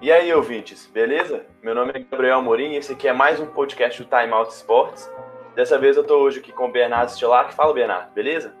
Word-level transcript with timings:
E 0.00 0.12
aí, 0.12 0.32
ouvintes, 0.32 0.88
beleza? 0.94 1.44
Meu 1.62 1.74
nome 1.74 1.92
é 1.94 1.98
Gabriel 1.98 2.38
Amorim 2.38 2.72
e 2.72 2.76
esse 2.76 2.92
aqui 2.92 3.08
é 3.08 3.12
mais 3.12 3.40
um 3.40 3.46
podcast 3.46 4.02
do 4.02 4.08
Time 4.08 4.32
Out 4.32 4.52
Sports. 4.52 5.10
Dessa 5.56 5.76
vez 5.76 5.96
eu 5.96 6.04
tô 6.04 6.18
hoje 6.18 6.38
aqui 6.38 6.52
com 6.52 6.66
o 6.66 6.72
Bernardo 6.72 7.10
Stilar. 7.10 7.52
Fala, 7.52 7.74
Bernardo, 7.74 8.12
beleza? 8.14 8.54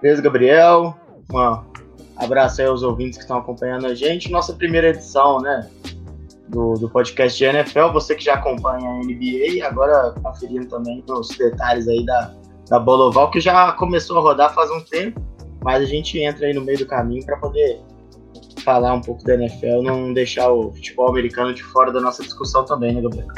Beleza, 0.00 0.22
Gabriel. 0.22 0.96
Um 1.32 1.64
abraço 2.16 2.60
aí 2.60 2.68
aos 2.68 2.84
ouvintes 2.84 3.16
que 3.16 3.24
estão 3.24 3.38
acompanhando 3.38 3.86
a 3.88 3.94
gente. 3.94 4.30
Nossa 4.30 4.52
primeira 4.52 4.90
edição, 4.90 5.40
né? 5.40 5.68
Do, 6.48 6.74
do 6.74 6.88
podcast 6.88 7.36
de 7.36 7.44
NFL. 7.44 7.88
Você 7.92 8.14
que 8.14 8.24
já 8.24 8.34
acompanha 8.34 8.88
a 8.88 9.00
NBA, 9.00 9.66
agora 9.66 10.14
conferindo 10.22 10.68
também 10.68 11.04
os 11.08 11.28
detalhes 11.36 11.88
aí 11.88 12.06
da, 12.06 12.32
da 12.68 12.78
bola 12.78 13.06
oval, 13.06 13.30
que 13.30 13.40
já 13.40 13.72
começou 13.72 14.18
a 14.18 14.20
rodar 14.20 14.54
faz 14.54 14.70
um 14.70 14.80
tempo, 14.80 15.20
mas 15.62 15.82
a 15.82 15.86
gente 15.86 16.18
entra 16.18 16.46
aí 16.46 16.54
no 16.54 16.62
meio 16.62 16.78
do 16.78 16.86
caminho 16.86 17.24
para 17.24 17.36
poder 17.36 17.80
falar 18.60 18.92
um 18.92 19.00
pouco 19.00 19.24
da 19.24 19.34
NFL, 19.34 19.82
não 19.82 20.12
deixar 20.12 20.50
o 20.50 20.72
futebol 20.72 21.08
americano 21.08 21.52
de 21.52 21.62
fora 21.62 21.92
da 21.92 22.00
nossa 22.00 22.22
discussão 22.22 22.64
também, 22.64 22.94
né, 22.94 23.00
Gabriel? 23.00 23.28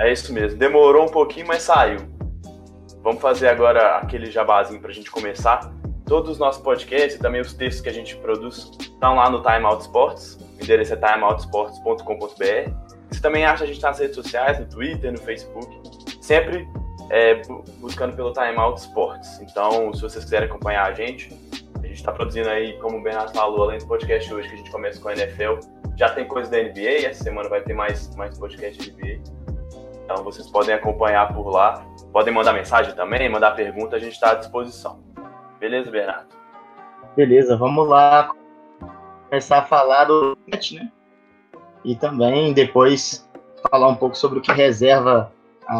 É 0.00 0.12
isso 0.12 0.32
mesmo. 0.32 0.58
Demorou 0.58 1.04
um 1.06 1.08
pouquinho, 1.08 1.46
mas 1.46 1.62
saiu. 1.62 1.98
Vamos 3.02 3.20
fazer 3.20 3.48
agora 3.48 3.96
aquele 3.96 4.30
jabazinho 4.30 4.80
para 4.80 4.90
a 4.90 4.94
gente 4.94 5.10
começar. 5.10 5.72
Todos 6.04 6.32
os 6.32 6.38
nossos 6.38 6.62
podcasts 6.62 7.16
e 7.16 7.18
também 7.18 7.40
os 7.40 7.52
textos 7.52 7.82
que 7.82 7.88
a 7.88 7.92
gente 7.92 8.16
produz 8.16 8.70
estão 8.80 9.16
lá 9.16 9.28
no 9.28 9.42
Time 9.42 9.64
Out 9.64 9.82
Sports. 9.82 10.38
O 10.58 10.62
endereço 10.62 10.94
é 10.94 10.96
timeoutsports.com.br. 10.96 12.72
Você 13.10 13.20
também 13.20 13.44
acha 13.44 13.64
a 13.64 13.66
gente 13.66 13.82
nas 13.82 13.98
redes 13.98 14.14
sociais, 14.14 14.58
no 14.58 14.66
Twitter, 14.66 15.12
no 15.12 15.18
Facebook. 15.18 15.68
Sempre 16.20 16.68
é, 17.10 17.42
buscando 17.78 18.14
pelo 18.14 18.32
Time 18.32 18.56
Out 18.56 18.80
Sports. 18.80 19.40
Então, 19.40 19.92
se 19.94 20.02
vocês 20.02 20.24
quiserem 20.24 20.48
acompanhar 20.48 20.86
a 20.86 20.92
gente, 20.92 21.34
gente 21.98 22.02
está 22.02 22.12
produzindo 22.12 22.48
aí, 22.48 22.74
como 22.78 22.98
o 22.98 23.02
Bernardo 23.02 23.32
falou, 23.32 23.64
além 23.64 23.78
do 23.78 23.86
podcast 23.86 24.32
hoje 24.32 24.48
que 24.48 24.54
a 24.54 24.58
gente 24.58 24.70
começa 24.70 25.00
com 25.00 25.08
a 25.08 25.14
NFL, 25.14 25.54
já 25.96 26.08
tem 26.10 26.24
coisa 26.26 26.48
da 26.48 26.58
NBA, 26.58 27.06
essa 27.06 27.24
semana 27.24 27.48
vai 27.48 27.60
ter 27.60 27.74
mais, 27.74 28.14
mais 28.14 28.38
podcast 28.38 28.78
de 28.78 28.92
NBA. 28.92 29.20
Então 30.04 30.22
vocês 30.22 30.48
podem 30.48 30.74
acompanhar 30.74 31.32
por 31.34 31.50
lá, 31.50 31.84
podem 32.12 32.32
mandar 32.32 32.52
mensagem 32.52 32.94
também, 32.94 33.28
mandar 33.28 33.56
pergunta, 33.56 33.96
a 33.96 33.98
gente 33.98 34.12
está 34.12 34.30
à 34.30 34.34
disposição. 34.34 35.00
Beleza, 35.58 35.90
Bernardo? 35.90 36.28
Beleza, 37.16 37.56
vamos 37.56 37.88
lá 37.88 38.30
começar 39.28 39.58
a 39.58 39.64
falar 39.64 40.04
do 40.04 40.38
né? 40.72 40.92
E 41.84 41.96
também 41.96 42.52
depois 42.52 43.28
falar 43.70 43.88
um 43.88 43.96
pouco 43.96 44.16
sobre 44.16 44.38
o 44.38 44.42
que 44.42 44.52
reserva 44.52 45.32
a 45.66 45.76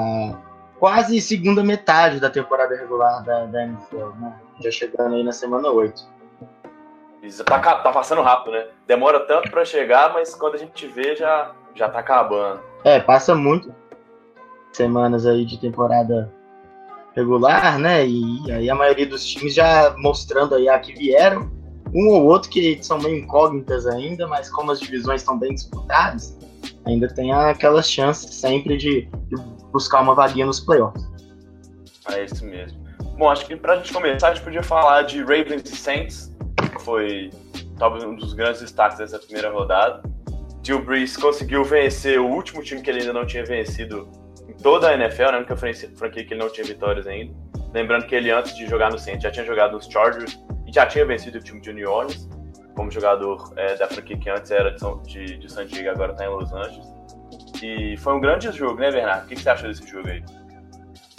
quase 0.78 1.20
segunda 1.20 1.62
metade 1.62 2.20
da 2.20 2.30
temporada 2.30 2.76
regular 2.76 3.24
da, 3.24 3.44
da 3.46 3.64
NFL, 3.64 4.10
né? 4.18 4.34
Já 4.60 4.70
chegando 4.70 5.14
aí 5.14 5.22
na 5.22 5.32
semana 5.32 5.70
8. 5.70 6.18
Isso 7.22 7.44
tá, 7.44 7.58
tá 7.58 7.92
passando 7.92 8.22
rápido, 8.22 8.52
né? 8.52 8.66
Demora 8.86 9.20
tanto 9.20 9.50
para 9.50 9.64
chegar, 9.64 10.12
mas 10.12 10.34
quando 10.34 10.54
a 10.54 10.58
gente 10.58 10.86
vê 10.86 11.16
já, 11.16 11.52
já 11.74 11.88
tá 11.88 11.98
acabando. 11.98 12.60
É, 12.84 13.00
passa 13.00 13.34
muito 13.34 13.74
semanas 14.72 15.26
aí 15.26 15.44
de 15.44 15.58
temporada 15.60 16.32
regular, 17.14 17.78
né? 17.78 18.06
E 18.06 18.52
aí 18.52 18.70
a 18.70 18.74
maioria 18.74 19.06
dos 19.06 19.24
times 19.24 19.54
já 19.54 19.94
mostrando 19.98 20.54
aí 20.54 20.68
a 20.68 20.78
que 20.78 20.92
vieram. 20.92 21.50
Um 21.92 22.08
ou 22.10 22.24
outro 22.24 22.50
que 22.50 22.78
são 22.82 22.98
meio 22.98 23.16
incógnitas 23.16 23.86
ainda, 23.86 24.26
mas 24.28 24.50
como 24.50 24.70
as 24.70 24.78
divisões 24.78 25.22
estão 25.22 25.38
bem 25.38 25.54
disputadas, 25.54 26.36
ainda 26.84 27.08
tem 27.08 27.32
aquelas 27.32 27.90
chances 27.90 28.34
sempre 28.34 28.76
de, 28.76 29.08
de 29.26 29.57
buscar 29.78 30.00
uma 30.00 30.14
vaguinha 30.14 30.44
nos 30.44 30.58
playoffs. 30.58 31.08
É 32.10 32.24
isso 32.24 32.44
mesmo. 32.44 32.82
Bom, 33.16 33.30
acho 33.30 33.46
que 33.46 33.54
pra 33.56 33.76
gente 33.76 33.92
começar, 33.92 34.28
a 34.28 34.34
gente 34.34 34.42
podia 34.42 34.62
falar 34.62 35.02
de 35.02 35.20
Ravens 35.20 35.62
e 35.70 35.76
Saints, 35.76 36.34
que 36.72 36.82
foi 36.82 37.30
talvez 37.78 38.02
um 38.02 38.16
dos 38.16 38.32
grandes 38.32 38.60
destaques 38.60 38.98
dessa 38.98 39.18
primeira 39.18 39.50
rodada. 39.50 40.02
Drew 40.62 40.82
Brees 40.82 41.16
conseguiu 41.16 41.64
vencer 41.64 42.20
o 42.20 42.26
último 42.26 42.62
time 42.62 42.82
que 42.82 42.90
ele 42.90 43.00
ainda 43.00 43.12
não 43.12 43.24
tinha 43.24 43.44
vencido 43.44 44.08
em 44.48 44.52
toda 44.54 44.88
a 44.88 44.94
NFL, 44.94 45.22
né? 45.22 45.34
A 45.34 45.36
única 45.38 45.56
franquia 45.56 46.24
que 46.24 46.34
ele 46.34 46.40
não 46.40 46.50
tinha 46.50 46.66
vitórias 46.66 47.06
ainda. 47.06 47.32
Lembrando 47.72 48.06
que 48.06 48.14
ele, 48.14 48.30
antes 48.30 48.56
de 48.56 48.66
jogar 48.66 48.90
no 48.90 48.98
Saints, 48.98 49.22
já 49.22 49.30
tinha 49.30 49.44
jogado 49.44 49.72
nos 49.72 49.86
Chargers 49.86 50.40
e 50.66 50.72
já 50.72 50.86
tinha 50.86 51.04
vencido 51.06 51.38
o 51.38 51.40
time 51.40 51.60
de 51.60 51.72
New 51.72 51.88
Orleans, 51.88 52.28
como 52.74 52.90
jogador 52.90 53.52
é, 53.56 53.76
da 53.76 53.86
franquia 53.86 54.16
que 54.16 54.28
antes 54.28 54.50
era 54.50 54.70
de, 54.70 55.02
de, 55.04 55.38
de 55.38 55.52
San 55.52 55.66
Diego, 55.66 55.90
agora 55.90 56.12
está 56.12 56.24
em 56.24 56.28
Los 56.28 56.52
Angeles. 56.52 56.97
E 57.62 57.96
foi 57.98 58.14
um 58.14 58.20
grande 58.20 58.50
jogo, 58.52 58.80
né, 58.80 58.90
Bernardo? 58.90 59.24
O 59.24 59.28
que, 59.28 59.36
você 59.36 59.48
achou 59.48 59.68
desse 59.68 59.86
jogo 59.86 60.08
aí? 60.08 60.22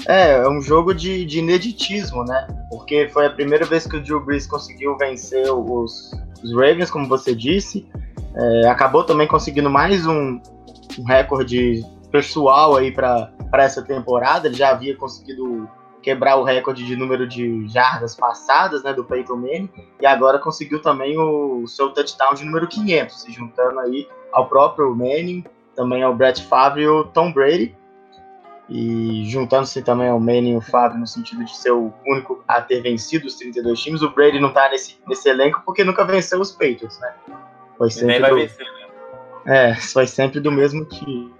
É, 0.07 0.37
é 0.37 0.49
um 0.49 0.61
jogo 0.61 0.93
de, 0.93 1.25
de 1.25 1.39
ineditismo, 1.39 2.23
né? 2.23 2.47
Porque 2.69 3.09
foi 3.09 3.25
a 3.25 3.29
primeira 3.29 3.65
vez 3.65 3.85
que 3.85 3.97
o 3.97 4.01
Drew 4.01 4.23
Brees 4.23 4.47
conseguiu 4.47 4.97
vencer 4.97 5.51
os, 5.51 6.11
os 6.43 6.53
Ravens, 6.53 6.89
como 6.89 7.07
você 7.07 7.35
disse. 7.35 7.87
É, 8.35 8.67
acabou 8.67 9.03
também 9.03 9.27
conseguindo 9.27 9.69
mais 9.69 10.05
um, 10.05 10.39
um 10.97 11.03
recorde 11.03 11.83
pessoal 12.11 12.77
aí 12.77 12.91
para 12.91 13.31
essa 13.53 13.81
temporada. 13.81 14.47
Ele 14.47 14.55
já 14.55 14.69
havia 14.69 14.95
conseguido 14.95 15.67
quebrar 16.01 16.37
o 16.37 16.43
recorde 16.43 16.85
de 16.85 16.95
número 16.95 17.27
de 17.27 17.67
jardas 17.67 18.15
passadas, 18.15 18.83
né, 18.83 18.93
do 18.93 19.03
Peyton 19.03 19.35
Manning, 19.35 19.69
e 19.99 20.05
agora 20.05 20.39
conseguiu 20.39 20.81
também 20.81 21.19
o 21.19 21.67
seu 21.67 21.89
touchdown 21.89 22.33
de 22.33 22.45
número 22.45 22.67
500, 22.67 23.21
se 23.21 23.31
juntando 23.33 23.79
aí 23.81 24.07
ao 24.31 24.47
próprio 24.47 24.95
Manning 24.95 25.43
também 25.79 26.03
ao 26.03 26.13
Brett 26.13 26.43
Favre 26.43 26.81
e 26.81 26.87
o 26.89 27.05
Tom 27.05 27.31
Brady. 27.31 27.73
E 28.67 29.23
juntando-se 29.29 29.81
também 29.81 30.09
ao 30.09 30.19
Manning 30.19 30.51
e 30.51 30.57
o 30.57 30.61
Favre 30.61 30.99
no 30.99 31.07
sentido 31.07 31.45
de 31.45 31.55
ser 31.55 31.71
o 31.71 31.93
único 32.05 32.43
a 32.45 32.61
ter 32.61 32.81
vencido 32.81 33.25
os 33.25 33.35
32 33.35 33.79
times, 33.79 34.01
o 34.01 34.09
Brady 34.09 34.39
não 34.39 34.51
tá 34.51 34.69
nesse, 34.69 34.97
nesse 35.07 35.29
elenco 35.29 35.63
porque 35.65 35.85
nunca 35.85 36.03
venceu 36.03 36.41
os 36.41 36.51
Patriots, 36.51 36.99
né? 36.99 37.13
Foi 37.77 37.89
sempre 37.89 38.07
nem 38.07 38.19
vai 38.19 38.29
do... 38.29 38.35
vencer, 38.35 38.65
né? 38.65 39.69
É, 39.69 39.75
foi 39.75 40.05
sempre 40.05 40.41
do 40.41 40.51
mesmo 40.51 40.83
time. 40.83 41.33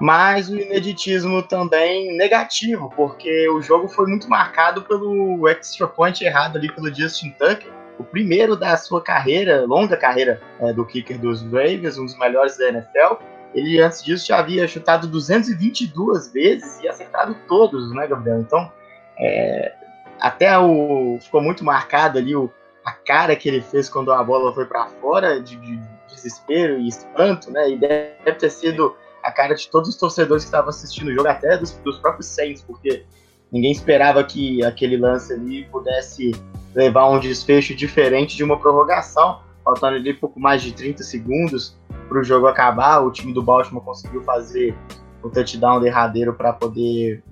Mas 0.00 0.48
o 0.48 0.58
ineditismo 0.58 1.42
também 1.42 2.16
negativo, 2.16 2.90
porque 2.96 3.48
o 3.50 3.60
jogo 3.60 3.86
foi 3.86 4.06
muito 4.06 4.28
marcado 4.28 4.82
pelo 4.82 5.46
extra 5.46 5.86
point 5.86 6.24
errado 6.24 6.56
ali 6.56 6.72
pelo 6.72 6.92
Justin 6.92 7.30
Tucker 7.32 7.81
o 8.02 8.04
primeiro 8.04 8.56
da 8.56 8.76
sua 8.76 9.00
carreira, 9.00 9.64
longa 9.64 9.96
carreira 9.96 10.40
é, 10.60 10.72
do 10.72 10.84
kicker 10.84 11.18
dos 11.18 11.42
Ravens, 11.42 11.96
um 11.96 12.04
dos 12.04 12.18
melhores 12.18 12.58
da 12.58 12.68
NFL. 12.68 13.14
Ele 13.54 13.80
antes 13.80 14.02
disso 14.02 14.26
já 14.26 14.38
havia 14.38 14.66
chutado 14.66 15.06
222 15.06 16.32
vezes 16.32 16.80
e 16.80 16.88
acertado 16.88 17.36
todos, 17.46 17.94
né, 17.94 18.06
Gabriel? 18.06 18.40
Então, 18.40 18.70
é, 19.18 19.72
até 20.20 20.58
o 20.58 21.18
ficou 21.20 21.40
muito 21.40 21.64
marcado 21.64 22.18
ali 22.18 22.34
o, 22.34 22.50
a 22.84 22.92
cara 22.92 23.36
que 23.36 23.48
ele 23.48 23.60
fez 23.60 23.88
quando 23.88 24.12
a 24.12 24.22
bola 24.22 24.52
foi 24.52 24.66
para 24.66 24.86
fora 25.00 25.40
de, 25.40 25.56
de, 25.56 25.80
desespero 26.08 26.78
e 26.78 26.88
espanto, 26.88 27.50
né? 27.50 27.70
E 27.70 27.76
deve 27.76 28.32
ter 28.38 28.50
sido 28.50 28.94
a 29.22 29.32
cara 29.32 29.54
de 29.54 29.68
todos 29.68 29.88
os 29.88 29.96
torcedores 29.96 30.44
que 30.44 30.48
estavam 30.48 30.68
assistindo 30.68 31.08
o 31.08 31.14
jogo, 31.14 31.28
até 31.28 31.56
dos, 31.56 31.72
dos 31.78 31.98
próprios 31.98 32.26
Saints, 32.26 32.62
porque 32.62 33.04
ninguém 33.50 33.72
esperava 33.72 34.22
que 34.22 34.64
aquele 34.64 34.96
lance 34.96 35.32
ali 35.32 35.64
pudesse 35.66 36.32
levar 36.74 37.08
um 37.08 37.18
desfecho 37.18 37.74
diferente 37.74 38.36
de 38.36 38.44
uma 38.44 38.58
prorrogação, 38.58 39.40
faltando 39.64 39.96
ali 39.96 40.12
pouco 40.14 40.40
mais 40.40 40.62
de 40.62 40.72
30 40.72 41.02
segundos 41.02 41.76
para 42.08 42.20
o 42.20 42.24
jogo 42.24 42.46
acabar. 42.46 43.00
O 43.00 43.10
time 43.10 43.32
do 43.32 43.42
Baltimore 43.42 43.84
conseguiu 43.84 44.22
fazer 44.22 44.74
o 45.22 45.30
touchdown 45.30 45.80
derradeiro 45.80 46.34
para 46.34 46.52
poder 46.52 47.22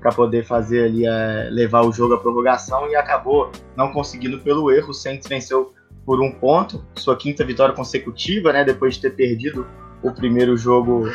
para 0.00 0.12
poder 0.12 0.46
fazer 0.46 0.84
ali 0.84 1.04
é, 1.04 1.48
levar 1.50 1.82
o 1.82 1.92
jogo 1.92 2.14
à 2.14 2.18
prorrogação 2.18 2.88
e 2.88 2.96
acabou 2.96 3.52
não 3.76 3.92
conseguindo 3.92 4.38
pelo 4.40 4.70
erro. 4.70 4.90
O 4.90 4.94
Saints 4.94 5.28
venceu 5.28 5.74
por 6.06 6.22
um 6.22 6.32
ponto, 6.32 6.82
sua 6.96 7.16
quinta 7.16 7.44
vitória 7.44 7.74
consecutiva, 7.74 8.50
né? 8.50 8.64
Depois 8.64 8.94
de 8.94 9.02
ter 9.02 9.10
perdido 9.10 9.66
o 10.02 10.10
primeiro 10.10 10.56
jogo 10.56 11.12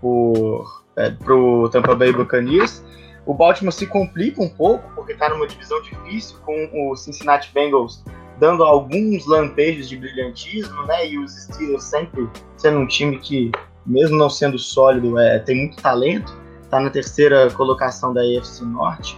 por 0.00 0.84
é, 0.96 1.10
pro 1.10 1.68
Tampa 1.70 1.94
Bay 1.94 2.12
Buccaneers. 2.12 2.82
O 3.26 3.32
Baltimore 3.32 3.72
se 3.72 3.86
complica 3.86 4.42
um 4.42 4.48
pouco, 4.48 4.90
porque 4.94 5.12
está 5.12 5.28
numa 5.28 5.46
divisão 5.46 5.80
difícil, 5.82 6.38
com 6.44 6.90
o 6.90 6.96
Cincinnati 6.96 7.50
Bengals 7.52 8.02
dando 8.38 8.64
alguns 8.64 9.26
lampejos 9.26 9.88
de 9.88 9.96
brilhantismo, 9.96 10.86
né? 10.86 11.08
E 11.08 11.18
os 11.18 11.32
Steelers 11.44 11.84
sempre 11.84 12.28
sendo 12.56 12.78
um 12.78 12.86
time 12.86 13.18
que, 13.18 13.50
mesmo 13.86 14.16
não 14.16 14.28
sendo 14.28 14.58
sólido, 14.58 15.18
é, 15.18 15.38
tem 15.38 15.56
muito 15.56 15.80
talento. 15.80 16.36
Está 16.62 16.80
na 16.80 16.90
terceira 16.90 17.50
colocação 17.50 18.12
da 18.12 18.20
AFC 18.22 18.64
Norte. 18.64 19.16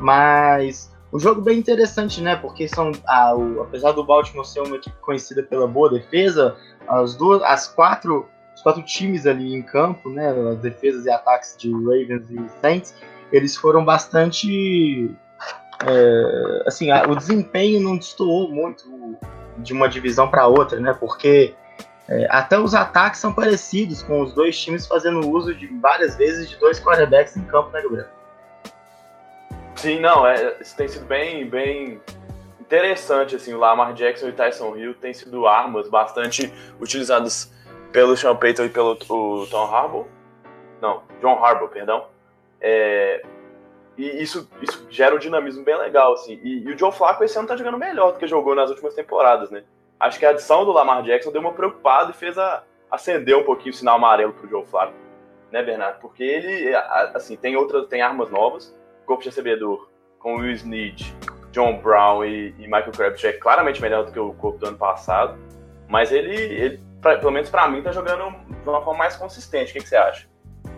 Mas 0.00 0.92
o 1.12 1.18
jogo 1.18 1.40
bem 1.40 1.58
interessante, 1.58 2.20
né? 2.20 2.36
Porque 2.36 2.66
são, 2.66 2.92
ah, 3.06 3.34
o, 3.36 3.62
apesar 3.62 3.92
do 3.92 4.04
Baltimore 4.04 4.46
ser 4.46 4.60
uma 4.60 4.76
equipe 4.76 4.96
conhecida 5.00 5.42
pela 5.42 5.66
boa 5.66 5.90
defesa, 5.90 6.56
as 6.88 7.14
duas, 7.16 7.42
as 7.42 7.68
quatro, 7.68 8.26
os 8.54 8.62
quatro 8.62 8.82
times 8.82 9.26
ali 9.26 9.54
em 9.54 9.62
campo, 9.62 10.08
né? 10.08 10.30
As 10.50 10.58
defesas 10.58 11.04
e 11.04 11.10
ataques 11.10 11.56
de 11.58 11.70
Ravens 11.70 12.30
e 12.30 12.60
Saints 12.60 12.94
eles 13.32 13.56
foram 13.56 13.84
bastante. 13.84 15.10
É, 15.86 16.62
assim, 16.66 16.90
a, 16.90 17.02
o 17.04 17.16
desempenho 17.16 17.80
não 17.80 17.96
destoou 17.96 18.48
muito 18.48 18.84
de 19.58 19.72
uma 19.72 19.88
divisão 19.88 20.28
para 20.28 20.46
outra, 20.46 20.80
né? 20.80 20.92
Porque 20.92 21.54
é, 22.08 22.26
até 22.30 22.58
os 22.58 22.74
ataques 22.74 23.20
são 23.20 23.32
parecidos, 23.32 24.02
com 24.02 24.20
os 24.20 24.34
dois 24.34 24.58
times 24.58 24.86
fazendo 24.86 25.28
uso 25.28 25.54
de 25.54 25.66
várias 25.78 26.16
vezes 26.16 26.48
de 26.48 26.56
dois 26.56 26.78
quarterbacks 26.78 27.36
em 27.36 27.44
campo, 27.44 27.70
né, 27.70 27.82
Gabriel? 27.82 28.06
Sim, 29.76 30.00
não, 30.00 30.26
é, 30.26 30.56
isso 30.60 30.76
tem 30.76 30.86
sido 30.88 31.06
bem, 31.06 31.48
bem 31.48 32.00
interessante, 32.60 33.36
assim, 33.36 33.54
o 33.54 33.58
Lamar 33.58 33.92
Jackson 33.94 34.28
e 34.28 34.32
Tyson 34.32 34.76
Hill 34.76 34.94
têm 34.94 35.12
sido 35.12 35.46
armas 35.46 35.88
bastante 35.88 36.52
utilizadas 36.80 37.52
pelo 37.92 38.16
Sean 38.16 38.36
Payton 38.36 38.64
e 38.64 38.68
pelo 38.68 38.96
Tom 38.96 39.74
Harbaugh. 39.74 40.06
Não, 40.80 41.02
John 41.20 41.42
Harbaugh, 41.42 41.68
perdão. 41.68 42.06
É, 42.66 43.22
e 43.98 44.22
isso, 44.22 44.48
isso 44.62 44.86
gera 44.88 45.14
um 45.14 45.18
dinamismo 45.18 45.62
bem 45.62 45.76
legal, 45.76 46.14
assim. 46.14 46.40
E, 46.42 46.64
e, 46.64 46.72
o 46.72 46.78
Joe 46.78 46.90
Flacco 46.90 47.22
esse 47.22 47.38
ano 47.38 47.46
tá 47.46 47.54
jogando 47.56 47.76
melhor 47.76 48.12
do 48.12 48.18
que 48.18 48.26
jogou 48.26 48.54
nas 48.54 48.70
últimas 48.70 48.94
temporadas, 48.94 49.50
né? 49.50 49.64
Acho 50.00 50.18
que 50.18 50.24
a 50.24 50.30
adição 50.30 50.64
do 50.64 50.72
Lamar 50.72 51.02
Jackson 51.02 51.30
deu 51.30 51.42
uma 51.42 51.52
preocupada 51.52 52.10
e 52.10 52.14
fez 52.14 52.38
a, 52.38 52.64
acender 52.90 53.36
um 53.36 53.44
pouquinho 53.44 53.74
o 53.74 53.76
sinal 53.76 53.96
amarelo 53.96 54.32
pro 54.32 54.48
Joe 54.48 54.64
Flacco, 54.64 54.94
né, 55.52 55.62
Bernardo? 55.62 56.00
Porque 56.00 56.24
ele, 56.24 56.74
assim, 57.14 57.36
tem 57.36 57.54
outras, 57.54 57.86
tem 57.86 58.00
armas 58.00 58.30
novas, 58.30 58.74
corpo 59.04 59.22
de 59.22 59.28
recebedor 59.28 59.90
com 60.18 60.36
Will 60.36 60.52
Snead, 60.52 61.14
John 61.52 61.82
Brown 61.82 62.24
e, 62.24 62.54
e 62.58 62.62
Michael 62.62 62.92
Crabtree 62.92 63.28
é 63.28 63.32
claramente 63.34 63.82
melhor 63.82 64.06
do 64.06 64.10
que 64.10 64.18
o 64.18 64.32
corpo 64.32 64.58
do 64.58 64.68
ano 64.68 64.78
passado, 64.78 65.38
mas 65.86 66.10
ele, 66.10 66.34
ele 66.34 66.80
pra, 67.02 67.18
pelo 67.18 67.30
menos 67.30 67.50
para 67.50 67.68
mim, 67.68 67.82
tá 67.82 67.92
jogando 67.92 68.34
de 68.48 68.68
uma 68.68 68.80
forma 68.80 69.00
mais 69.00 69.16
consistente. 69.16 69.70
O 69.70 69.74
que, 69.74 69.80
que 69.80 69.88
você 69.88 69.96
acha? 69.96 70.33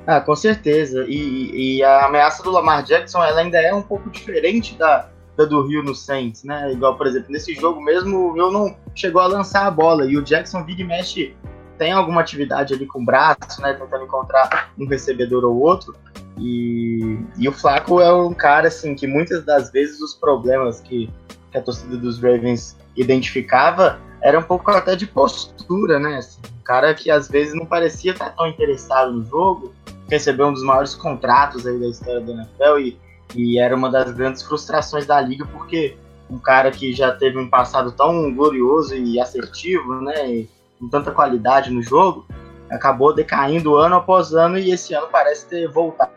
Ah, 0.07 0.21
com 0.21 0.37
certeza. 0.37 1.05
E, 1.09 1.79
e, 1.79 1.83
a 1.83 2.07
ameaça 2.07 2.43
do 2.43 2.51
Lamar 2.51 2.85
Jackson 2.85 3.23
ela 3.25 3.41
ainda 3.41 3.59
é 3.61 3.75
um 3.75 3.83
pouco 3.83 4.09
diferente 4.09 4.77
da, 4.77 5.09
da 5.37 5.45
do 5.45 5.67
Rio 5.67 5.83
no 5.83 5.95
Saints, 5.95 6.45
né? 6.45 6.73
Igual, 6.73 6.97
por 6.97 7.09
exemplo, 7.09 7.33
nesse 7.33 7.55
jogo 7.55 7.81
mesmo, 7.81 8.29
o 8.29 8.33
Rio 8.33 8.51
não 8.51 8.77
chegou 8.95 9.21
a 9.21 9.27
lançar 9.27 9.67
a 9.67 9.71
bola 9.71 10.07
e 10.07 10.17
o 10.17 10.23
Jackson 10.23 10.65
e 10.69 10.85
mexe 10.85 11.35
tem 11.77 11.93
alguma 11.93 12.21
atividade 12.21 12.73
ali 12.73 12.87
com 12.87 13.03
o 13.03 13.05
braço, 13.05 13.61
né? 13.61 13.75
Tentando 13.75 14.05
encontrar 14.05 14.73
um 14.79 14.87
recebedor 14.87 15.45
ou 15.45 15.61
outro. 15.61 15.95
E, 16.39 17.19
e 17.39 17.49
o 17.49 17.53
Flaco 17.53 18.01
é 18.01 18.13
um 18.13 18.33
cara, 18.33 18.69
assim, 18.69 18.95
que 18.95 19.07
muitas 19.07 19.45
das 19.45 19.71
vezes 19.71 20.01
os 20.01 20.15
problemas 20.15 20.81
que, 20.81 21.11
que 21.51 21.59
a 21.59 21.63
torcida 21.63 21.97
dos 21.97 22.21
Ravens 22.21 22.77
identificava 22.97 23.99
era 24.23 24.39
um 24.39 24.43
pouco 24.43 24.71
até 24.71 24.97
de 24.97 25.07
postura, 25.07 25.99
né? 25.99 26.17
Assim, 26.19 26.41
um 26.59 26.63
cara 26.63 26.95
que 26.95 27.11
às 27.11 27.29
vezes 27.29 27.55
não 27.55 27.67
parecia 27.67 28.13
estar 28.13 28.31
tão 28.31 28.47
interessado 28.47 29.13
no 29.13 29.25
jogo, 29.25 29.75
recebeu 30.09 30.47
um 30.47 30.53
dos 30.53 30.63
maiores 30.63 30.95
contratos 30.95 31.67
aí 31.67 31.79
da 31.79 31.87
história 31.87 32.21
da 32.21 32.33
NFL 32.33 32.79
e, 32.79 32.99
e 33.35 33.59
era 33.59 33.75
uma 33.75 33.91
das 33.91 34.13
grandes 34.13 34.43
frustrações 34.43 35.07
da 35.07 35.21
liga, 35.21 35.45
porque 35.47 35.97
um 36.31 36.39
cara 36.39 36.71
que 36.71 36.93
já 36.93 37.13
teve 37.13 37.39
um 37.39 37.49
passado 37.49 37.93
tão 37.93 38.35
glorioso 38.35 38.95
e 38.95 39.21
assertivo, 39.21 40.01
né? 40.01 40.29
E 40.29 40.51
com 40.79 40.89
tanta 40.89 41.11
qualidade 41.13 41.71
no 41.71 41.83
jogo, 41.83 42.27
acabou 42.71 43.15
decaindo 43.15 43.77
ano 43.77 43.97
após 43.97 44.35
ano 44.35 44.59
e 44.59 44.71
esse 44.71 44.95
ano 44.95 45.09
parece 45.11 45.49
ter 45.49 45.69
voltado 45.69 46.13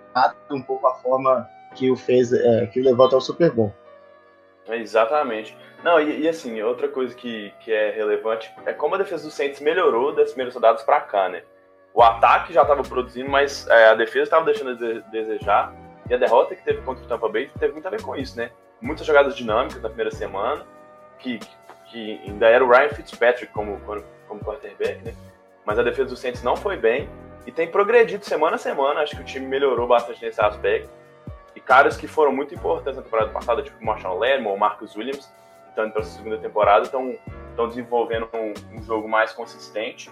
um 0.51 0.62
pouco 0.62 0.88
a 0.88 0.95
forma 0.95 1.47
que 1.75 1.89
o 1.92 1.95
fez, 1.95 2.33
é, 2.33 2.65
que 2.68 2.81
o 2.81 2.83
levou 2.83 3.06
até 3.06 3.15
o 3.15 3.21
Super 3.21 3.51
Bowl. 3.51 3.74
Exatamente. 4.68 5.56
Não, 5.83 6.00
e, 6.00 6.21
e, 6.21 6.30
assim, 6.30 6.62
outra 6.62 6.88
coisa 6.88 7.15
que, 7.15 7.53
que 7.62 7.71
é 7.71 7.92
relevante 7.92 8.51
é 8.65 8.74
como 8.74 8.95
a 8.95 8.97
defesa 8.97 9.25
do 9.25 9.31
Saints 9.31 9.62
melhorou 9.62 10.13
das 10.13 10.30
primeiras 10.30 10.53
rodadas 10.53 10.83
para 10.83 11.00
cá, 11.01 11.30
né? 11.30 11.44
O 11.94 12.01
ataque 12.03 12.53
já 12.53 12.62
estava 12.62 12.83
produzindo, 12.83 13.30
mas 13.30 13.68
é, 13.68 13.89
a 13.89 13.95
defesa 13.95 14.24
estava 14.24 14.45
deixando 14.45 14.71
a 14.71 15.09
desejar. 15.12 15.74
E 16.09 16.13
a 16.13 16.18
derrota 16.18 16.56
que 16.56 16.63
teve 16.63 16.81
contra 16.81 17.03
o 17.03 17.07
Tampa 17.07 17.27
Bay 17.27 17.50
teve 17.59 17.74
muito 17.74 17.88
a 17.88 17.91
ver 17.91 18.01
com 18.01 18.15
isso, 18.15 18.38
né? 18.38 18.51
Muitas 18.81 19.06
jogadas 19.06 19.36
dinâmicas 19.36 19.81
na 19.81 19.89
primeira 19.89 20.12
semana, 20.12 20.65
que, 21.18 21.39
que 21.86 22.21
ainda 22.25 22.47
era 22.47 22.63
o 22.63 22.69
Ryan 22.69 22.89
Fitzpatrick 22.89 23.51
como, 23.53 23.80
como 24.27 24.39
quarterback, 24.41 25.03
né? 25.03 25.13
Mas 25.65 25.77
a 25.77 25.83
defesa 25.83 26.09
do 26.09 26.15
Saints 26.15 26.41
não 26.41 26.56
foi 26.56 26.77
bem 26.77 27.09
e 27.45 27.51
tem 27.51 27.68
progredido 27.68 28.25
semana 28.25 28.56
a 28.56 28.59
semana. 28.59 29.01
Acho 29.01 29.15
que 29.15 29.21
o 29.21 29.25
time 29.25 29.45
melhorou 29.45 29.88
bastante 29.88 30.24
nesse 30.24 30.42
aspecto. 30.42 30.89
E 31.56 31.59
caras 31.59 31.97
que 31.97 32.07
foram 32.07 32.31
muito 32.31 32.56
importantes 32.56 32.95
na 32.95 33.01
temporada 33.03 33.30
passada, 33.31 33.62
tipo 33.62 33.77
o 33.81 33.85
Marshall 33.85 34.18
Lerman 34.18 34.51
ou 34.51 34.57
Marcus 34.57 34.95
Williams, 34.95 35.31
estão 35.68 35.89
para 35.89 36.01
a 36.01 36.06
segunda 36.06 36.38
temporada, 36.38 36.85
estão 36.85 37.15
desenvolvendo 37.68 38.30
um, 38.33 38.53
um, 38.77 38.83
jogo 38.83 39.07
mais 39.07 39.31
consistente, 39.31 40.09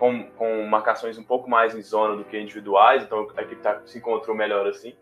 com, 0.00 0.24
com 0.30 0.64
marcações 0.64 1.18
um 1.18 1.22
pouco 1.22 1.48
mais 1.48 1.74
em 1.74 1.82
zona 1.82 2.16
do 2.16 2.24
que 2.24 2.40
individuais, 2.40 3.02
então 3.02 3.28
a 3.36 3.42
equipe 3.42 3.60
tá, 3.60 3.82
se 3.84 3.98
encontrou 3.98 4.34
melhor 4.34 4.66
assim. 4.66 4.96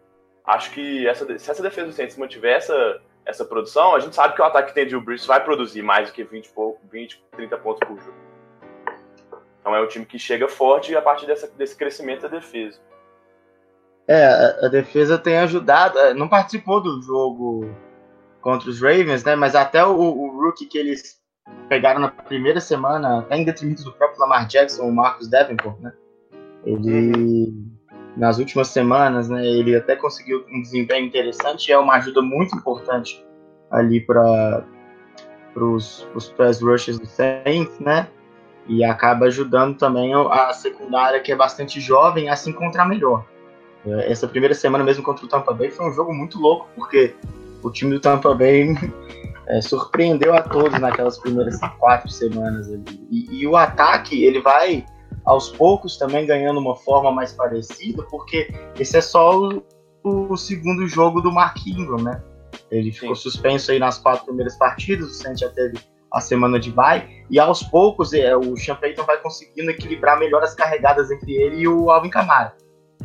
Acho 0.44 0.72
que 0.72 1.06
essa, 1.06 1.24
se 1.38 1.48
essa 1.48 1.62
defesa 1.62 1.86
do 1.86 1.92
Saints 1.92 2.16
mantiver 2.16 2.56
essa, 2.56 3.00
essa 3.24 3.44
produção, 3.44 3.94
a 3.94 4.00
gente 4.00 4.16
sabe 4.16 4.34
que 4.34 4.42
o 4.42 4.44
ataque 4.44 4.68
que 4.68 4.74
tem 4.74 4.86
Drew 4.88 5.00
Brees 5.00 5.24
vai 5.24 5.42
produzir 5.42 5.82
mais 5.82 6.08
do 6.08 6.12
que 6.12 6.24
20, 6.24 6.52
20 6.90 7.24
30 7.30 7.56
pontos 7.58 7.86
por 7.86 7.96
jogo. 7.96 8.16
Então 9.60 9.72
é 9.72 9.80
um 9.80 9.86
time 9.86 10.04
que 10.04 10.18
chega 10.18 10.48
forte 10.48 10.96
a 10.96 11.02
partir 11.02 11.26
dessa, 11.26 11.46
desse 11.46 11.76
crescimento 11.76 12.22
da 12.22 12.28
defesa. 12.28 12.80
É, 14.08 14.26
a, 14.26 14.66
a, 14.66 14.68
defesa 14.68 15.16
tem 15.16 15.38
ajudado. 15.38 15.96
É, 15.98 16.12
não 16.14 16.28
participou 16.28 16.82
do 16.82 17.00
jogo 17.02 17.72
contra 18.40 18.68
os 18.68 18.80
Ravens, 18.80 19.22
né? 19.22 19.36
Mas 19.36 19.54
até 19.54 19.84
o, 19.84 19.94
o 19.94 20.40
rookie 20.40 20.66
que 20.66 20.78
eles 20.78 21.17
pegaram 21.68 22.00
na 22.00 22.08
primeira 22.08 22.60
semana, 22.60 23.20
até 23.20 23.36
em 23.36 23.44
detrimento 23.44 23.84
do 23.84 23.92
próprio 23.92 24.20
Lamar 24.20 24.46
Jackson, 24.46 24.82
o 24.82 24.94
Marcus 24.94 25.28
Davenport, 25.28 25.78
né? 25.80 25.92
Ele 26.64 27.52
nas 28.16 28.38
últimas 28.38 28.68
semanas, 28.68 29.28
né? 29.28 29.46
Ele 29.46 29.76
até 29.76 29.94
conseguiu 29.94 30.44
um 30.50 30.60
desempenho 30.60 31.06
interessante 31.06 31.68
e 31.68 31.72
é 31.72 31.78
uma 31.78 31.94
ajuda 31.94 32.20
muito 32.20 32.56
importante 32.56 33.24
ali 33.70 34.00
para 34.00 34.64
os 35.54 36.32
press 36.36 36.60
rushes 36.60 36.98
do 36.98 37.06
Saints, 37.06 37.78
né? 37.78 38.08
e 38.68 38.84
acaba 38.84 39.26
ajudando 39.26 39.76
também 39.76 40.12
a 40.14 40.52
secundária, 40.52 41.20
que 41.20 41.32
é 41.32 41.36
bastante 41.36 41.80
jovem, 41.80 42.28
a 42.28 42.36
se 42.36 42.50
encontrar 42.50 42.84
melhor. 42.84 43.24
É, 43.86 44.12
essa 44.12 44.28
primeira 44.28 44.54
semana 44.54 44.84
mesmo 44.84 45.02
contra 45.02 45.24
o 45.24 45.28
Tampa 45.28 45.54
Bay 45.54 45.70
foi 45.70 45.88
um 45.88 45.92
jogo 45.92 46.12
muito 46.12 46.38
louco, 46.38 46.68
porque 46.76 47.14
o 47.62 47.70
time 47.70 47.92
do 47.94 48.00
Tampa 48.00 48.34
Bay 48.34 48.74
é, 49.48 49.60
surpreendeu 49.60 50.34
a 50.34 50.42
todos 50.42 50.78
naquelas 50.78 51.18
primeiras 51.18 51.58
quatro 51.78 52.08
semanas 52.10 52.68
ali. 52.68 53.08
E, 53.10 53.40
e, 53.40 53.46
o 53.46 53.56
ataque, 53.56 54.22
ele 54.22 54.40
vai 54.40 54.84
aos 55.24 55.48
poucos 55.48 55.96
também 55.96 56.26
ganhando 56.26 56.60
uma 56.60 56.76
forma 56.76 57.10
mais 57.10 57.32
parecida, 57.32 58.02
porque 58.04 58.52
esse 58.78 58.96
é 58.96 59.00
só 59.00 59.38
o, 59.38 59.62
o 60.04 60.36
segundo 60.36 60.86
jogo 60.86 61.20
do 61.20 61.32
Mark 61.32 61.66
Ingram, 61.66 62.02
né? 62.02 62.22
Ele 62.70 62.92
ficou 62.92 63.14
Sim. 63.14 63.22
suspenso 63.22 63.70
aí 63.70 63.78
nas 63.78 63.98
quatro 63.98 64.26
primeiras 64.26 64.56
partidas, 64.56 65.10
o 65.10 65.14
Saints 65.14 65.40
já 65.40 65.48
teve 65.48 65.78
a 66.12 66.20
semana 66.20 66.58
de 66.58 66.70
bye, 66.70 67.24
e 67.30 67.38
aos 67.38 67.62
poucos 67.62 68.12
é, 68.14 68.34
o 68.36 68.56
Sean 68.56 68.76
Payton 68.76 69.04
vai 69.04 69.18
conseguindo 69.18 69.70
equilibrar 69.70 70.18
melhor 70.18 70.42
as 70.42 70.54
carregadas 70.54 71.10
entre 71.10 71.32
ele 71.32 71.62
e 71.62 71.68
o 71.68 71.90
Alvin 71.90 72.10
Kamara. 72.10 72.54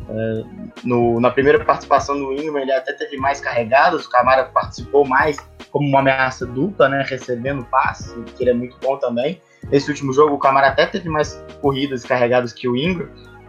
É, 0.08 0.44
no, 0.84 1.20
na 1.20 1.30
primeira 1.30 1.64
participação 1.64 2.18
do 2.18 2.32
Ingram, 2.32 2.58
ele 2.58 2.72
até 2.72 2.92
teve 2.92 3.16
mais 3.16 3.40
carregadas, 3.40 4.04
o 4.04 4.10
Kamara 4.10 4.44
participou 4.44 5.06
mais 5.06 5.36
como 5.70 5.88
uma 5.88 6.00
ameaça 6.00 6.46
dupla, 6.46 6.88
né, 6.88 7.04
recebendo 7.08 7.64
passe, 7.64 8.14
que 8.36 8.42
ele 8.42 8.50
é 8.50 8.54
muito 8.54 8.76
bom 8.80 8.96
também. 8.96 9.40
Nesse 9.70 9.90
último 9.90 10.12
jogo, 10.12 10.34
o 10.34 10.38
Kamara 10.38 10.68
até 10.68 10.86
teve 10.86 11.08
mais 11.08 11.42
corridas 11.60 12.04
carregadas 12.04 12.52
que 12.52 12.68
o 12.68 12.76
Ingram. 12.76 13.08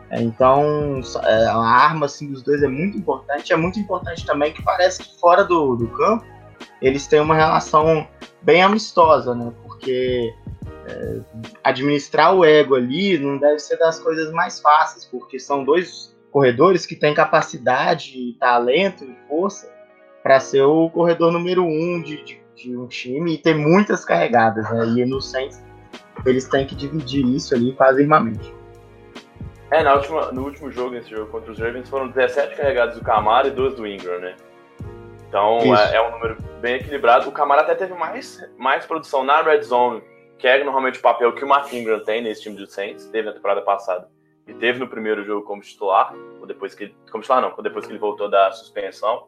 É, 0.09 0.21
então, 0.21 1.01
é, 1.23 1.45
a 1.47 1.57
arma 1.57 2.05
assim, 2.05 2.31
dos 2.31 2.41
dois 2.41 2.63
é 2.63 2.67
muito 2.67 2.97
importante. 2.97 3.51
É 3.51 3.55
muito 3.55 3.79
importante 3.79 4.25
também 4.25 4.53
que 4.53 4.63
parece 4.63 5.03
que 5.03 5.19
fora 5.19 5.43
do, 5.43 5.75
do 5.75 5.87
campo, 5.89 6.25
eles 6.81 7.05
têm 7.07 7.19
uma 7.19 7.35
relação 7.35 8.07
bem 8.41 8.61
amistosa, 8.63 9.35
né? 9.35 9.51
Porque 9.63 10.33
é, 10.87 11.19
administrar 11.63 12.33
o 12.33 12.45
ego 12.45 12.75
ali 12.75 13.17
não 13.17 13.37
deve 13.37 13.59
ser 13.59 13.77
das 13.77 13.99
coisas 13.99 14.31
mais 14.31 14.59
fáceis, 14.59 15.05
porque 15.05 15.39
são 15.39 15.63
dois 15.63 16.14
corredores 16.35 16.85
que 16.85 16.97
têm 16.97 17.13
capacidade, 17.13 18.35
talento 18.37 19.05
e 19.05 19.15
força 19.25 19.73
para 20.21 20.37
ser 20.37 20.63
o 20.63 20.89
corredor 20.89 21.31
número 21.31 21.63
um 21.63 22.01
de, 22.01 22.21
de, 22.25 22.41
de, 22.53 22.75
um 22.75 22.87
time 22.87 23.35
e 23.35 23.37
ter 23.37 23.55
muitas 23.55 24.03
carregadas, 24.03 24.69
né? 24.69 24.85
E 24.85 25.05
no 25.05 25.21
Saints 25.21 25.63
eles 26.25 26.45
têm 26.49 26.67
que 26.67 26.75
dividir 26.75 27.25
isso 27.25 27.55
ali 27.55 27.71
quase 27.71 28.01
irmãmente. 28.01 28.53
É, 29.71 29.81
na 29.81 29.93
última, 29.93 30.29
no 30.33 30.43
último 30.43 30.69
jogo, 30.69 30.89
nesse 30.95 31.09
jogo 31.09 31.31
contra 31.31 31.53
os 31.53 31.57
Ravens, 31.57 31.87
foram 31.87 32.09
17 32.09 32.57
carregadas 32.57 32.95
do 32.95 33.01
Camaro 33.01 33.47
e 33.47 33.51
2 33.51 33.75
do 33.75 33.87
Ingram, 33.87 34.19
né? 34.19 34.35
Então 35.29 35.59
é, 35.73 35.95
é, 35.95 36.01
um 36.05 36.11
número 36.11 36.35
bem 36.59 36.75
equilibrado. 36.75 37.29
O 37.29 37.31
Camara 37.31 37.61
até 37.61 37.75
teve 37.75 37.93
mais, 37.93 38.45
mais 38.57 38.85
produção 38.85 39.23
na 39.23 39.41
red 39.41 39.61
zone, 39.61 40.03
que 40.37 40.49
é 40.49 40.61
normalmente 40.61 40.99
o 40.99 41.01
papel 41.01 41.31
que 41.31 41.45
o 41.45 41.47
Mark 41.47 41.71
Ingram 41.71 42.03
tem 42.03 42.21
nesse 42.21 42.41
time 42.41 42.57
do 42.57 42.67
Saints, 42.67 43.05
teve 43.05 43.25
na 43.25 43.33
temporada 43.33 43.61
passada 43.61 44.13
e 44.47 44.53
teve 44.53 44.79
no 44.79 44.87
primeiro 44.87 45.23
jogo 45.23 45.45
como 45.45 45.61
titular, 45.61 46.13
ou 46.39 46.45
depois 46.45 46.75
que 46.75 46.95
como 47.11 47.21
titular 47.21 47.41
não, 47.41 47.63
depois 47.63 47.85
que 47.85 47.91
ele 47.91 47.99
voltou 47.99 48.29
da 48.29 48.51
suspensão. 48.51 49.27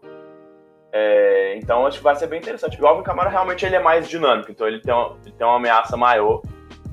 É, 0.91 1.57
então 1.57 1.85
acho 1.85 1.97
que 1.97 2.03
vai 2.03 2.15
ser 2.15 2.27
bem 2.27 2.39
interessante. 2.39 2.81
O 2.81 2.87
Alvin 2.87 3.03
Kamara 3.03 3.29
realmente 3.29 3.65
ele 3.65 3.75
é 3.75 3.79
mais 3.79 4.07
dinâmico, 4.07 4.51
então 4.51 4.67
ele 4.67 4.79
tem, 4.79 4.93
uma, 4.93 5.17
ele 5.25 5.35
tem 5.35 5.45
uma 5.45 5.57
ameaça 5.57 5.97
maior 5.97 6.41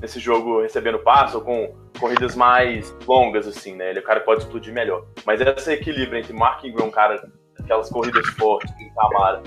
nesse 0.01 0.19
jogo 0.19 0.61
recebendo 0.61 0.99
passo 0.99 1.37
ou 1.37 1.43
com 1.43 1.75
corridas 1.99 2.35
mais 2.35 2.95
longas 3.07 3.47
assim, 3.47 3.75
né? 3.75 3.89
Ele 3.91 3.99
o 3.99 4.03
cara 4.03 4.19
pode 4.19 4.41
explodir 4.41 4.73
melhor. 4.73 5.05
Mas 5.25 5.39
esse 5.39 5.71
equilíbrio 5.71 6.19
entre 6.19 6.33
Mark 6.33 6.63
Ingram, 6.63 6.87
um 6.87 6.91
cara 6.91 7.29
aquelas 7.57 7.89
corridas 7.89 8.27
fortes 8.31 8.71
em 8.79 8.93
Camara 8.93 9.41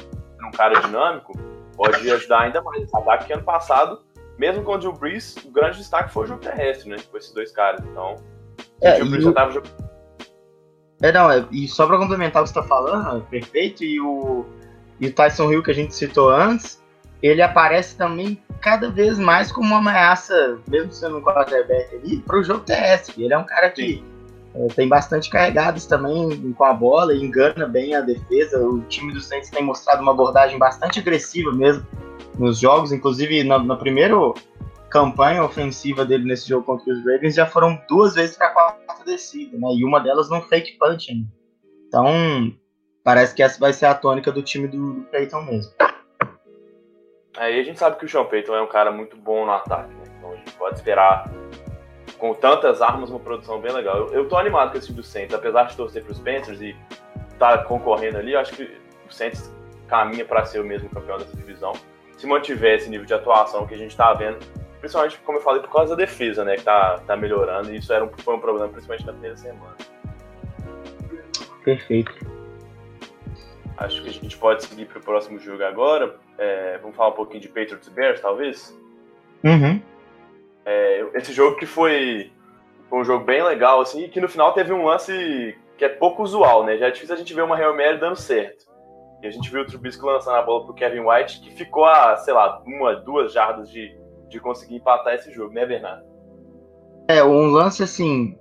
um 0.46 0.50
cara 0.50 0.80
dinâmico, 0.80 1.32
pode 1.76 2.10
ajudar 2.10 2.42
ainda 2.42 2.62
mais 2.62 2.82
esse 2.82 2.96
ataque 2.96 3.26
que 3.26 3.32
ano 3.32 3.42
passado, 3.42 4.02
mesmo 4.38 4.64
com 4.64 4.72
o 4.72 4.78
Drew 4.78 4.92
Brees, 4.92 5.36
o 5.44 5.50
grande 5.50 5.78
destaque 5.78 6.12
foi 6.12 6.24
o 6.24 6.26
jogo 6.26 6.40
terrestre, 6.40 6.88
né? 6.88 6.96
Com 7.10 7.16
esses 7.16 7.32
dois 7.32 7.52
caras. 7.52 7.84
Então, 7.84 8.16
é, 8.80 9.02
Brees 9.04 9.24
já 9.24 9.32
tava. 9.32 9.62
É, 11.00 11.12
não, 11.12 11.30
é, 11.30 11.44
e 11.52 11.68
só 11.68 11.86
pra 11.86 11.98
complementar 11.98 12.42
o 12.42 12.44
que 12.44 12.50
você 12.50 12.60
tá 12.60 12.62
falando, 12.62 13.18
é 13.18 13.20
perfeito, 13.30 13.84
e 13.84 14.00
o, 14.00 14.44
e 15.00 15.06
o 15.06 15.12
Tyson 15.12 15.52
Hill 15.52 15.62
que 15.62 15.70
a 15.70 15.74
gente 15.74 15.94
citou 15.94 16.28
antes, 16.28 16.82
ele 17.22 17.40
aparece 17.40 17.96
também 17.96 18.40
cada 18.60 18.90
vez 18.90 19.18
mais 19.18 19.52
como 19.52 19.68
uma 19.68 19.78
ameaça, 19.78 20.58
mesmo 20.68 20.92
sendo 20.92 21.18
um 21.18 21.22
quarterback 21.22 21.94
ali, 21.94 22.18
para 22.18 22.38
o 22.38 22.42
jogo 22.42 22.60
terrestre. 22.60 23.24
Ele 23.24 23.32
é 23.32 23.38
um 23.38 23.44
cara 23.44 23.70
que 23.70 24.02
é, 24.54 24.66
tem 24.68 24.88
bastante 24.88 25.30
carregados 25.30 25.86
também 25.86 26.52
com 26.52 26.64
a 26.64 26.72
bola, 26.72 27.14
engana 27.14 27.66
bem 27.66 27.94
a 27.94 28.00
defesa. 28.00 28.58
O 28.58 28.80
time 28.82 29.12
do 29.12 29.20
Saints 29.20 29.50
tem 29.50 29.62
mostrado 29.62 30.02
uma 30.02 30.12
abordagem 30.12 30.58
bastante 30.58 30.98
agressiva 30.98 31.52
mesmo 31.52 31.86
nos 32.36 32.58
jogos, 32.58 32.92
inclusive 32.92 33.44
na, 33.44 33.58
na 33.58 33.76
primeira 33.76 34.16
campanha 34.90 35.44
ofensiva 35.44 36.04
dele 36.04 36.24
nesse 36.24 36.48
jogo 36.48 36.64
contra 36.64 36.92
os 36.92 36.98
Ravens 37.04 37.34
já 37.34 37.46
foram 37.46 37.80
duas 37.88 38.14
vezes 38.14 38.36
para 38.36 38.48
a 38.48 38.50
quarta 38.50 39.04
descida, 39.04 39.58
né? 39.58 39.68
E 39.74 39.84
uma 39.84 40.00
delas 40.00 40.30
no 40.30 40.40
fake 40.42 40.78
punch. 40.78 41.12
Então, 41.86 42.52
parece 43.04 43.34
que 43.34 43.42
essa 43.42 43.58
vai 43.58 43.72
ser 43.72 43.86
a 43.86 43.94
tônica 43.94 44.30
do 44.32 44.42
time 44.42 44.68
do, 44.68 44.94
do 44.94 45.02
Peyton 45.04 45.42
mesmo. 45.42 45.72
Aí 47.36 47.60
a 47.60 47.62
gente 47.62 47.78
sabe 47.78 47.96
que 47.96 48.04
o 48.04 48.08
Sean 48.08 48.24
Payton 48.24 48.54
é 48.54 48.62
um 48.62 48.66
cara 48.66 48.90
muito 48.90 49.16
bom 49.16 49.46
no 49.46 49.52
ataque, 49.52 49.94
né? 49.94 50.02
Então 50.18 50.32
a 50.32 50.36
gente 50.36 50.52
pode 50.52 50.76
esperar 50.76 51.30
com 52.18 52.34
tantas 52.34 52.82
armas 52.82 53.10
uma 53.10 53.20
produção 53.20 53.60
bem 53.60 53.72
legal. 53.72 53.96
Eu, 53.96 54.12
eu 54.12 54.28
tô 54.28 54.36
animado 54.36 54.72
com 54.72 54.78
esse 54.78 54.88
time 54.88 54.98
do 54.98 55.04
Saints, 55.04 55.34
apesar 55.34 55.64
de 55.64 55.76
torcer 55.76 56.02
para 56.02 56.12
os 56.12 56.18
Panthers 56.18 56.60
e 56.60 56.76
tá 57.38 57.58
concorrendo 57.58 58.18
ali, 58.18 58.32
eu 58.32 58.40
acho 58.40 58.56
que 58.56 58.64
o 59.08 59.12
Saints 59.12 59.54
caminha 59.86 60.24
para 60.24 60.44
ser 60.44 60.60
o 60.60 60.64
mesmo 60.64 60.88
campeão 60.88 61.16
dessa 61.16 61.36
divisão. 61.36 61.72
Se 62.16 62.26
mantiver 62.26 62.76
esse 62.76 62.90
nível 62.90 63.06
de 63.06 63.14
atuação 63.14 63.66
que 63.66 63.74
a 63.74 63.78
gente 63.78 63.90
está 63.90 64.12
vendo, 64.12 64.38
principalmente, 64.78 65.18
como 65.18 65.38
eu 65.38 65.42
falei, 65.42 65.60
por 65.60 65.72
causa 65.72 65.96
da 65.96 66.04
defesa, 66.04 66.44
né, 66.44 66.56
que 66.56 66.62
tá, 66.62 66.98
tá 67.06 67.16
melhorando, 67.16 67.72
e 67.72 67.78
isso 67.78 67.92
era 67.92 68.04
um, 68.04 68.10
foi 68.18 68.34
um 68.34 68.40
problema 68.40 68.68
principalmente 68.68 69.06
na 69.06 69.12
primeira 69.12 69.36
semana. 69.36 69.76
Perfeito. 71.64 72.12
Acho 73.76 74.02
que 74.02 74.08
a 74.08 74.12
gente 74.12 74.36
pode 74.36 74.64
seguir 74.64 74.86
para 74.86 74.98
o 74.98 75.02
próximo 75.02 75.38
jogo 75.38 75.62
agora. 75.62 76.16
É, 76.36 76.78
vamos 76.78 76.96
falar 76.96 77.10
um 77.10 77.14
pouquinho 77.14 77.40
de 77.40 77.48
Patriots 77.48 77.88
Bears, 77.88 78.20
talvez? 78.20 78.76
Uhum. 79.44 79.80
É, 80.64 81.06
esse 81.14 81.32
jogo 81.32 81.56
que 81.56 81.66
foi, 81.66 82.32
foi, 82.88 82.98
um 82.98 83.04
jogo 83.04 83.24
bem 83.24 83.42
legal, 83.42 83.80
assim, 83.80 84.04
e 84.04 84.08
que 84.08 84.20
no 84.20 84.28
final 84.28 84.52
teve 84.52 84.72
um 84.72 84.84
lance 84.84 85.56
que 85.76 85.84
é 85.84 85.88
pouco 85.88 86.22
usual, 86.22 86.64
né? 86.64 86.76
Já 86.76 86.88
é 86.88 86.90
difícil 86.90 87.14
a 87.14 87.18
gente 87.18 87.32
ver 87.32 87.42
uma 87.42 87.56
Real 87.56 87.76
Mary 87.76 87.98
dando 87.98 88.16
certo. 88.16 88.66
E 89.22 89.26
a 89.26 89.30
gente 89.30 89.50
viu 89.50 89.62
o 89.62 89.66
Trubisky 89.66 90.04
lançando 90.04 90.36
a 90.36 90.42
bola 90.42 90.64
pro 90.64 90.74
Kevin 90.74 91.00
White, 91.00 91.40
que 91.40 91.50
ficou 91.52 91.84
a, 91.84 92.16
sei 92.16 92.34
lá, 92.34 92.60
uma, 92.66 92.96
duas 92.96 93.32
jardas 93.32 93.70
de, 93.70 93.96
de 94.28 94.40
conseguir 94.40 94.76
empatar 94.76 95.14
esse 95.14 95.32
jogo, 95.32 95.54
né, 95.54 95.66
Bernardo? 95.66 96.04
É, 97.08 97.24
um 97.24 97.46
lance, 97.46 97.82
assim, 97.82 98.38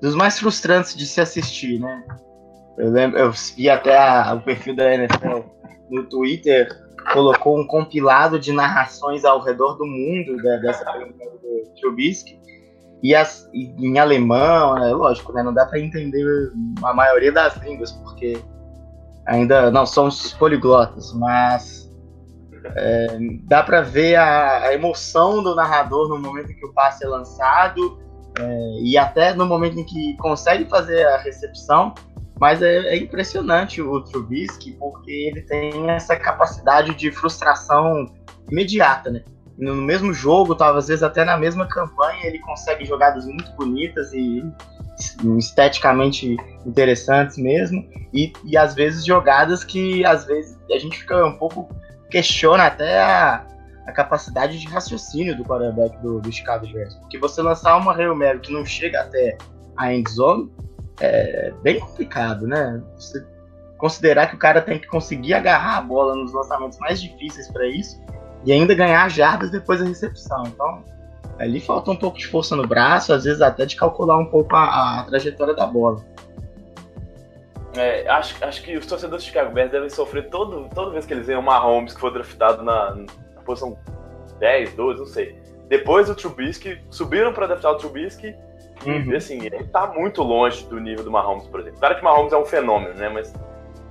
dos 0.00 0.14
mais 0.14 0.38
frustrantes 0.38 0.94
de 0.94 1.06
se 1.06 1.20
assistir, 1.20 1.80
né? 1.80 2.04
Eu 2.78 2.90
lembro, 2.90 3.18
eu 3.18 3.32
vi 3.32 3.70
até 3.70 3.96
a, 3.96 4.34
o 4.34 4.42
perfil 4.42 4.76
da 4.76 4.92
NFL 4.92 5.40
no 5.90 6.06
Twitter, 6.08 6.68
colocou 7.12 7.58
um 7.58 7.66
compilado 7.66 8.38
de 8.38 8.52
narrações 8.52 9.24
ao 9.24 9.40
redor 9.40 9.74
do 9.74 9.86
mundo 9.86 10.36
da, 10.42 10.56
dessa 10.56 10.84
pergunta 10.84 11.24
do 11.24 11.80
Trubisky. 11.80 12.38
E, 13.02 13.14
as, 13.14 13.48
e 13.52 13.66
em 13.78 13.98
alemão, 13.98 14.74
né, 14.74 14.92
lógico, 14.92 15.32
né, 15.32 15.42
não 15.42 15.54
dá 15.54 15.64
para 15.64 15.78
entender 15.78 16.24
a 16.82 16.92
maioria 16.92 17.30
das 17.30 17.56
línguas, 17.58 17.92
porque 17.92 18.38
ainda 19.26 19.70
não 19.70 19.86
somos 19.86 20.32
poliglotas, 20.34 21.12
mas 21.14 21.85
é, 22.74 23.18
dá 23.44 23.62
para 23.62 23.80
ver 23.82 24.16
a, 24.16 24.64
a, 24.64 24.74
emoção 24.74 25.42
do 25.42 25.54
narrador 25.54 26.08
no 26.08 26.18
momento 26.18 26.50
em 26.50 26.54
que 26.54 26.66
o 26.66 26.72
passe 26.72 27.04
é 27.04 27.08
lançado 27.08 27.98
é, 28.38 28.80
e 28.82 28.96
até 28.98 29.34
no 29.34 29.46
momento 29.46 29.78
em 29.78 29.84
que 29.84 30.16
consegue 30.16 30.64
fazer 30.64 31.06
a 31.06 31.18
recepção 31.18 31.94
mas 32.38 32.60
é, 32.62 32.76
é, 32.88 32.96
impressionante 32.96 33.80
o 33.80 34.00
Trubisky 34.02 34.72
porque 34.72 35.10
ele 35.10 35.42
tem 35.42 35.90
essa 35.90 36.16
capacidade 36.16 36.94
de 36.94 37.10
frustração 37.10 38.06
imediata, 38.50 39.10
né? 39.10 39.24
No 39.58 39.74
mesmo 39.74 40.12
jogo, 40.12 40.54
talvez 40.54 40.84
às 40.84 40.88
vezes 40.88 41.02
até 41.02 41.24
na 41.24 41.38
mesma 41.38 41.66
campanha, 41.66 42.26
ele 42.26 42.38
consegue 42.40 42.84
jogadas 42.84 43.24
muito 43.24 43.50
bonitas 43.52 44.12
e 44.12 44.44
esteticamente 45.38 46.36
interessantes 46.66 47.38
mesmo, 47.38 47.86
e, 48.12 48.32
e 48.44 48.56
às 48.56 48.74
vezes 48.74 49.04
jogadas 49.04 49.64
que 49.64 50.04
às 50.04 50.26
vezes 50.26 50.58
a 50.70 50.78
gente 50.78 50.98
fica 50.98 51.24
um 51.24 51.38
pouco 51.38 51.68
questiona 52.10 52.64
até 52.64 53.00
a, 53.00 53.44
a 53.86 53.92
capacidade 53.92 54.58
de 54.58 54.66
raciocínio 54.66 55.36
do 55.36 55.44
quarterback 55.44 55.96
do, 55.98 56.20
do 56.20 56.32
Chicago 56.32 56.66
Bears, 56.66 56.94
porque 56.96 57.18
você 57.18 57.42
lançar 57.42 57.76
uma 57.76 57.94
Hail 57.94 58.14
Mary 58.14 58.40
que 58.40 58.52
não 58.52 58.64
chega 58.64 59.00
até 59.00 59.36
a 59.76 59.92
end 59.92 60.10
zone, 60.10 60.50
é 61.00 61.52
bem 61.62 61.78
complicado, 61.78 62.46
né? 62.46 62.82
Você 62.96 63.24
considerar 63.76 64.28
que 64.28 64.34
o 64.34 64.38
cara 64.38 64.62
tem 64.62 64.78
que 64.78 64.86
conseguir 64.86 65.34
agarrar 65.34 65.78
a 65.78 65.82
bola 65.82 66.14
nos 66.14 66.32
lançamentos 66.32 66.78
mais 66.78 67.00
difíceis 67.00 67.48
para 67.50 67.66
isso 67.66 68.00
e 68.44 68.52
ainda 68.52 68.74
ganhar 68.74 69.08
jardas 69.10 69.50
depois 69.50 69.80
da 69.80 69.86
recepção. 69.86 70.44
Então, 70.46 70.82
ali 71.38 71.60
falta 71.60 71.90
um 71.90 71.96
pouco 71.96 72.16
de 72.16 72.26
força 72.26 72.56
no 72.56 72.66
braço, 72.66 73.12
às 73.12 73.24
vezes 73.24 73.42
até 73.42 73.66
de 73.66 73.76
calcular 73.76 74.16
um 74.16 74.26
pouco 74.26 74.54
a, 74.56 75.00
a 75.00 75.04
trajetória 75.04 75.54
da 75.54 75.66
bola. 75.66 76.02
É, 77.76 78.08
acho, 78.08 78.42
acho 78.44 78.62
que 78.62 78.76
os 78.76 78.86
torcedores 78.86 79.24
do 79.24 79.26
Chicago 79.26 79.52
Bears 79.52 79.70
devem 79.70 79.90
sofrer 79.90 80.28
todo, 80.30 80.68
toda 80.74 80.90
vez 80.90 81.04
que 81.04 81.12
eles 81.12 81.26
veem 81.26 81.38
o 81.38 81.42
Mahomes 81.42 81.94
que 81.94 82.00
foi 82.00 82.12
draftado 82.12 82.62
na, 82.62 82.94
na 82.94 83.42
posição 83.44 83.78
10, 84.38 84.74
12, 84.74 84.98
não 84.98 85.06
sei. 85.06 85.38
Depois 85.68 86.06
do 86.06 86.14
Trubisky, 86.14 86.80
subiram 86.90 87.32
para 87.32 87.46
draftar 87.46 87.72
o 87.72 87.76
Trubisky 87.76 88.34
Uhum. 88.84 89.16
assim, 89.16 89.38
ele 89.44 89.64
tá 89.64 89.86
muito 89.86 90.22
longe 90.22 90.66
do 90.66 90.78
nível 90.78 91.04
do 91.04 91.10
Mahomes, 91.10 91.46
por 91.46 91.60
exemplo. 91.60 91.78
Claro 91.78 91.94
que 91.94 92.00
o 92.02 92.04
Mahomes 92.04 92.32
é 92.32 92.36
um 92.36 92.44
fenômeno, 92.44 92.94
né? 92.94 93.08
Mas 93.08 93.32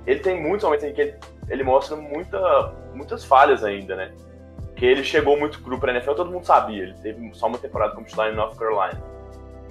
ele 0.06 0.20
tem 0.20 0.40
muitos 0.40 0.64
momentos 0.64 0.84
em 0.86 0.92
que 0.92 1.00
ele, 1.00 1.14
ele 1.48 1.64
mostra 1.64 1.96
muita, 1.96 2.72
muitas 2.94 3.24
falhas 3.24 3.64
ainda, 3.64 3.96
né? 3.96 4.12
Que 4.76 4.86
ele 4.86 5.02
chegou 5.02 5.38
muito 5.38 5.62
cru 5.62 5.78
pra 5.78 5.92
NFL, 5.92 6.12
todo 6.12 6.30
mundo 6.30 6.44
sabia. 6.44 6.84
Ele 6.84 6.94
teve 7.02 7.30
só 7.34 7.46
uma 7.48 7.58
temporada 7.58 7.94
como 7.94 8.06
titular 8.06 8.30
em 8.30 8.36
North 8.36 8.56
Carolina. 8.56 9.02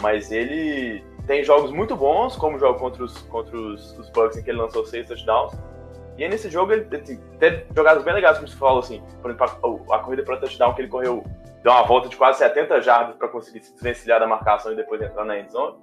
Mas 0.02 0.32
ele 0.32 1.04
tem 1.26 1.44
jogos 1.44 1.72
muito 1.72 1.96
bons, 1.96 2.36
como 2.36 2.58
o 2.58 2.60
jogo 2.60 2.80
contra 2.80 3.04
os, 3.04 3.18
contra 3.24 3.58
os, 3.58 3.98
os 3.98 4.10
Bucks, 4.10 4.38
em 4.38 4.44
que 4.44 4.50
ele 4.50 4.60
lançou 4.60 4.86
seis 4.86 5.08
touchdowns. 5.08 5.54
E 6.18 6.24
aí, 6.24 6.30
nesse 6.30 6.50
jogo 6.50 6.72
ele 6.72 6.86
teve 6.86 7.66
jogadas 7.76 8.04
bem 8.04 8.14
legais, 8.14 8.38
como 8.38 8.48
você 8.48 8.56
falou, 8.56 8.80
assim, 8.80 9.04
por 9.22 9.32
exemplo, 9.32 9.86
a, 9.92 10.00
corrida 10.00 10.24
para 10.24 10.38
touchdown 10.38 10.74
que 10.74 10.82
ele 10.82 10.88
correu 10.88 11.24
deu 11.62 11.74
uma 11.74 11.84
volta 11.84 12.08
de 12.08 12.16
quase 12.16 12.38
70 12.40 12.80
jardas 12.82 13.16
para 13.16 13.28
conseguir 13.28 13.60
se 13.62 13.74
desvencilhar 13.74 14.20
da 14.20 14.28
marcação 14.28 14.72
e 14.72 14.76
depois 14.76 15.02
entrar 15.02 15.26
na 15.26 15.40
endzone. 15.40 15.76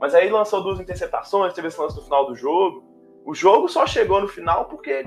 Mas 0.00 0.14
aí 0.14 0.28
lançou 0.28 0.62
duas 0.62 0.80
interceptações, 0.80 1.54
teve 1.54 1.68
esse 1.68 1.80
lance 1.80 1.96
no 1.96 2.02
final 2.02 2.26
do 2.26 2.34
jogo. 2.34 2.84
O 3.24 3.32
jogo 3.34 3.68
só 3.68 3.86
chegou 3.86 4.20
no 4.20 4.26
final 4.26 4.64
porque 4.64 5.06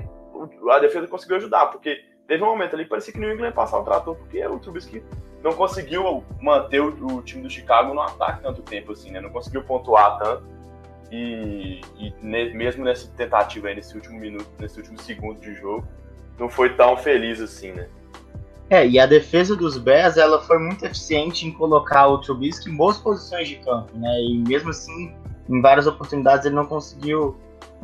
a 0.70 0.78
defesa 0.78 1.06
conseguiu 1.06 1.36
ajudar, 1.36 1.66
porque 1.66 2.02
teve 2.26 2.42
um 2.42 2.46
momento 2.46 2.74
ali 2.74 2.84
que 2.84 2.90
parecia 2.90 3.12
que 3.12 3.20
New 3.20 3.30
England 3.30 3.48
ia 3.48 3.52
passar 3.52 3.78
o 3.78 3.84
trator, 3.84 4.16
porque 4.16 4.44
o 4.46 4.58
Trubisky 4.58 5.04
não 5.42 5.52
conseguiu 5.52 6.24
manter 6.40 6.80
o, 6.80 7.16
o, 7.18 7.22
time 7.22 7.42
do 7.42 7.50
Chicago 7.50 7.92
no 7.94 8.00
ataque 8.00 8.42
tanto 8.42 8.62
tempo 8.62 8.92
assim, 8.92 9.10
né? 9.10 9.20
Não 9.20 9.30
conseguiu 9.30 9.62
pontuar 9.64 10.18
tanto. 10.18 10.44
E, 11.10 11.80
e 11.98 12.14
ne, 12.22 12.54
mesmo 12.54 12.84
nessa 12.84 13.08
tentativa 13.08 13.68
aí, 13.68 13.74
nesse 13.74 13.94
último 13.94 14.18
minuto, 14.18 14.48
nesse 14.58 14.78
último 14.78 15.00
segundo 15.00 15.40
de 15.40 15.54
jogo, 15.54 15.86
não 16.38 16.48
foi 16.48 16.74
tão 16.74 16.96
feliz 16.96 17.40
assim, 17.40 17.72
né? 17.72 17.88
É, 18.70 18.86
e 18.86 18.98
a 18.98 19.04
defesa 19.04 19.54
dos 19.54 19.76
Bears, 19.76 20.16
ela 20.16 20.40
foi 20.40 20.58
muito 20.58 20.86
eficiente 20.86 21.46
em 21.46 21.52
colocar 21.52 22.06
o 22.06 22.18
Trubisky 22.18 22.70
em 22.70 22.74
boas 22.74 22.96
posições 22.96 23.46
de 23.48 23.56
campo, 23.56 23.90
né? 23.98 24.20
E 24.22 24.38
mesmo 24.38 24.70
assim, 24.70 25.14
em 25.48 25.60
várias 25.60 25.86
oportunidades 25.86 26.46
ele 26.46 26.54
não 26.54 26.64
conseguiu 26.64 27.36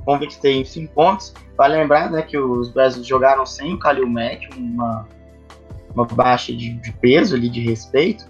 converter 0.05 0.53
em 0.53 0.65
5 0.65 0.95
pontos. 0.95 1.35
Vale 1.57 1.77
lembrar, 1.77 2.11
né, 2.11 2.23
que 2.23 2.39
os 2.39 2.71
Bears 2.71 3.05
jogaram 3.05 3.45
sem 3.45 3.75
o 3.75 3.79
Khalil 3.79 4.09
Mack, 4.09 4.49
uma, 4.57 5.07
uma 5.95 6.05
baixa 6.05 6.53
de, 6.53 6.75
de 6.75 6.93
peso 6.93 7.35
ali, 7.35 7.49
de 7.49 7.61
respeito, 7.61 8.27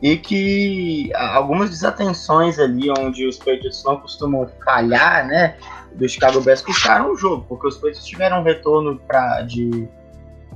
e 0.00 0.16
que 0.16 1.12
algumas 1.14 1.70
desatenções 1.70 2.58
ali 2.58 2.90
onde 2.98 3.26
os 3.26 3.36
Patriots 3.36 3.82
não 3.84 3.96
costumam 3.98 4.48
falhar, 4.64 5.26
né, 5.26 5.56
do 5.94 6.08
Chicago 6.08 6.40
Bears 6.40 6.62
custaram 6.62 7.12
o 7.12 7.16
jogo, 7.16 7.44
porque 7.48 7.66
os 7.66 7.74
Patriots 7.76 8.04
tiveram 8.04 8.40
um 8.40 8.44
retorno 8.44 8.98
pra, 9.06 9.42
de 9.42 9.88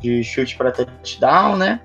de 0.02 0.22
chute 0.24 0.56
para 0.56 0.72
touchdown, 0.72 1.56
né? 1.56 1.80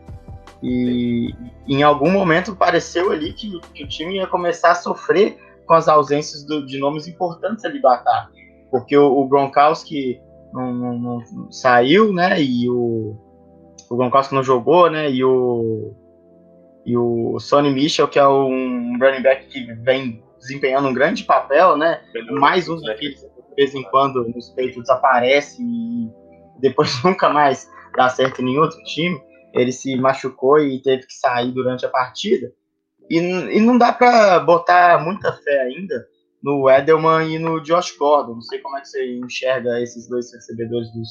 E 0.62 1.34
em 1.68 1.84
algum 1.84 2.12
momento 2.12 2.56
pareceu 2.56 3.12
ali 3.12 3.32
que, 3.32 3.60
que, 3.74 3.84
o 3.84 3.88
time 3.88 4.16
ia 4.16 4.26
começar 4.26 4.72
a 4.72 4.76
sofrer 4.76 5.38
com 5.68 5.76
as 5.76 5.88
ausências 5.88 6.44
do, 6.44 6.66
de 6.66 6.80
nomes 6.80 7.08
importantes 7.08 7.64
ali 7.64 7.80
do 7.80 7.88
ataque. 7.88 8.36
Porque 8.72 8.98
o, 8.98 9.06
o 9.06 9.28
Gronkowski 9.28 10.20
não, 10.52 10.74
não, 10.74 10.98
não, 10.98 11.52
saiu, 11.52 12.12
né? 12.12 12.42
E 12.42 12.68
o, 12.68 13.16
o 13.90 13.98
Gronkowski 13.98 14.36
não 14.36 14.44
jogou, 14.44 14.90
né? 14.90 15.10
E 15.10 15.24
o, 15.24 15.94
e 16.86 16.98
o 16.98 17.40
Sonny 17.40 17.72
Mitchell, 17.72 18.08
que 18.08 18.20
é 18.20 18.28
um 18.28 18.98
running 19.00 19.22
back 19.22 19.48
que 19.48 19.74
vem 19.74 20.24
desempenhando 20.40 20.88
um 20.88 20.94
grande 20.94 21.24
papel, 21.24 21.78
né? 21.78 22.02
Mais 22.40 22.70
um 22.70 22.80
daqueles 22.82 23.22
que 23.22 23.28
de 23.28 23.56
vez 23.56 23.76
em 23.76 23.84
quando 23.84 24.28
nos 24.30 24.50
peitos 24.50 24.82
desaparece 24.82 25.62
e 25.62 26.10
depois 26.60 26.92
nunca 27.04 27.30
mais 27.30 27.70
dar 27.96 28.10
certo 28.10 28.42
em 28.42 28.46
nenhum 28.46 28.62
outro 28.62 28.82
time. 28.84 29.20
Ele 29.54 29.72
se 29.72 29.96
machucou 29.96 30.60
e 30.60 30.82
teve 30.82 31.04
que 31.08 31.14
sair 31.14 31.52
durante 31.52 31.86
a 31.86 31.90
partida. 31.90 32.52
E, 33.10 33.18
e 33.18 33.60
não 33.62 33.78
dá 33.78 33.92
para 33.94 34.40
botar 34.40 35.04
muita 35.04 35.32
fé 35.34 35.62
ainda 35.62 36.06
no 36.44 36.70
Edelman 36.70 37.28
e 37.28 37.40
no 37.40 37.60
Josh 37.62 37.96
Gordon. 37.98 38.36
Não 38.36 38.42
sei 38.42 38.60
como 38.60 38.78
é 38.78 38.82
que 38.82 38.90
você 38.90 39.18
enxerga 39.18 39.82
esses 39.82 40.08
dois 40.08 40.32
recebedores 40.32 40.92
dos, 40.94 41.10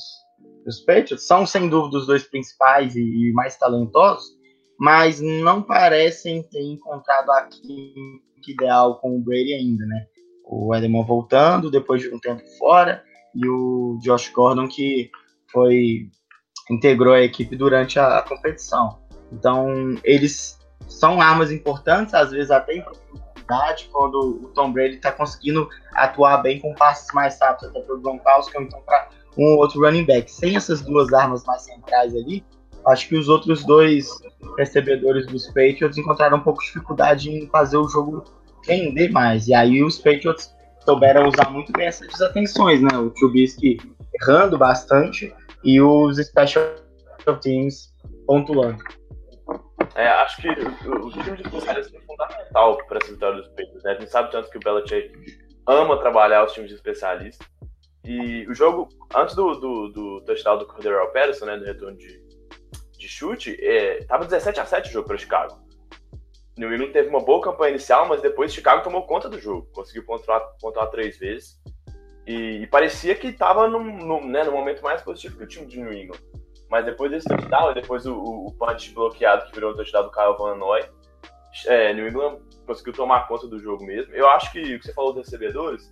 os 0.66 0.80
Patriots 0.80 1.26
são 1.26 1.46
sem 1.46 1.68
dúvida 1.68 1.98
os 1.98 2.06
dois 2.06 2.24
principais 2.24 2.96
e, 2.96 3.00
e 3.00 3.32
mais 3.32 3.56
talentosos, 3.56 4.36
mas 4.78 5.20
não 5.20 5.62
parecem 5.62 6.42
ter 6.42 6.62
encontrado 6.62 7.30
a 7.30 7.42
química 7.42 8.26
ideal 8.48 9.00
com 9.00 9.16
o 9.16 9.20
Brady 9.20 9.54
ainda, 9.54 9.86
né? 9.86 10.06
O 10.44 10.74
Edelman 10.74 11.04
voltando 11.04 11.70
depois 11.70 12.02
de 12.02 12.14
um 12.14 12.18
tempo 12.18 12.42
fora 12.58 13.02
e 13.34 13.48
o 13.48 13.98
Josh 14.02 14.28
Gordon 14.30 14.68
que 14.68 15.10
foi 15.50 16.08
integrou 16.70 17.14
a 17.14 17.22
equipe 17.22 17.56
durante 17.56 17.98
a, 17.98 18.18
a 18.18 18.22
competição. 18.22 19.00
Então 19.32 19.94
eles 20.04 20.58
são 20.88 21.20
armas 21.20 21.50
importantes, 21.50 22.14
às 22.14 22.30
vezes 22.30 22.50
até 22.50 22.74
em 22.74 22.82
profundidade, 22.82 23.88
quando 23.92 24.42
o 24.44 24.48
Tom 24.48 24.72
Brady 24.72 24.96
está 24.96 25.12
conseguindo 25.12 25.68
atuar 25.94 26.38
bem 26.38 26.60
com 26.60 26.74
passes 26.74 27.12
mais 27.12 27.40
rápidos 27.40 27.70
até 27.70 27.80
para 27.80 27.94
o 27.94 28.00
Gronkowski 28.00 28.56
então 28.60 28.80
para 28.82 29.08
um 29.36 29.52
ou 29.52 29.58
outro 29.58 29.80
running 29.80 30.04
back. 30.04 30.30
Sem 30.30 30.56
essas 30.56 30.82
duas 30.82 31.12
armas 31.12 31.44
mais 31.44 31.62
centrais 31.62 32.14
ali, 32.14 32.44
acho 32.86 33.08
que 33.08 33.16
os 33.16 33.28
outros 33.28 33.64
dois 33.64 34.08
recebedores 34.56 35.26
dos 35.26 35.46
Patriots 35.48 35.98
encontraram 35.98 36.38
um 36.38 36.42
pouco 36.42 36.60
de 36.60 36.66
dificuldade 36.66 37.30
em 37.30 37.46
fazer 37.48 37.76
o 37.76 37.88
jogo 37.88 38.24
render 38.66 39.10
mais. 39.10 39.48
E 39.48 39.54
aí 39.54 39.82
os 39.82 39.98
Patriots 39.98 40.54
souberam 40.84 41.28
usar 41.28 41.50
muito 41.50 41.72
bem 41.72 41.86
essas 41.86 42.08
desatenções, 42.08 42.80
né? 42.80 42.96
O 42.96 43.10
Trubisky 43.10 43.78
errando 44.22 44.56
bastante 44.56 45.34
e 45.64 45.80
os 45.80 46.16
special 46.18 46.70
teams 47.40 47.92
pontuando. 48.26 48.78
É, 49.94 50.08
acho 50.08 50.42
que 50.42 50.48
o, 50.48 51.06
o 51.06 51.10
time 51.10 51.36
de 51.36 51.42
especialistas 51.42 51.94
é 51.94 52.06
fundamental 52.06 52.78
para 52.86 52.98
essa 53.02 53.12
vitória 53.12 53.38
dos 53.38 53.48
Patriots. 53.48 53.82
Né? 53.82 53.90
A 53.92 53.94
gente 53.94 54.10
sabe 54.10 54.30
tanto 54.30 54.50
que 54.50 54.58
o 54.58 54.60
Belichick 54.60 55.12
ama 55.66 55.98
trabalhar 55.98 56.44
os 56.44 56.52
times 56.52 56.68
de 56.68 56.76
especialistas. 56.76 57.46
E 58.06 58.46
o 58.46 58.54
jogo, 58.54 58.88
antes 59.12 59.34
do, 59.34 59.54
do, 59.56 59.88
do 59.88 60.20
touchdown 60.20 60.58
do 60.58 60.66
Cordero 60.66 61.12
Patterson, 61.12 61.44
né, 61.44 61.56
do 61.58 61.64
retorno 61.64 61.96
de, 61.96 62.22
de 62.96 63.08
chute, 63.08 63.58
é, 63.60 64.04
tava 64.04 64.24
17 64.24 64.60
a 64.60 64.64
7 64.64 64.88
o 64.88 64.92
jogo 64.92 65.08
para 65.08 65.18
Chicago. 65.18 65.58
New 66.56 66.72
England 66.72 66.92
teve 66.92 67.08
uma 67.08 67.20
boa 67.20 67.42
campanha 67.42 67.70
inicial, 67.70 68.06
mas 68.06 68.22
depois 68.22 68.54
Chicago 68.54 68.84
tomou 68.84 69.06
conta 69.06 69.28
do 69.28 69.40
jogo, 69.40 69.68
conseguiu 69.72 70.04
pontuar, 70.04 70.40
pontuar 70.60 70.88
três 70.88 71.18
vezes. 71.18 71.60
E, 72.24 72.62
e 72.62 72.66
parecia 72.68 73.14
que 73.16 73.26
estava 73.26 73.68
no, 73.68 74.24
né, 74.24 74.44
no 74.44 74.52
momento 74.52 74.82
mais 74.82 75.02
positivo 75.02 75.38
que 75.38 75.44
o 75.44 75.48
time 75.48 75.66
de 75.66 75.80
New 75.80 75.92
England. 75.92 76.20
Mas 76.70 76.84
depois 76.84 77.10
desse 77.10 77.28
touchdown, 77.28 77.74
depois 77.74 78.06
o, 78.06 78.14
o, 78.16 78.52
punch 78.52 78.92
bloqueado 78.92 79.46
que 79.46 79.54
virou 79.54 79.72
o 79.72 79.76
touchdown 79.76 80.04
do 80.04 80.10
Kyle 80.12 80.36
Van 80.38 80.54
Noy, 80.54 80.84
é, 81.66 81.92
New 81.92 82.08
England 82.08 82.38
conseguiu 82.66 82.92
tomar 82.92 83.26
conta 83.28 83.48
do 83.48 83.58
jogo 83.58 83.84
mesmo. 83.84 84.14
Eu 84.14 84.28
acho 84.28 84.50
que 84.52 84.60
o 84.60 84.78
que 84.78 84.86
você 84.86 84.92
falou 84.92 85.12
dos 85.12 85.24
recebedores, 85.24 85.88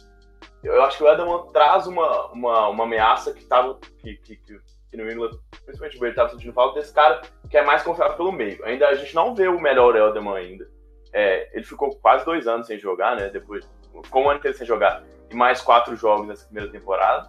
eu 0.65 0.83
acho 0.83 0.99
que 0.99 1.05
o 1.05 1.09
Edelman 1.09 1.53
traz 1.53 1.87
uma, 1.87 2.27
uma, 2.29 2.69
uma 2.69 2.85
ameaça 2.85 3.33
que 3.33 3.45
tava. 3.45 3.79
Que, 3.99 4.17
que, 4.17 4.37
que, 4.37 4.59
que 4.91 4.97
New 4.97 5.11
England, 5.11 5.39
principalmente 5.65 6.01
o 6.01 6.05
ele 6.05 6.11
estava 6.11 6.31
sentindo 6.31 6.53
falta 6.53 6.81
desse 6.81 6.93
cara 6.93 7.21
que 7.51 7.57
é 7.57 7.63
mais 7.63 7.83
confiável 7.83 8.17
pelo 8.17 8.33
meio. 8.33 8.65
Ainda 8.65 8.89
a 8.89 8.95
gente 8.95 9.15
não 9.15 9.35
vê 9.35 9.49
o 9.49 9.61
melhor 9.61 9.95
Edelman 9.95 10.37
ainda. 10.37 10.69
É, 11.13 11.51
ele 11.53 11.65
ficou 11.65 11.95
quase 11.97 12.25
dois 12.25 12.47
anos 12.47 12.67
sem 12.67 12.79
jogar, 12.79 13.17
né? 13.17 13.29
Depois, 13.29 13.69
ficou 14.03 14.25
um 14.25 14.31
ano 14.31 14.41
sem 14.53 14.67
jogar 14.67 15.05
e 15.31 15.35
mais 15.35 15.61
quatro 15.61 15.95
jogos 15.97 16.27
nessa 16.27 16.45
primeira 16.47 16.71
temporada. 16.71 17.27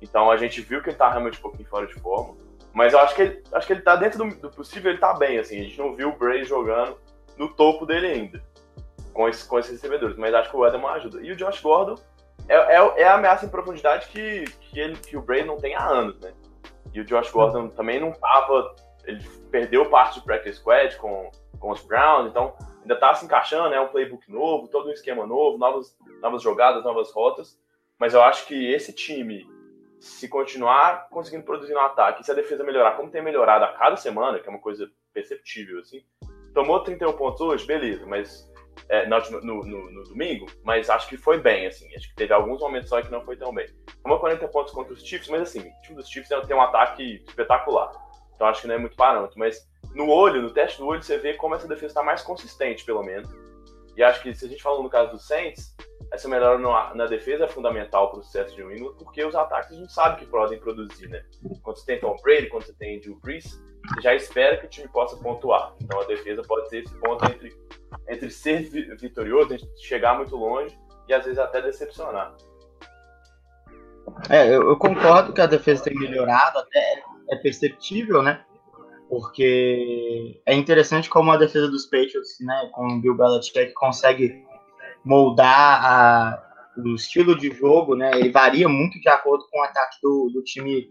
Então 0.00 0.30
a 0.30 0.36
gente 0.36 0.60
viu 0.60 0.82
que 0.82 0.90
ele 0.90 0.96
tá 0.96 1.08
realmente 1.08 1.38
um 1.38 1.42
pouquinho 1.42 1.68
fora 1.68 1.86
de 1.86 1.94
forma. 1.94 2.36
Mas 2.72 2.92
eu 2.92 2.98
acho 2.98 3.14
que 3.14 3.22
ele, 3.22 3.42
acho 3.52 3.66
que 3.66 3.72
ele 3.74 3.82
tá 3.82 3.96
dentro 3.96 4.18
do, 4.18 4.34
do 4.36 4.50
possível, 4.50 4.90
ele 4.90 5.00
tá 5.00 5.14
bem, 5.14 5.38
assim. 5.38 5.60
A 5.60 5.62
gente 5.62 5.78
não 5.78 5.94
viu 5.94 6.08
o 6.08 6.16
Bray 6.16 6.44
jogando 6.44 6.98
no 7.36 7.48
topo 7.48 7.86
dele 7.86 8.06
ainda. 8.06 8.42
Com, 9.12 9.28
esse, 9.28 9.46
com 9.46 9.58
esses 9.58 9.72
recebedores. 9.72 10.16
Mas 10.16 10.32
acho 10.32 10.50
que 10.50 10.56
o 10.56 10.66
Edelman 10.66 10.90
ajuda. 10.92 11.20
E 11.20 11.30
o 11.30 11.36
Josh 11.36 11.60
Gordon 11.60 11.96
é, 12.48 12.54
é, 12.54 13.00
é 13.02 13.04
a 13.04 13.14
ameaça 13.14 13.46
em 13.46 13.48
profundidade 13.48 14.08
que, 14.08 14.44
que, 14.60 14.80
ele, 14.80 14.96
que 14.96 15.16
o 15.16 15.22
Bray 15.22 15.44
não 15.44 15.56
tem 15.56 15.74
há 15.74 15.84
anos, 15.84 16.18
né? 16.20 16.32
E 16.92 17.00
o 17.00 17.04
Josh 17.04 17.30
Gordon 17.30 17.68
também 17.68 18.00
não 18.00 18.12
tava. 18.12 18.74
Ele 19.04 19.22
perdeu 19.50 19.88
parte 19.88 20.20
do 20.20 20.24
practice 20.24 20.58
squad 20.58 20.96
com, 20.96 21.30
com 21.58 21.70
os 21.70 21.82
Browns, 21.82 22.28
então 22.28 22.54
ainda 22.82 22.96
tá 22.96 23.14
se 23.14 23.24
encaixando, 23.24 23.74
é 23.74 23.80
um 23.80 23.88
playbook 23.88 24.30
novo, 24.30 24.68
todo 24.68 24.88
um 24.88 24.92
esquema 24.92 25.26
novo, 25.26 25.58
novas, 25.58 25.96
novas 26.20 26.42
jogadas, 26.42 26.84
novas 26.84 27.10
rotas. 27.12 27.58
Mas 27.98 28.14
eu 28.14 28.22
acho 28.22 28.46
que 28.46 28.72
esse 28.72 28.92
time, 28.92 29.46
se 30.00 30.28
continuar 30.28 31.08
conseguindo 31.08 31.44
produzir 31.44 31.72
no 31.72 31.80
ataque, 31.80 32.24
se 32.24 32.30
a 32.30 32.34
defesa 32.34 32.64
melhorar, 32.64 32.96
como 32.96 33.10
tem 33.10 33.22
melhorado 33.22 33.64
a 33.64 33.72
cada 33.72 33.96
semana, 33.96 34.38
que 34.38 34.48
é 34.48 34.50
uma 34.50 34.60
coisa 34.60 34.90
perceptível, 35.12 35.78
assim, 35.80 36.02
tomou 36.52 36.80
31 36.80 37.12
pontos 37.12 37.40
hoje, 37.40 37.66
beleza, 37.66 38.04
mas 38.06 38.50
é, 38.88 39.06
no, 39.06 39.18
no, 39.42 39.90
no, 39.90 40.04
domingo, 40.04 40.46
mas 40.62 40.90
acho 40.90 41.08
que 41.08 41.16
foi 41.16 41.40
bem, 41.40 41.66
assim. 41.66 41.86
Acho 41.94 42.08
que 42.08 42.14
teve 42.14 42.32
alguns 42.32 42.60
momentos 42.60 42.88
só 42.88 43.00
que 43.00 43.10
não 43.10 43.24
foi 43.24 43.36
tão 43.36 43.52
bem. 43.52 43.66
Tomou 44.02 44.18
40 44.18 44.48
pontos 44.48 44.72
contra 44.72 44.92
os 44.92 45.02
Chiefs, 45.02 45.28
mas 45.28 45.42
assim, 45.42 45.60
o 45.60 45.82
time 45.82 45.96
dos 45.96 46.08
Chiefs 46.08 46.28
tem 46.46 46.56
um 46.56 46.62
ataque 46.62 47.22
espetacular. 47.26 47.92
Então 48.34 48.46
acho 48.46 48.62
que 48.62 48.68
não 48.68 48.74
é 48.74 48.78
muito 48.78 48.96
parâmetro. 48.96 49.38
Mas 49.38 49.68
no 49.94 50.08
olho, 50.08 50.42
no 50.42 50.50
teste 50.50 50.78
do 50.78 50.86
olho, 50.86 51.02
você 51.02 51.18
vê 51.18 51.34
como 51.34 51.54
essa 51.54 51.68
defesa 51.68 51.86
está 51.86 52.02
mais 52.02 52.22
consistente, 52.22 52.84
pelo 52.84 53.02
menos. 53.02 53.28
E 53.96 54.02
acho 54.02 54.22
que 54.22 54.34
se 54.34 54.44
a 54.44 54.48
gente 54.48 54.62
falou 54.62 54.82
no 54.82 54.90
caso 54.90 55.12
do 55.12 55.18
Saints, 55.18 55.74
essa 56.12 56.28
melhora 56.28 56.58
no, 56.58 56.70
na 56.94 57.06
defesa 57.06 57.44
é 57.44 57.48
fundamental 57.48 58.10
para 58.10 58.20
o 58.20 58.22
sucesso 58.22 58.54
de 58.54 58.62
New 58.62 58.76
England, 58.76 58.94
porque 58.98 59.24
os 59.24 59.34
ataques 59.34 59.78
não 59.78 59.88
sabem 59.88 60.18
que 60.18 60.30
podem 60.30 60.58
produzir, 60.58 61.08
né? 61.08 61.24
Quando 61.62 61.78
você 61.78 61.86
tem 61.86 62.00
Tom 62.00 62.16
Brady, 62.22 62.48
quando 62.48 62.64
você 62.64 62.74
tem 62.74 63.00
Drew 63.00 63.18
Brees, 63.20 63.58
já 64.02 64.14
espera 64.14 64.56
que 64.56 64.66
o 64.66 64.68
time 64.68 64.88
possa 64.88 65.16
pontuar. 65.16 65.74
Então 65.80 66.00
a 66.00 66.04
defesa 66.04 66.42
pode 66.42 66.68
ser 66.68 66.84
esse 66.84 66.94
ponto 66.96 67.24
entre 67.24 67.52
entre 68.08 68.30
ser 68.30 68.62
vitorioso, 68.96 69.56
chegar 69.76 70.16
muito 70.16 70.36
longe 70.36 70.76
e 71.08 71.14
às 71.14 71.24
vezes 71.24 71.38
até 71.38 71.60
decepcionar. 71.60 72.34
É, 74.28 74.48
eu, 74.48 74.68
eu, 74.68 74.76
concordo 74.76 75.32
que 75.32 75.40
a 75.40 75.46
defesa 75.46 75.84
tem 75.84 75.98
melhorado, 75.98 76.58
até 76.58 77.02
é 77.30 77.36
perceptível, 77.36 78.22
né? 78.22 78.44
Porque 79.08 80.40
é 80.46 80.54
interessante 80.54 81.08
como 81.08 81.30
a 81.30 81.36
defesa 81.36 81.68
dos 81.68 81.84
Patriots, 81.84 82.38
né, 82.40 82.70
com 82.72 82.86
o 82.86 83.00
Bill 83.00 83.16
Belichick, 83.16 83.72
consegue 83.74 84.44
moldar 85.04 85.84
a, 85.84 86.42
o 86.78 86.94
estilo 86.94 87.36
de 87.36 87.50
jogo, 87.50 87.94
né? 87.94 88.10
Ele 88.14 88.30
varia 88.30 88.68
muito 88.68 89.00
de 89.00 89.08
acordo 89.08 89.46
com 89.50 89.60
o 89.60 89.64
ataque 89.64 89.98
do, 90.02 90.30
do 90.32 90.42
time 90.42 90.90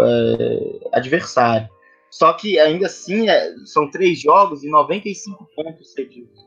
é, 0.00 0.88
adversário. 0.92 1.68
Só 2.10 2.32
que 2.32 2.58
ainda 2.58 2.86
assim 2.86 3.28
é, 3.28 3.54
são 3.64 3.90
três 3.90 4.20
jogos 4.20 4.64
e 4.64 4.68
95 4.68 5.48
pontos 5.54 5.92
cedidos 5.92 6.46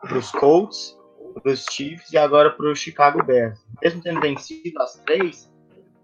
para 0.00 0.18
os 0.18 0.30
Colts, 0.30 0.96
para 1.42 1.52
os 1.52 1.64
Chiefs 1.70 2.12
e 2.12 2.18
agora 2.18 2.50
para 2.50 2.70
o 2.70 2.76
Chicago 2.76 3.22
Bears. 3.24 3.58
Mesmo 3.82 4.02
tendo 4.02 4.20
vencido 4.20 4.80
as 4.80 4.94
três, 5.04 5.52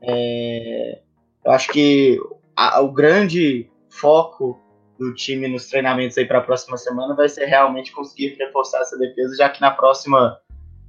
é, 0.02 1.00
eu 1.44 1.52
acho 1.52 1.70
que 1.70 2.18
a, 2.56 2.80
o 2.80 2.90
grande 2.90 3.70
foco 3.90 4.60
do 4.98 5.12
time 5.14 5.48
nos 5.48 5.66
treinamentos 5.68 6.16
aí 6.16 6.24
para 6.24 6.38
a 6.38 6.42
próxima 6.42 6.76
semana 6.76 7.14
vai 7.14 7.28
ser 7.28 7.46
realmente 7.46 7.92
conseguir 7.92 8.36
reforçar 8.38 8.80
essa 8.80 8.96
defesa, 8.96 9.36
já 9.36 9.48
que 9.48 9.60
na 9.60 9.70
próxima 9.70 10.38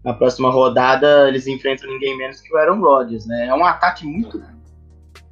na 0.03 0.13
próxima 0.13 0.51
rodada 0.51 1.27
eles 1.27 1.47
enfrentam 1.47 1.89
ninguém 1.89 2.15
menos 2.15 2.39
que 2.39 2.53
o 2.53 2.57
Aaron 2.57 2.79
Rodgers, 2.79 3.25
né? 3.25 3.47
É 3.47 3.53
um 3.55 3.65
ataque 3.65 4.05
muito 4.05 4.37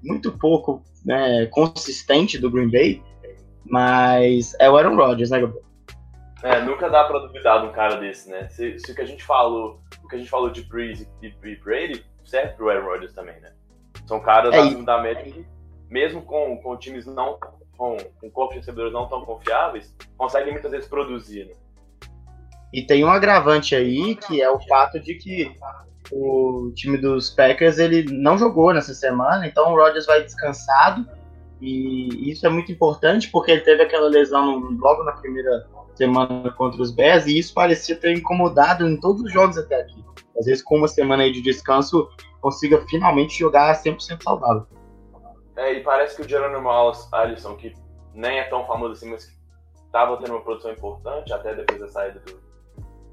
muito 0.03 0.31
pouco 0.37 0.83
né, 1.05 1.45
consistente 1.47 2.37
do 2.37 2.51
Green 2.51 2.69
Bay, 2.69 3.01
mas 3.65 4.55
é 4.59 4.69
o 4.69 4.77
Aaron 4.77 4.95
Rodgers, 4.95 5.29
né, 5.29 5.39
Gabriel? 5.39 5.63
É, 6.43 6.61
nunca 6.61 6.89
dá 6.89 7.05
pra 7.05 7.19
duvidar 7.19 7.61
de 7.61 7.67
um 7.67 7.71
cara 7.71 7.95
desse, 7.95 8.29
né? 8.29 8.49
Se, 8.49 8.77
se, 8.77 8.91
o 8.91 8.95
que 8.95 9.01
a 9.01 9.05
gente 9.05 9.23
falou, 9.23 9.79
o 10.03 10.07
que 10.09 10.15
a 10.15 10.19
gente 10.19 10.29
falou 10.29 10.49
de 10.49 10.61
Breeze 10.63 11.07
e, 11.21 11.27
e 11.27 11.55
Brady, 11.55 12.05
serve 12.25 12.53
pro 12.55 12.69
Aaron 12.69 12.85
Rodgers 12.85 13.13
também, 13.13 13.39
né? 13.39 13.53
São 14.05 14.19
caras 14.19 14.53
é, 14.53 14.59
acima 14.59 14.83
da 14.83 15.01
média 15.01 15.23
que, 15.23 15.45
mesmo 15.89 16.21
com, 16.21 16.57
com 16.57 16.75
times 16.75 17.05
não 17.05 17.39
com, 17.77 17.97
com 18.19 18.29
corpos 18.29 18.55
de 18.55 18.59
recebedores 18.59 18.93
não 18.93 19.07
tão 19.07 19.23
confiáveis, 19.23 19.95
conseguem 20.17 20.51
muitas 20.51 20.71
vezes 20.71 20.87
produzir, 20.87 21.45
né? 21.45 21.53
E 22.73 22.81
tem 22.85 23.05
um 23.05 23.09
agravante 23.09 23.75
aí, 23.75 24.15
que 24.15 24.41
é 24.41 24.49
o 24.49 24.59
fato 24.59 24.99
de 24.99 25.15
que 25.15 25.55
o 26.11 26.71
time 26.75 26.97
dos 26.97 27.29
Packers 27.29 27.77
ele 27.79 28.05
não 28.11 28.37
jogou 28.37 28.73
nessa 28.73 28.93
semana, 28.93 29.47
então 29.47 29.71
o 29.71 29.75
Rodgers 29.75 30.05
vai 30.05 30.23
descansado 30.23 31.07
e 31.61 32.29
isso 32.29 32.45
é 32.45 32.49
muito 32.49 32.71
importante 32.71 33.29
porque 33.31 33.51
ele 33.51 33.61
teve 33.61 33.83
aquela 33.83 34.09
lesão 34.09 34.59
logo 34.79 35.03
na 35.03 35.13
primeira 35.13 35.65
semana 35.95 36.51
contra 36.51 36.81
os 36.81 36.91
Bears 36.91 37.25
e 37.25 37.37
isso 37.37 37.53
parecia 37.53 37.95
ter 37.95 38.17
incomodado 38.17 38.87
em 38.87 38.99
todos 38.99 39.21
os 39.23 39.31
jogos 39.31 39.57
até 39.57 39.81
aqui. 39.81 40.03
Às 40.37 40.45
vezes 40.45 40.63
com 40.63 40.77
uma 40.77 40.87
semana 40.87 41.23
aí 41.23 41.31
de 41.31 41.41
descanso 41.41 42.09
consiga 42.41 42.85
finalmente 42.87 43.39
jogar 43.39 43.73
100% 43.81 44.21
saudável. 44.21 44.67
É, 45.55 45.73
e 45.73 45.81
parece 45.81 46.15
que 46.15 46.23
o 46.23 46.27
Jerônimo 46.27 46.69
Alisson, 47.11 47.55
que 47.55 47.73
nem 48.13 48.39
é 48.39 48.43
tão 48.45 48.65
famoso 48.65 48.93
assim, 48.93 49.11
mas 49.11 49.25
que 49.25 49.35
estava 49.85 50.17
tendo 50.17 50.31
uma 50.31 50.41
produção 50.41 50.71
importante 50.71 51.31
até 51.31 51.55
depois 51.55 51.79
da 51.79 51.87
saída 51.87 52.19
do, 52.19 52.41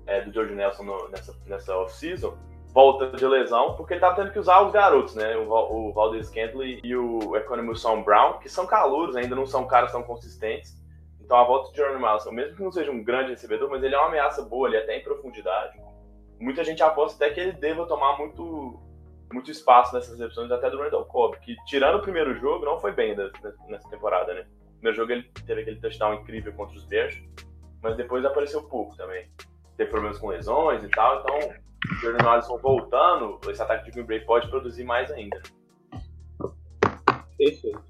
é, 0.06 0.22
do 0.22 0.32
George 0.32 0.54
Nelson 0.54 0.82
no, 0.84 1.08
nessa, 1.10 1.36
nessa 1.46 1.76
off-season, 1.76 2.36
volta 2.72 3.16
de 3.16 3.26
lesão, 3.26 3.74
porque 3.74 3.94
ele 3.94 4.00
tava 4.00 4.16
tendo 4.16 4.32
que 4.32 4.38
usar 4.38 4.62
os 4.62 4.72
garotos, 4.72 5.14
né? 5.14 5.36
O, 5.36 5.88
o 5.88 5.92
Valdez 5.92 6.30
Kentley 6.30 6.80
e 6.84 6.94
o 6.94 7.36
Economusson 7.36 8.02
Brown, 8.02 8.38
que 8.38 8.48
são 8.48 8.66
calouros, 8.66 9.16
ainda 9.16 9.34
não 9.34 9.46
são 9.46 9.66
caras 9.66 9.92
tão 9.92 10.02
consistentes. 10.02 10.78
Então 11.20 11.36
a 11.36 11.44
volta 11.44 11.70
de 11.70 11.76
Jeremy 11.76 12.04
Allison, 12.04 12.32
mesmo 12.32 12.56
que 12.56 12.62
não 12.62 12.72
seja 12.72 12.90
um 12.90 13.02
grande 13.02 13.30
recebedor, 13.30 13.68
mas 13.70 13.82
ele 13.82 13.94
é 13.94 13.98
uma 13.98 14.08
ameaça 14.08 14.42
boa 14.42 14.68
ali, 14.68 14.76
até 14.76 14.96
em 14.96 15.02
profundidade. 15.02 15.78
Muita 16.40 16.64
gente 16.64 16.82
aposta 16.82 17.22
até 17.24 17.34
que 17.34 17.40
ele 17.40 17.52
deva 17.52 17.86
tomar 17.86 18.16
muito 18.18 18.80
muito 19.32 19.48
espaço 19.48 19.94
nessas 19.94 20.18
recepções, 20.18 20.50
até 20.50 20.68
do 20.68 20.78
Randall 20.78 21.04
Cobb, 21.04 21.38
que 21.38 21.54
tirando 21.66 21.98
o 21.98 22.02
primeiro 22.02 22.34
jogo, 22.34 22.64
não 22.64 22.80
foi 22.80 22.90
bem 22.90 23.14
nessa 23.14 23.88
temporada, 23.88 24.34
né? 24.34 24.40
No 24.40 24.72
primeiro 24.74 24.96
jogo 24.96 25.12
ele 25.12 25.22
teve 25.46 25.60
aquele 25.60 25.80
touchdown 25.80 26.14
incrível 26.14 26.52
contra 26.54 26.76
os 26.76 26.84
Bears, 26.84 27.16
mas 27.80 27.96
depois 27.96 28.24
apareceu 28.24 28.62
pouco 28.64 28.96
também. 28.96 29.30
Teve 29.76 29.88
problemas 29.88 30.18
com 30.18 30.26
lesões 30.26 30.82
e 30.82 30.88
tal, 30.88 31.20
então 31.20 31.54
Jordan 32.00 32.28
Alisson 32.28 32.58
voltando, 32.58 33.40
esse 33.48 33.62
ataque 33.62 33.86
de 33.86 33.90
Green 33.90 34.06
Bay 34.06 34.20
pode 34.20 34.48
produzir 34.48 34.84
mais 34.84 35.10
ainda. 35.10 35.40
Perfeito. 37.36 37.82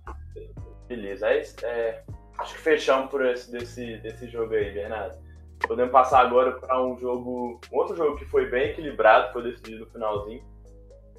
Beleza, 0.87 1.29
é, 1.29 1.42
é, 1.62 2.05
acho 2.38 2.55
que 2.55 2.61
fechamos 2.61 3.11
por 3.11 3.24
esse 3.24 3.50
desse, 3.50 3.96
desse 3.98 4.29
jogo 4.29 4.55
aí, 4.55 4.72
Bernardo. 4.72 5.18
Podemos 5.66 5.92
passar 5.92 6.20
agora 6.20 6.53
para 6.53 6.83
um 6.83 6.98
jogo, 6.98 7.61
um 7.70 7.76
outro 7.76 7.94
jogo 7.94 8.16
que 8.16 8.24
foi 8.24 8.50
bem 8.50 8.70
equilibrado, 8.70 9.33
foi 9.33 9.42
decidido 9.42 9.85
no 9.85 9.90
finalzinho, 9.90 10.42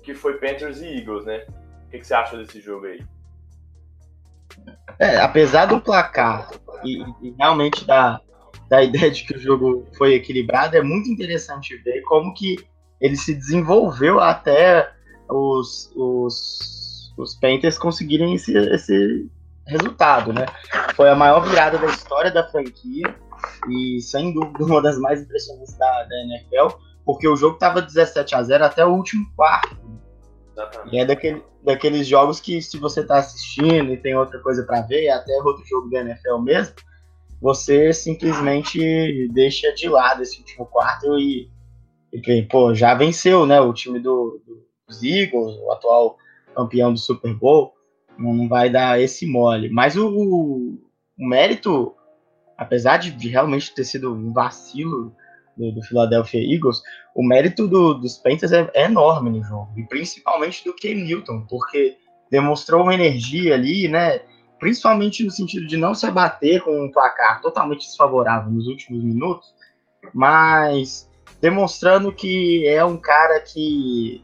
que 0.04 0.14
foi 0.14 0.38
Panthers 0.38 0.82
e 0.82 0.98
Eagles, 0.98 1.26
né? 1.26 1.46
O 1.86 1.90
que, 1.90 2.00
que 2.00 2.08
você 2.08 2.14
acha 2.14 2.38
desse 2.38 2.60
jogo 2.60 2.86
aí? 2.86 3.06
É, 5.00 5.18
apesar 5.18 5.66
do 5.66 5.80
placar 5.80 6.50
e, 6.84 7.02
e, 7.22 7.32
realmente 7.38 7.86
da, 7.86 8.20
da 8.72 8.82
ideia 8.82 9.12
de 9.12 9.26
que 9.26 9.36
o 9.36 9.40
jogo 9.40 9.86
foi 9.98 10.14
equilibrado, 10.14 10.78
é 10.78 10.82
muito 10.82 11.10
interessante 11.10 11.76
ver 11.84 12.00
como 12.04 12.34
que 12.34 12.56
ele 13.02 13.18
se 13.18 13.36
desenvolveu 13.36 14.22
até 14.22 14.90
os, 15.30 15.92
os, 15.94 17.14
os 17.18 17.36
Panthers 17.36 17.78
conseguirem 17.78 18.34
esse, 18.34 18.56
esse 18.56 19.30
resultado, 19.68 20.32
né? 20.32 20.46
Foi 20.96 21.10
a 21.10 21.16
maior 21.16 21.42
virada 21.42 21.78
da 21.78 21.88
história 21.88 22.32
da 22.32 22.48
franquia 22.48 23.14
e 23.70 24.00
sem 24.00 24.34
dúvida 24.34 24.64
uma 24.64 24.82
das 24.82 24.98
mais 24.98 25.22
impressionantes 25.22 25.78
da, 25.78 26.04
da 26.04 26.16
NFL, 26.24 26.78
porque 27.04 27.28
o 27.28 27.36
jogo 27.36 27.56
estava 27.56 27.82
17 27.82 28.36
a 28.36 28.42
0 28.42 28.64
até 28.64 28.86
o 28.86 28.94
último 28.94 29.30
quarto. 29.36 29.76
Exatamente. 30.54 30.96
E 30.96 31.00
é 31.00 31.06
daquele, 31.06 31.44
daqueles 31.62 32.08
jogos 32.08 32.40
que 32.40 32.62
se 32.62 32.78
você 32.78 33.02
está 33.02 33.18
assistindo 33.18 33.92
e 33.92 33.98
tem 33.98 34.16
outra 34.16 34.40
coisa 34.40 34.64
para 34.64 34.82
ver, 34.84 35.10
até 35.10 35.34
outro 35.44 35.66
jogo 35.66 35.90
da 35.90 36.00
NFL 36.00 36.38
mesmo, 36.38 36.76
você 37.42 37.92
simplesmente 37.92 39.28
deixa 39.34 39.74
de 39.74 39.90
lado 39.90 40.22
esse 40.22 40.40
último 40.40 40.66
quarto 40.66 41.18
e, 41.18 41.50
e 42.14 42.42
pô, 42.44 42.74
já 42.74 42.94
venceu, 42.94 43.46
né, 43.46 43.60
o 43.60 43.74
time 43.74 44.00
do, 44.00 44.40
do, 44.46 44.66
dos 44.88 45.02
Eagles, 45.02 45.58
o 45.58 45.72
atual 45.72 46.18
campeão 46.56 46.94
do 46.94 47.00
Super 47.00 47.34
Bowl, 47.34 47.74
não 48.18 48.48
vai 48.48 48.70
dar 48.70 49.02
esse 49.02 49.26
mole. 49.26 49.70
Mas 49.70 49.96
o, 49.96 50.08
o, 50.08 50.80
o 51.18 51.28
mérito 51.28 51.96
apesar 52.62 52.98
de, 52.98 53.10
de, 53.10 53.28
realmente 53.28 53.74
ter 53.74 53.84
sido 53.84 54.14
um 54.14 54.32
vacilo 54.32 55.16
do, 55.58 55.72
do 55.72 55.82
Philadelphia 55.82 56.40
Eagles, 56.40 56.80
o 57.16 57.24
mérito 57.24 57.68
do, 57.68 57.96
dos 57.96 58.20
Panthers 58.20 58.52
é, 58.52 58.70
é, 58.76 58.86
enorme 58.86 59.32
no 59.32 59.44
jogo, 59.44 59.72
e 59.76 59.84
principalmente 59.88 60.64
do 60.64 60.76
Ken 60.76 60.94
Newton, 60.94 61.48
porque 61.50 61.98
demonstrou 62.30 62.84
uma 62.84 62.94
energia 62.94 63.56
ali, 63.56 63.88
né? 63.88 64.22
Principalmente 64.62 65.24
no 65.24 65.32
sentido 65.32 65.66
de 65.66 65.76
não 65.76 65.96
se 65.96 66.06
abater 66.06 66.62
com 66.62 66.86
um 66.86 66.92
placar 66.92 67.42
totalmente 67.42 67.88
desfavorável 67.88 68.52
nos 68.52 68.68
últimos 68.68 69.04
minutos, 69.04 69.56
mas 70.14 71.10
demonstrando 71.42 72.14
que 72.14 72.68
é 72.68 72.86
um 72.86 72.96
cara 72.96 73.40
que 73.42 74.24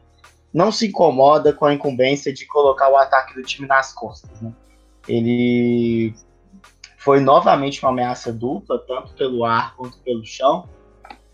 não 0.54 0.70
se 0.70 0.86
incomoda 0.86 1.52
com 1.52 1.66
a 1.66 1.74
incumbência 1.74 2.32
de 2.32 2.46
colocar 2.46 2.88
o 2.88 2.96
ataque 2.96 3.34
do 3.34 3.42
time 3.42 3.66
nas 3.66 3.92
costas. 3.92 4.40
Né? 4.40 4.52
Ele 5.08 6.14
foi 6.96 7.18
novamente 7.18 7.82
uma 7.82 7.90
ameaça 7.90 8.32
dupla, 8.32 8.78
tanto 8.86 9.14
pelo 9.14 9.44
ar 9.44 9.74
quanto 9.74 9.98
pelo 9.98 10.24
chão. 10.24 10.68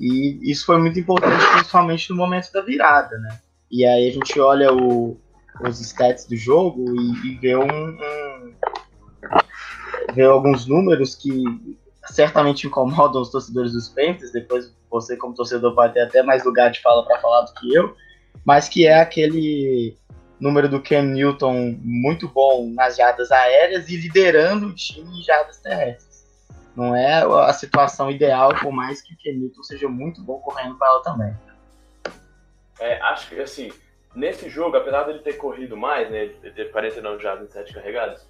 E 0.01 0.51
isso 0.51 0.64
foi 0.64 0.79
muito 0.79 0.99
importante, 0.99 1.45
principalmente 1.53 2.09
no 2.09 2.17
momento 2.17 2.51
da 2.51 2.62
virada, 2.62 3.19
né? 3.19 3.38
E 3.71 3.85
aí 3.85 4.09
a 4.09 4.12
gente 4.12 4.40
olha 4.40 4.73
o, 4.73 5.21
os 5.61 5.79
stats 5.79 6.27
do 6.27 6.37
jogo 6.37 6.85
e, 6.95 7.29
e 7.29 7.38
vê 7.38 7.55
um, 7.55 7.64
um, 7.64 8.34
vê 10.14 10.22
alguns 10.22 10.66
números 10.66 11.14
que 11.14 11.42
certamente 12.07 12.66
incomodam 12.66 13.22
os 13.22 13.31
torcedores 13.31 13.72
dos 13.72 13.88
Panthers. 13.88 14.33
Depois 14.33 14.74
você, 14.90 15.16
como 15.16 15.35
torcedor, 15.35 15.74
vai 15.74 15.92
ter 15.92 16.00
até 16.00 16.22
mais 16.22 16.44
lugar 16.44 16.70
de 16.70 16.81
fala 16.81 17.05
para 17.05 17.20
falar 17.20 17.42
do 17.42 17.55
que 17.55 17.74
eu. 17.74 17.96
Mas 18.44 18.68
que 18.68 18.87
é 18.87 19.00
aquele 19.00 19.96
número 20.38 20.68
do 20.68 20.83
Cam 20.83 21.03
Newton 21.03 21.79
muito 21.83 22.29
bom 22.29 22.70
nas 22.70 22.96
jardas 22.96 23.31
aéreas 23.33 23.88
e 23.88 23.96
liderando 23.96 24.68
o 24.68 24.74
time 24.74 25.18
em 25.18 25.22
jardas 25.22 25.59
terrestres. 25.59 26.24
Não 26.77 26.94
é 26.94 27.22
a 27.22 27.53
situação 27.53 28.11
ideal, 28.11 28.55
por 28.61 28.72
mais 28.72 29.00
que 29.00 29.14
o 29.14 29.16
Cam 29.22 29.38
Newton 29.38 29.62
seja 29.62 29.88
muito 29.88 30.20
bom 30.20 30.38
correndo 30.40 30.77
para 30.77 30.88
ela 30.88 31.03
também. 31.03 31.35
É, 32.81 33.00
acho 33.03 33.29
que, 33.29 33.40
assim, 33.40 33.72
nesse 34.14 34.48
jogo, 34.50 34.77
apesar 34.77 35.05
dele 35.05 35.20
ter 35.20 35.35
corrido 35.35 35.77
mais, 35.77 36.11
né, 36.11 36.24
ele 36.24 36.50
ter 36.50 36.70
49 36.70 37.22
jardas 37.22 37.48
em 37.48 37.53
7 37.53 37.72
carregadas, 37.72 38.27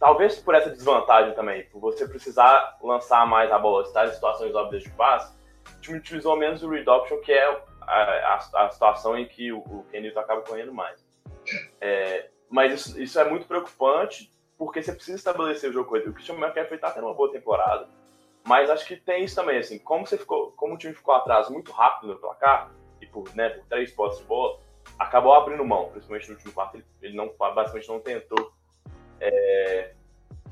talvez 0.00 0.38
por 0.38 0.54
essa 0.54 0.70
desvantagem 0.70 1.34
também, 1.34 1.64
por 1.66 1.78
você 1.78 2.08
precisar 2.08 2.78
lançar 2.82 3.26
mais 3.26 3.52
a 3.52 3.58
bola, 3.58 3.82
estar 3.84 4.06
em 4.08 4.12
situações 4.12 4.54
óbvias 4.54 4.82
de 4.82 4.90
passe, 4.90 5.38
o 5.76 5.80
time 5.80 5.98
utilizou 5.98 6.36
menos 6.36 6.62
o 6.62 6.70
read 6.70 6.88
option, 6.88 7.18
que 7.18 7.30
é 7.30 7.62
a, 7.82 8.34
a, 8.34 8.64
a 8.64 8.70
situação 8.70 9.16
em 9.16 9.26
que 9.26 9.52
o, 9.52 9.58
o 9.58 9.84
Kenilton 9.90 10.20
acaba 10.20 10.40
correndo 10.40 10.72
mais. 10.72 11.04
É, 11.80 12.30
mas 12.48 12.72
isso, 12.72 13.00
isso, 13.00 13.20
é 13.20 13.28
muito 13.28 13.46
preocupante, 13.46 14.32
porque 14.56 14.82
você 14.82 14.92
precisa 14.92 15.18
estabelecer 15.18 15.68
o 15.68 15.72
jogo 15.72 15.88
corrido. 15.88 16.10
O 16.10 16.14
Christian 16.14 16.36
McCaffrey 16.36 16.76
está 16.76 16.90
tendo 16.90 17.06
uma 17.06 17.14
boa 17.14 17.30
temporada, 17.30 17.86
mas 18.46 18.70
acho 18.70 18.86
que 18.86 18.96
tem 18.96 19.24
isso 19.24 19.36
também, 19.36 19.58
assim, 19.58 19.78
como, 19.78 20.06
você 20.06 20.16
ficou, 20.16 20.52
como 20.52 20.74
o 20.74 20.78
time 20.78 20.94
ficou 20.94 21.14
atrás 21.14 21.50
muito 21.50 21.72
rápido 21.72 22.14
no 22.14 22.18
placar, 22.18 22.72
e 23.02 23.06
por, 23.06 23.34
né, 23.34 23.50
por 23.50 23.66
três 23.66 23.92
postos 23.92 24.20
de 24.20 24.26
bola, 24.26 24.58
acabou 24.98 25.34
abrindo 25.34 25.64
mão, 25.64 25.90
principalmente 25.90 26.28
no 26.28 26.34
último 26.34 26.52
quarto, 26.52 26.76
ele, 26.76 26.86
ele 27.02 27.16
não, 27.16 27.30
basicamente 27.38 27.88
não 27.88 28.00
tentou 28.00 28.52
é, 29.20 29.92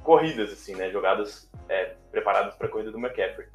corridas, 0.03 0.53
assim, 0.53 0.75
né, 0.75 0.91
jogadas 0.91 1.51
é, 1.69 1.95
preparadas 2.11 2.55
para 2.55 2.67
a 2.67 2.71
corrida 2.71 2.91
do 2.91 2.99
McCaffrey. 2.99 3.49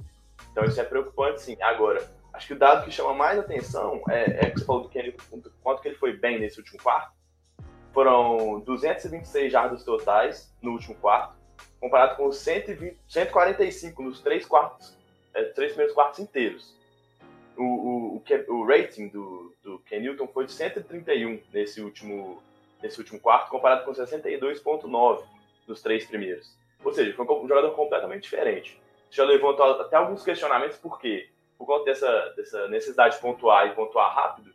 Então 0.52 0.64
isso 0.66 0.80
é 0.80 0.84
preocupante, 0.84 1.42
sim. 1.42 1.58
Agora, 1.62 2.08
acho 2.34 2.48
que 2.48 2.54
o 2.54 2.60
dado 2.60 2.86
que 2.86 2.92
chama 2.92 3.14
mais 3.14 3.40
atenção 3.40 4.02
é, 4.10 4.46
é 4.46 4.50
que 4.50 4.60
você 4.60 4.66
falou 4.66 4.84
do 4.84 4.90
Kenny, 4.90 5.16
quanto 5.62 5.82
que 5.82 5.88
ele 5.88 5.98
foi 5.98 6.14
bem 6.14 6.40
nesse 6.40 6.60
último 6.60 6.82
quarto. 6.82 7.14
Foram 7.94 8.60
226 8.62 9.52
jardas 9.52 9.84
totais 9.84 10.52
no 10.62 10.72
último 10.72 10.96
quarto, 10.96 11.36
comparado 11.80 12.16
com 12.16 12.32
120, 12.32 12.98
145 13.08 14.02
nos 14.02 14.20
três 14.20 14.46
quartos, 14.46 14.98
é, 15.34 15.44
três 15.46 15.74
primeiros 15.74 15.94
quartos 15.94 16.20
inteiros. 16.20 16.76
O, 17.56 17.64
o, 17.64 18.16
o, 18.16 18.54
o 18.56 18.66
rating 18.66 19.10
do, 19.10 19.56
do 19.62 19.80
Ken 19.80 20.00
Newton 20.00 20.28
foi 20.28 20.46
de 20.46 20.54
131 20.54 21.40
nesse 21.54 21.82
último, 21.82 22.42
nesse 22.84 23.00
último 23.00 23.20
quarto, 23.20 23.50
comparado 23.50 23.84
com 23.84 23.92
62,9 23.92 25.24
nos 25.68 25.82
três 25.82 26.06
primeiros. 26.06 26.56
Ou 26.84 26.94
seja, 26.94 27.16
foi 27.16 27.26
um 27.26 27.48
jogador 27.48 27.72
completamente 27.72 28.24
diferente. 28.24 28.80
Já 29.10 29.24
levantou 29.24 29.66
até 29.66 29.96
alguns 29.96 30.24
questionamentos, 30.24 30.78
por 30.78 31.00
quê? 31.00 31.30
por 31.58 31.66
conta 31.66 31.86
dessa, 31.86 32.34
dessa 32.36 32.68
necessidade 32.68 33.16
de 33.16 33.22
pontuar 33.22 33.68
e 33.68 33.72
pontuar 33.72 34.14
rápido, 34.14 34.52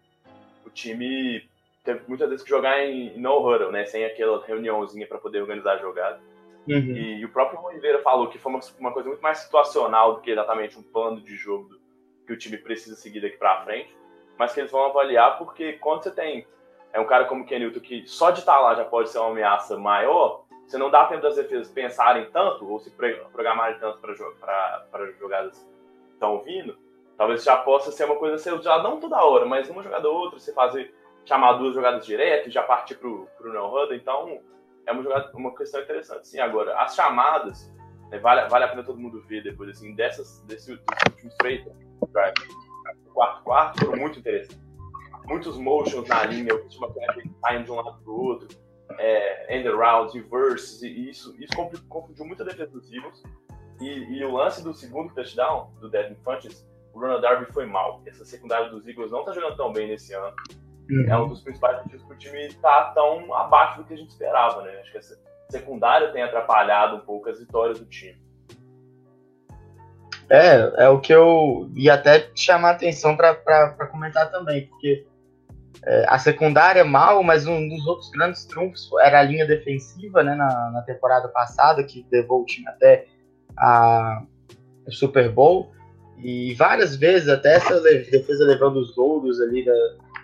o 0.65 0.71
time 0.71 1.49
teve 1.83 2.03
muitas 2.07 2.29
vezes 2.29 2.45
que 2.45 2.51
jogar 2.51 2.85
em 2.85 3.19
no 3.19 3.39
huddle, 3.39 3.73
né? 3.73 3.87
Sem 3.87 4.05
aquela 4.05 4.45
reuniãozinha 4.45 5.07
para 5.07 5.19
poder 5.19 5.41
organizar 5.41 5.75
a 5.75 5.79
jogada. 5.79 6.21
Uhum. 6.69 6.77
E, 6.77 7.21
e, 7.21 7.25
o 7.25 7.31
próprio 7.31 7.63
Oliveira 7.63 8.03
falou 8.03 8.29
que 8.29 8.39
foi 8.39 8.53
uma, 8.53 8.61
uma, 8.79 8.93
coisa 8.93 9.09
muito 9.09 9.23
mais 9.23 9.39
situacional 9.39 10.17
do 10.17 10.21
que 10.21 10.31
exatamente 10.31 10.79
um 10.79 10.83
plano 10.83 11.19
de 11.19 11.35
jogo 11.35 11.71
do, 11.71 11.81
que 12.27 12.33
o 12.35 12.37
time 12.37 12.59
precisa 12.59 12.95
seguir 12.95 13.21
daqui 13.21 13.39
para 13.39 13.65
frente, 13.65 13.97
mas 14.39 14.53
que 14.53 14.61
eles 14.61 14.71
vão 14.71 14.85
avaliar 14.85 15.39
porque 15.39 15.75
quando 15.75 16.03
você 16.03 16.11
tem 16.11 16.47
é 16.93 17.01
um 17.01 17.07
cara 17.07 17.27
como 17.27 17.45
o 17.45 17.47
Kenilton 17.47 17.81
que 17.81 18.07
só 18.07 18.31
de 18.31 18.41
estar 18.41 18.59
lá 18.61 18.75
já 18.75 18.85
pode 18.85 19.11
ser 19.11 19.19
uma 19.19 19.31
ameaça 19.31 19.77
maior, 19.77 20.45
você 20.67 20.77
não 20.77 20.91
dá 20.91 21.07
tempo 21.07 21.23
das 21.23 21.37
defesas 21.37 21.71
pensarem 21.71 22.31
tanto 22.31 22.69
ou 22.71 22.79
se 22.79 22.91
programarem 22.91 23.79
tanto 23.79 23.99
para 24.01 25.13
jogadas 25.19 25.59
que 26.07 26.13
estão 26.13 26.43
vindo, 26.43 26.77
Talvez 27.19 27.43
já 27.43 27.57
possa 27.57 27.91
ser 27.91 28.05
uma 28.05 28.15
coisa 28.15 28.39
ser 28.39 28.55
usada 28.55 28.81
não 28.85 29.01
toda 29.01 29.21
hora, 29.21 29.45
mas 29.45 29.69
uma 29.69 29.83
jogada 29.83 30.09
ou 30.09 30.17
outra, 30.17 30.39
você 30.39 30.53
fazer 30.53 30.95
chamar 31.25 31.55
duas 31.55 31.75
jogadas 31.75 32.07
direto 32.07 32.49
e 32.49 32.53
já 32.53 32.63
partir 32.63 32.95
pro, 32.95 33.27
pro 33.37 33.53
no 33.53 33.67
huddle. 33.67 33.97
Então, 33.97 34.41
é 34.87 34.93
uma, 34.93 35.03
jogada, 35.03 35.37
uma 35.37 35.53
questão 35.53 35.83
interessante. 35.83 36.29
Sim, 36.29 36.39
agora, 36.39 36.81
as 36.81 36.95
chamadas, 36.95 37.75
né, 38.09 38.19
vale, 38.21 38.49
vale 38.49 38.65
a 38.65 38.69
pena 38.69 38.85
todo 38.85 39.01
mundo 39.01 39.21
ver 39.23 39.43
depois, 39.43 39.69
assim, 39.71 39.97
dessas, 39.97 40.41
desse, 40.43 40.77
desses 40.77 41.13
últimos 41.13 41.35
três 41.39 41.67
quarto 43.13 43.43
quarto, 43.43 43.85
foram 43.85 43.99
muito 43.99 44.21
interessantes. 44.21 44.68
Muitos 45.29 45.59
motions 45.59 46.09
na 46.09 46.25
linha, 46.25 46.55
o 46.55 46.59
Christian 46.61 46.87
McCaffrey 46.87 47.31
saindo 47.41 47.65
de 47.65 47.71
um 47.71 47.75
lado 47.75 48.03
pro 48.03 48.13
outro, 48.13 48.49
é, 48.99 49.57
end 49.57 49.69
arounds, 49.69 50.15
reverses, 50.15 50.83
e 50.83 51.11
isso, 51.11 51.35
isso 51.39 51.53
confundiu 51.89 52.25
muito 52.25 52.43
a 52.43 52.47
defesa 52.47 52.71
dos 52.71 52.91
Eagles. 52.93 53.23
E, 53.81 53.87
e, 53.87 54.25
o 54.25 54.33
lance 54.33 54.63
do 54.65 54.75
segundo 54.75 55.15
touchdown, 55.15 55.71
do 55.81 55.89
Devin 55.89 56.17
Funches, 56.25 56.67
o 56.93 56.99
Ronald 56.99 57.23
Darby 57.23 57.53
foi 57.53 57.67
mal. 57.67 58.03
Essa 58.07 58.25
secundária 58.25 58.71
dos 58.71 58.87
Eagles 58.89 59.13
não 59.13 59.25
tá 59.25 59.33
jogando 59.33 59.57
tão 59.57 59.73
bem 59.73 59.89
nesse 59.89 60.15
ano. 60.15 60.35
Uhum. 60.91 61.07
É 61.09 61.19
um 61.19 61.29
dos 61.29 61.43
principais 61.43 61.77
motivos 61.83 62.05
que 62.05 62.13
o 62.13 62.17
time 62.17 62.53
tá 62.55 62.93
tão 62.95 63.33
abaixo 63.35 63.79
do 63.79 63.85
que 63.85 63.95
a 63.95 63.97
gente 63.97 64.09
esperava, 64.09 64.63
né? 64.63 64.81
Acho 64.81 64.91
que 64.91 64.99
essa 64.99 65.21
secundária 65.51 66.11
tem 66.13 66.23
atrapalhado 66.23 66.97
um 66.97 67.01
pouco 67.01 67.29
as 67.29 67.39
vitórias 67.39 67.79
do 67.79 67.87
time. 67.87 68.19
É, 70.31 70.85
é 70.85 70.89
o 70.89 71.01
que 71.01 71.13
eu 71.13 71.71
ia 71.75 71.95
até 71.95 72.31
chamar 72.35 72.73
atenção 72.73 73.17
para 73.17 73.87
comentar 73.91 74.31
também, 74.31 74.67
porque 74.67 75.07
a 76.09 76.19
secundária 76.19 76.85
mal, 76.85 77.23
mas 77.23 77.47
um 77.47 77.69
dos 77.69 77.87
outros 77.87 78.11
grandes 78.11 78.45
trunfos 78.45 78.89
era 79.01 79.21
a 79.21 79.23
linha 79.23 79.47
defensiva, 79.47 80.23
né, 80.23 80.35
na, 80.35 80.71
na 80.71 80.83
temporada 80.83 81.29
passada, 81.29 81.83
que 81.85 82.07
levou 82.11 82.43
o 82.43 82.45
time 82.45 82.69
até 82.69 83.07
a 83.57 84.23
Super 84.91 85.31
Bowl. 85.31 85.73
E 86.19 86.55
várias 86.55 86.97
vezes, 86.97 87.29
até 87.29 87.55
essa 87.55 87.81
defesa 87.81 88.45
levando 88.45 88.77
os 88.79 88.97
louros 88.97 89.41
ali 89.41 89.65
da, 89.65 89.73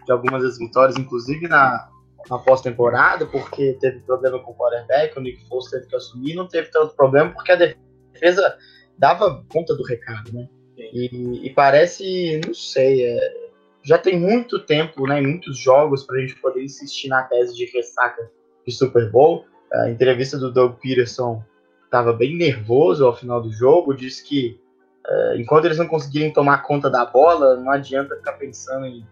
de 0.05 0.13
algumas 0.13 0.43
das 0.43 0.59
vitórias, 0.59 0.97
inclusive 0.97 1.47
na, 1.47 1.89
na 2.29 2.39
pós-temporada, 2.39 3.27
porque 3.27 3.77
teve 3.81 4.01
problema 4.01 4.39
com 4.41 4.51
o 4.51 4.55
quarterback, 4.55 5.17
o 5.17 5.21
Nick 5.21 5.47
Foles 5.49 5.71
teve 5.71 5.87
que 5.87 5.97
assumir, 5.97 6.35
não 6.35 6.49
teve 6.49 6.69
tanto 6.71 6.95
problema, 6.97 7.31
porque 7.31 7.53
a 7.53 7.57
defesa 7.57 8.57
dava 8.99 9.45
conta 9.49 9.75
do 9.75 9.85
recado, 9.85 10.33
né? 10.33 10.49
E, 10.77 11.47
e, 11.47 11.51
parece, 11.51 12.41
não 12.45 12.53
sei, 12.53 13.07
é, 13.07 13.44
já 13.85 13.99
tem 13.99 14.19
muito 14.19 14.59
tempo, 14.59 15.07
né, 15.07 15.21
muitos 15.21 15.59
jogos 15.59 16.05
para 16.05 16.17
a 16.17 16.21
gente 16.21 16.37
poder 16.37 16.65
insistir 16.65 17.09
na 17.09 17.23
tese 17.23 17.55
de 17.55 17.67
ressaca 17.67 18.31
de 18.67 18.73
Super 18.73 19.11
Bowl. 19.11 19.45
A 19.73 19.91
entrevista 19.91 20.39
do 20.39 20.51
Doug 20.51 20.77
Peterson 20.81 21.43
estava 21.85 22.13
bem 22.13 22.37
nervoso 22.37 23.05
ao 23.05 23.15
final 23.15 23.43
do 23.43 23.53
jogo, 23.53 23.95
disse 23.95 24.25
que 24.25 24.59
uh, 25.07 25.37
enquanto 25.37 25.67
eles 25.67 25.79
não 25.79 25.87
conseguirem 25.87 26.33
tomar 26.33 26.63
conta 26.63 26.89
da 26.89 27.05
bola, 27.05 27.57
não 27.57 27.71
adianta 27.71 28.17
ficar 28.17 28.33
pensando 28.33 28.87
em 28.87 29.07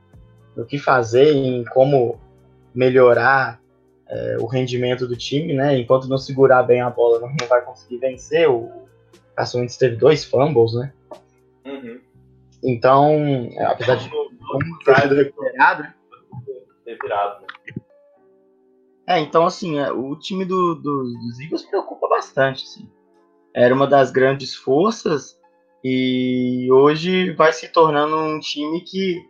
no 0.57 0.67
que 0.67 0.79
fazer, 0.79 1.33
em 1.33 1.65
como 1.65 2.21
melhorar 2.75 3.61
uh, 4.11 4.43
o 4.43 4.47
rendimento 4.47 5.07
do 5.07 5.17
time, 5.17 5.55
né? 5.55 5.79
Enquanto 5.79 6.09
não 6.09 6.19
segurar 6.19 6.63
bem 6.63 6.81
a 6.81 6.91
bola, 6.91 7.21
não, 7.21 7.29
não 7.29 7.47
vai 7.47 7.63
conseguir 7.63 7.99
vencer. 7.99 8.49
O 8.51 8.71
Carson 9.35 9.67
teve 9.67 9.97
dois 9.97 10.25
fumbles, 10.25 10.75
né? 10.75 10.93
Uhum. 11.65 12.01
Então, 12.63 13.51
apesar 13.67 13.97
de 13.97 14.11
ter 14.85 15.01
sido 15.01 15.15
recuperado, 15.15 15.83
né? 15.83 15.95
Revirado, 16.87 17.43
né? 17.43 17.47
É, 19.07 19.19
então 19.19 19.45
assim, 19.45 19.79
é, 19.79 19.91
o 19.91 20.17
time 20.17 20.45
do, 20.45 20.75
do, 20.75 21.03
dos 21.03 21.41
Eagles 21.41 21.62
preocupa 21.62 22.09
bastante, 22.09 22.65
assim. 22.65 22.88
Era 23.55 23.75
uma 23.75 23.87
das 23.87 24.11
grandes 24.11 24.55
forças 24.55 25.38
e 25.85 26.69
hoje 26.71 27.33
vai 27.33 27.53
se 27.53 27.69
tornando 27.69 28.17
um 28.17 28.38
time 28.41 28.81
que 28.81 29.29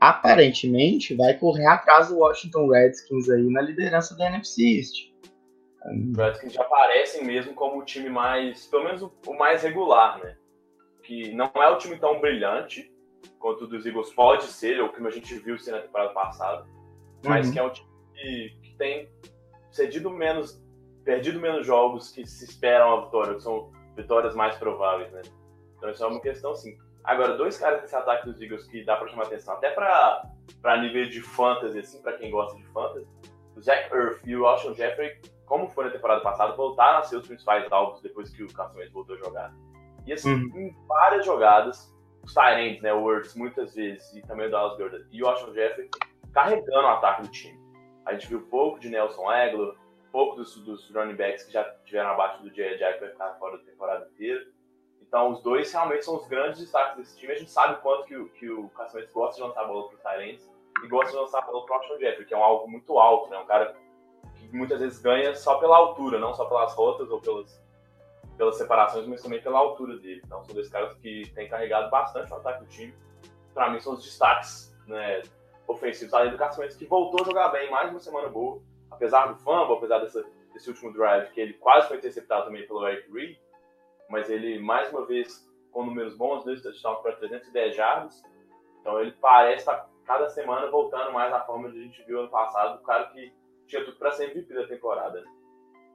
aparentemente 0.00 1.14
vai 1.14 1.34
correr 1.34 1.66
atrás 1.66 2.08
do 2.08 2.18
Washington 2.18 2.68
Redskins 2.68 3.30
aí 3.30 3.48
na 3.48 3.60
liderança 3.60 4.16
da 4.16 4.26
NFC 4.26 4.78
East. 4.78 5.12
Os 6.10 6.16
Redskins 6.16 6.52
já 6.52 6.62
aparecem 6.62 7.24
mesmo 7.24 7.54
como 7.54 7.80
o 7.80 7.84
time 7.84 8.08
mais, 8.08 8.66
pelo 8.66 8.84
menos 8.84 9.02
o 9.02 9.34
mais 9.34 9.62
regular, 9.62 10.18
né? 10.18 10.36
Que 11.02 11.32
não 11.32 11.50
é 11.54 11.68
o 11.68 11.78
time 11.78 11.96
tão 11.98 12.20
brilhante 12.20 12.91
quanto 13.38 13.66
dos 13.66 13.84
Eagles 13.86 14.12
pode 14.12 14.44
ser, 14.44 14.80
ou 14.80 14.88
como 14.88 15.08
a 15.08 15.10
gente 15.10 15.34
viu 15.34 15.58
ser 15.58 15.72
na 15.72 15.80
temporada 15.80 16.12
passada, 16.12 16.66
mas 17.24 17.46
uhum. 17.46 17.52
que 17.52 17.58
é 17.58 17.62
um 17.62 17.70
time 17.70 17.88
que, 18.14 18.56
que 18.62 18.76
tem 18.76 19.08
cedido 19.70 20.10
menos, 20.10 20.62
perdido 21.04 21.40
menos 21.40 21.66
jogos 21.66 22.10
que 22.10 22.26
se 22.26 22.44
esperam 22.44 22.98
a 22.98 23.04
vitória, 23.04 23.34
que 23.34 23.42
são 23.42 23.70
vitórias 23.96 24.34
mais 24.34 24.56
prováveis, 24.56 25.10
né? 25.12 25.22
Então 25.76 25.90
isso 25.90 26.04
é 26.04 26.06
uma 26.06 26.20
questão 26.20 26.54
sim. 26.54 26.76
Agora, 27.04 27.36
dois 27.36 27.58
caras 27.58 27.82
nesse 27.82 27.96
ataque 27.96 28.26
dos 28.26 28.40
Eagles 28.40 28.66
que 28.68 28.84
dá 28.84 28.96
pra 28.96 29.08
chamar 29.08 29.24
atenção, 29.24 29.54
até 29.54 29.70
pra, 29.70 30.22
pra 30.60 30.80
nível 30.80 31.08
de 31.08 31.20
fantasy, 31.20 31.78
assim, 31.78 32.00
pra 32.00 32.12
quem 32.12 32.30
gosta 32.30 32.56
de 32.56 32.64
fantasy, 32.68 33.08
o 33.56 33.60
Zach 33.60 33.92
Earth 33.92 34.20
e 34.24 34.36
o 34.36 34.46
Alshon 34.46 34.74
Jeffrey, 34.74 35.20
como 35.46 35.68
foi 35.68 35.86
na 35.86 35.90
temporada 35.90 36.20
passada, 36.20 36.54
voltaram 36.54 37.00
a 37.00 37.02
ser 37.02 37.16
os 37.16 37.26
principais 37.26 37.70
alvos 37.72 38.00
depois 38.00 38.30
que 38.30 38.44
o 38.44 38.52
Carson 38.52 38.78
Wentz 38.78 38.92
voltou 38.92 39.16
a 39.16 39.18
jogar. 39.18 39.52
E 40.06 40.12
assim, 40.12 40.32
uhum. 40.32 40.60
em 40.60 40.76
várias 40.86 41.26
jogadas, 41.26 41.91
os 42.22 42.34
Tyrants, 42.34 42.80
né, 42.80 42.92
o 42.92 43.12
Ertz 43.12 43.34
muitas 43.34 43.74
vezes, 43.74 44.14
e 44.14 44.22
também 44.22 44.46
o 44.46 44.50
Dallas 44.50 44.78
Gordon 44.78 45.04
e 45.10 45.22
o 45.22 45.28
Alshon 45.28 45.52
Jeffrey, 45.52 45.88
carregando 46.32 46.86
o 46.86 46.90
ataque 46.90 47.22
do 47.22 47.28
time. 47.28 47.60
A 48.06 48.12
gente 48.12 48.28
viu 48.28 48.42
pouco 48.42 48.78
de 48.78 48.88
Nelson 48.88 49.28
Aguilar, 49.28 49.74
pouco 50.10 50.36
dos, 50.36 50.54
dos 50.58 50.90
running 50.90 51.16
backs 51.16 51.44
que 51.44 51.52
já 51.52 51.64
tiveram 51.84 52.10
abaixo 52.10 52.42
do 52.42 52.50
Jack, 52.50 52.78
que 52.78 53.00
vai 53.00 53.10
ficar 53.10 53.34
fora 53.38 53.58
da 53.58 53.64
temporada 53.64 54.08
inteira. 54.12 54.44
Então, 55.00 55.30
os 55.30 55.42
dois 55.42 55.72
realmente 55.72 56.04
são 56.04 56.16
os 56.16 56.26
grandes 56.26 56.60
destaques 56.60 56.96
desse 56.96 57.18
time. 57.18 57.32
A 57.32 57.38
gente 57.38 57.50
sabe 57.50 57.80
quanto 57.82 58.06
que, 58.06 58.24
que 58.38 58.50
o 58.50 58.68
Carson 58.70 59.00
gosta 59.12 59.36
de 59.36 59.48
lançar 59.48 59.62
a 59.62 59.64
bola 59.66 59.88
para 59.88 59.96
os 59.96 60.02
Tyrants 60.02 60.50
e 60.82 60.88
gosta 60.88 61.10
de 61.10 61.16
lançar 61.18 61.38
a 61.38 61.42
bola 61.42 61.66
para 61.66 61.76
o 61.76 61.78
Alshon 61.78 61.98
Jeffrey, 61.98 62.26
que 62.26 62.34
é 62.34 62.36
um 62.36 62.42
alvo 62.42 62.68
muito 62.68 62.98
alto, 62.98 63.30
né? 63.30 63.38
Um 63.38 63.46
cara 63.46 63.76
que 64.36 64.56
muitas 64.56 64.80
vezes 64.80 65.00
ganha 65.00 65.34
só 65.34 65.58
pela 65.58 65.76
altura, 65.76 66.18
não 66.18 66.34
só 66.34 66.44
pelas 66.44 66.74
rotas 66.74 67.10
ou 67.10 67.20
pelas, 67.20 67.61
pelas 68.36 68.56
separações, 68.56 69.06
mas 69.06 69.22
também 69.22 69.40
pela 69.40 69.58
altura 69.58 69.96
dele. 69.98 70.22
Então, 70.24 70.42
são 70.44 70.54
dois 70.54 70.68
caras 70.68 70.94
que 70.98 71.30
têm 71.34 71.48
carregado 71.48 71.90
bastante 71.90 72.32
o 72.32 72.36
ataque 72.36 72.64
do 72.64 72.70
time. 72.70 72.94
Para 73.54 73.70
mim, 73.70 73.80
são 73.80 73.94
os 73.94 74.04
destaques 74.04 74.74
né, 74.86 75.22
ofensivos, 75.66 76.12
além 76.14 76.30
do 76.30 76.38
Carson 76.38 76.62
que 76.68 76.86
voltou 76.86 77.22
a 77.22 77.24
jogar 77.24 77.48
bem, 77.48 77.70
mais 77.70 77.90
uma 77.90 78.00
semana 78.00 78.28
boa, 78.28 78.60
apesar 78.90 79.26
do 79.26 79.36
fumble, 79.36 79.76
apesar 79.76 79.98
dessa, 79.98 80.24
desse 80.52 80.68
último 80.68 80.92
drive, 80.92 81.30
que 81.30 81.40
ele 81.40 81.54
quase 81.54 81.88
foi 81.88 81.98
interceptado 81.98 82.46
também 82.46 82.66
pelo 82.66 82.86
Eric 82.86 83.12
Reed, 83.12 83.36
mas 84.08 84.28
ele, 84.28 84.58
mais 84.58 84.90
uma 84.90 85.06
vez, 85.06 85.48
com 85.70 85.84
números 85.84 86.16
bons, 86.16 86.44
dois 86.44 86.62
touchdowns 86.62 87.00
para 87.00 87.16
310 87.16 87.74
jardas. 87.74 88.22
Então 88.80 89.00
ele 89.00 89.12
parece 89.12 89.60
estar 89.60 89.88
cada 90.04 90.28
semana 90.28 90.70
voltando 90.70 91.12
mais 91.12 91.32
à 91.32 91.40
forma 91.40 91.70
que 91.70 91.78
a 91.78 91.82
gente 91.82 92.02
viu 92.02 92.20
ano 92.20 92.28
passado, 92.28 92.80
o 92.80 92.82
cara 92.82 93.06
que 93.06 93.32
tinha 93.66 93.84
tudo 93.84 93.96
para 93.96 94.12
ser 94.12 94.30
MVP 94.30 94.52
da 94.52 94.66
temporada. 94.66 95.24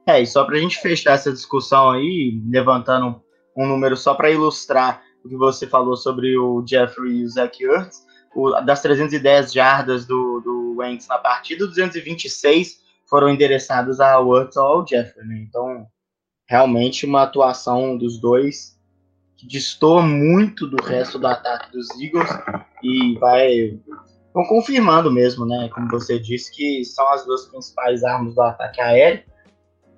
É, 0.08 0.22
e 0.22 0.26
só 0.26 0.42
para 0.42 0.56
a 0.56 0.58
gente 0.58 0.80
fechar 0.80 1.12
essa 1.12 1.30
discussão 1.30 1.90
aí, 1.90 2.40
levantando 2.48 3.22
um 3.54 3.68
número 3.68 3.94
só 3.94 4.14
para 4.14 4.30
ilustrar 4.30 5.02
o 5.22 5.28
que 5.28 5.36
você 5.36 5.66
falou 5.66 5.98
sobre 5.98 6.34
o 6.38 6.64
Jeffrey 6.66 7.18
e 7.18 7.24
o 7.24 7.28
Zach 7.28 7.62
Ertz, 7.62 8.06
o, 8.34 8.58
das 8.62 8.80
310 8.80 9.52
jardas 9.52 10.06
do, 10.06 10.40
do 10.40 10.76
Wentz 10.78 11.06
na 11.08 11.18
partida, 11.18 11.66
226 11.66 12.78
foram 13.06 13.28
endereçados 13.28 14.00
ao 14.00 14.34
Ertz 14.34 14.56
ou 14.56 14.64
ao 14.64 14.86
Jeffrey, 14.86 15.26
né? 15.26 15.44
Então, 15.46 15.86
realmente 16.48 17.04
uma 17.04 17.24
atuação 17.24 17.98
dos 17.98 18.18
dois 18.18 18.78
que 19.36 19.46
distorce 19.46 20.08
muito 20.08 20.66
do 20.66 20.82
resto 20.82 21.18
do 21.18 21.26
ataque 21.26 21.70
dos 21.70 21.86
Eagles 22.00 22.30
e 22.82 23.18
vai 23.18 23.78
vão 24.32 24.44
confirmando 24.46 25.12
mesmo, 25.12 25.44
né? 25.44 25.68
Como 25.74 25.86
você 25.90 26.18
disse, 26.18 26.50
que 26.50 26.82
são 26.84 27.06
as 27.10 27.26
duas 27.26 27.44
principais 27.46 28.02
armas 28.04 28.34
do 28.34 28.40
ataque 28.40 28.80
aéreo. 28.80 29.22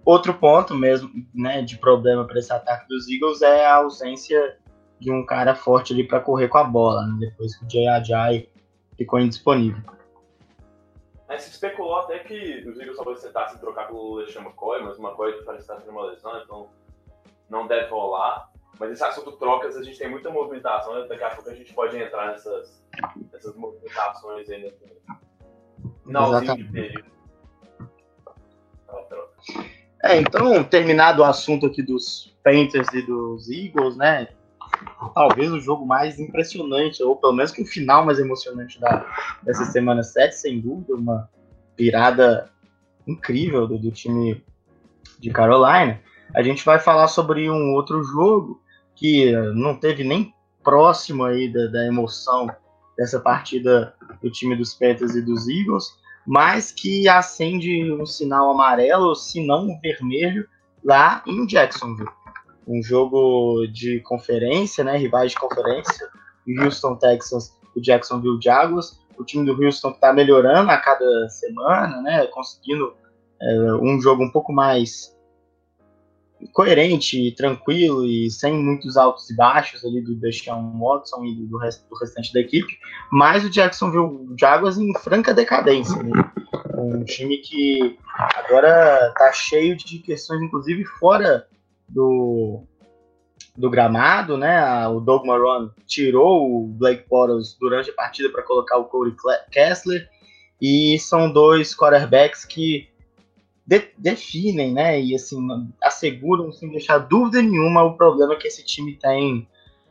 Outro 0.05 0.35
ponto 0.35 0.75
mesmo, 0.75 1.11
né, 1.35 1.63
de 1.63 1.77
problema 1.79 2.27
para 2.27 2.39
esse 2.39 2.53
ataque 2.53 2.89
dos 2.89 3.09
Eagles 3.09 3.43
é 3.43 3.67
a 3.67 3.77
ausência 3.77 4.59
de 4.99 5.11
um 5.11 5.25
cara 5.25 5.55
forte 5.55 5.93
ali 5.93 6.07
para 6.07 6.21
correr 6.21 6.49
com 6.49 6.59
a 6.59 6.65
bola, 6.65 7.07
né, 7.07 7.17
depois 7.21 7.57
que 7.57 7.65
o 7.65 7.91
Ajay 7.91 8.49
ficou 8.97 9.19
indisponível. 9.19 9.83
É, 11.29 11.39
se 11.39 11.51
especulou 11.51 12.01
até 12.01 12.19
que 12.19 12.69
os 12.69 12.79
Eagles 12.79 12.97
talvez 12.97 13.23
tentassem 13.23 13.59
trocar 13.59 13.87
pelo 13.87 14.17
LeSean 14.17 14.43
McCoy, 14.43 14.83
mas 14.83 14.99
o 14.99 15.03
McCoy 15.03 15.33
parece 15.45 15.63
estar 15.63 15.77
tendo 15.77 15.93
uma 15.93 16.07
lesão, 16.07 16.37
então 16.43 16.69
não 17.49 17.67
deve 17.67 17.89
rolar. 17.89 18.51
Mas 18.79 18.93
esse 18.93 19.05
assunto 19.05 19.33
trocas, 19.33 19.77
a 19.77 19.83
gente 19.83 19.99
tem 19.99 20.11
muita 20.11 20.31
movimentação, 20.31 20.95
né? 20.95 21.07
daqui 21.07 21.23
a 21.23 21.31
pouco 21.31 21.51
a 21.51 21.55
gente 21.55 21.73
pode 21.73 21.97
entrar 21.99 22.29
nessas, 22.29 22.83
nessas 23.31 23.55
movimentações 23.55 24.49
aí 24.49 24.63
nesse 24.63 24.85
finalzinho 26.05 26.57
de 26.57 26.65
período. 26.65 27.20
É, 30.03 30.19
então, 30.19 30.65
terminado 30.65 31.23
o 31.23 31.25
assunto 31.25 31.67
aqui 31.67 31.83
dos 31.83 32.35
Panthers 32.43 32.89
e 32.95 33.03
dos 33.03 33.51
Eagles, 33.51 33.97
né? 33.97 34.29
talvez 35.15 35.53
o 35.53 35.61
jogo 35.61 35.87
mais 35.87 36.19
impressionante, 36.19 37.03
ou 37.03 37.17
pelo 37.17 37.33
menos 37.33 37.51
que 37.51 37.63
o 37.63 37.67
final 37.67 38.05
mais 38.05 38.19
emocionante 38.19 38.81
da, 38.81 39.05
dessa 39.43 39.65
semana 39.67 40.03
7, 40.03 40.35
sem 40.35 40.61
dúvida, 40.61 40.95
uma 40.95 41.29
virada 41.77 42.51
incrível 43.07 43.67
do, 43.67 43.79
do 43.79 43.91
time 43.91 44.43
de 45.19 45.31
Carolina. 45.31 46.01
A 46.35 46.43
gente 46.43 46.65
vai 46.65 46.79
falar 46.79 47.09
sobre 47.09 47.51
um 47.51 47.73
outro 47.73 48.03
jogo 48.03 48.63
que 48.95 49.33
não 49.55 49.75
teve 49.75 50.05
nem 50.05 50.33
próximo 50.63 51.25
aí 51.25 51.53
da, 51.53 51.67
da 51.67 51.87
emoção 51.87 52.49
dessa 52.97 53.19
partida 53.19 53.95
do 54.23 54.31
time 54.31 54.55
dos 54.55 54.75
Panthers 54.75 55.15
e 55.15 55.23
dos 55.23 55.49
Eagles, 55.49 55.99
mas 56.27 56.71
que 56.71 57.09
acende 57.09 57.93
um 57.93 58.07
sinal 58.07 58.51
amarelo, 58.51 59.15
se 59.15 59.45
não 59.45 59.69
um 59.69 59.81
vermelho, 59.81 60.47
lá 60.85 61.23
em 61.27 61.47
Jacksonville. 61.47 62.11
Um 62.67 62.83
jogo 62.83 63.67
de 63.67 64.01
conferência, 64.01 64.85
né, 64.85 64.97
rivais 64.97 65.33
de 65.33 65.39
conferência, 65.39 66.09
Houston 66.63 66.97
Texans 66.97 67.53
e 67.77 67.81
Jacksonville 67.81 68.41
Jaguars, 68.43 69.01
o 69.19 69.25
time 69.25 69.45
do 69.45 69.63
Houston 69.63 69.91
está 69.91 70.13
melhorando 70.13 70.71
a 70.71 70.79
cada 70.79 71.29
semana, 71.29 72.01
né, 72.03 72.27
conseguindo 72.29 72.95
é, 73.41 73.75
um 73.75 74.01
jogo 74.01 74.23
um 74.23 74.31
pouco 74.31 74.53
mais 74.53 75.15
coerente, 76.53 77.35
tranquilo 77.37 78.07
e 78.07 78.31
sem 78.31 78.55
muitos 78.55 78.97
altos 78.97 79.29
e 79.31 79.37
baixos 79.37 79.85
ali 79.85 80.01
do 80.01 80.15
Deshaun 80.15 80.79
Watson 80.79 81.25
e 81.25 81.35
do, 81.47 81.59
rest, 81.59 81.83
do 81.89 81.97
restante 81.97 82.33
da 82.33 82.41
equipe, 82.41 82.79
mas 83.11 83.45
o 83.45 83.51
Jacksonville 83.51 84.35
Jaguars 84.39 84.79
em 84.79 84.93
franca 84.99 85.35
decadência, 85.35 86.03
né? 86.03 86.11
um 86.81 87.05
time 87.05 87.39
que 87.39 87.99
agora 88.09 89.09
está 89.09 89.33
cheio 89.33 89.77
de 89.77 89.99
questões, 89.99 90.43
inclusive 90.43 90.85
fora 90.85 91.47
do, 91.89 92.65
do 93.57 93.71
gramado, 93.71 94.37
né? 94.37 94.87
O 94.89 95.01
Doug 95.01 95.27
Marrone 95.27 95.71
tirou 95.87 96.65
o 96.65 96.67
Blake 96.67 97.05
Bortles 97.09 97.57
durante 97.59 97.91
a 97.91 97.95
partida 97.95 98.31
para 98.31 98.43
colocar 98.43 98.79
o 98.79 98.85
Cody 98.85 99.15
Kessler. 99.51 100.09
E 100.61 100.99
são 100.99 101.33
dois 101.33 101.75
quarterbacks 101.75 102.45
que 102.45 102.89
de, 103.71 103.89
definem, 103.97 104.73
né? 104.75 105.01
E 105.01 105.15
assim, 105.15 105.39
asseguram 105.81 106.51
sem 106.51 106.69
deixar 106.71 106.99
dúvida 106.99 107.41
nenhuma 107.41 107.85
o 107.85 107.97
problema 107.97 108.35
que 108.35 108.49
esse 108.49 108.65
time 108.65 108.97
tem 108.97 109.49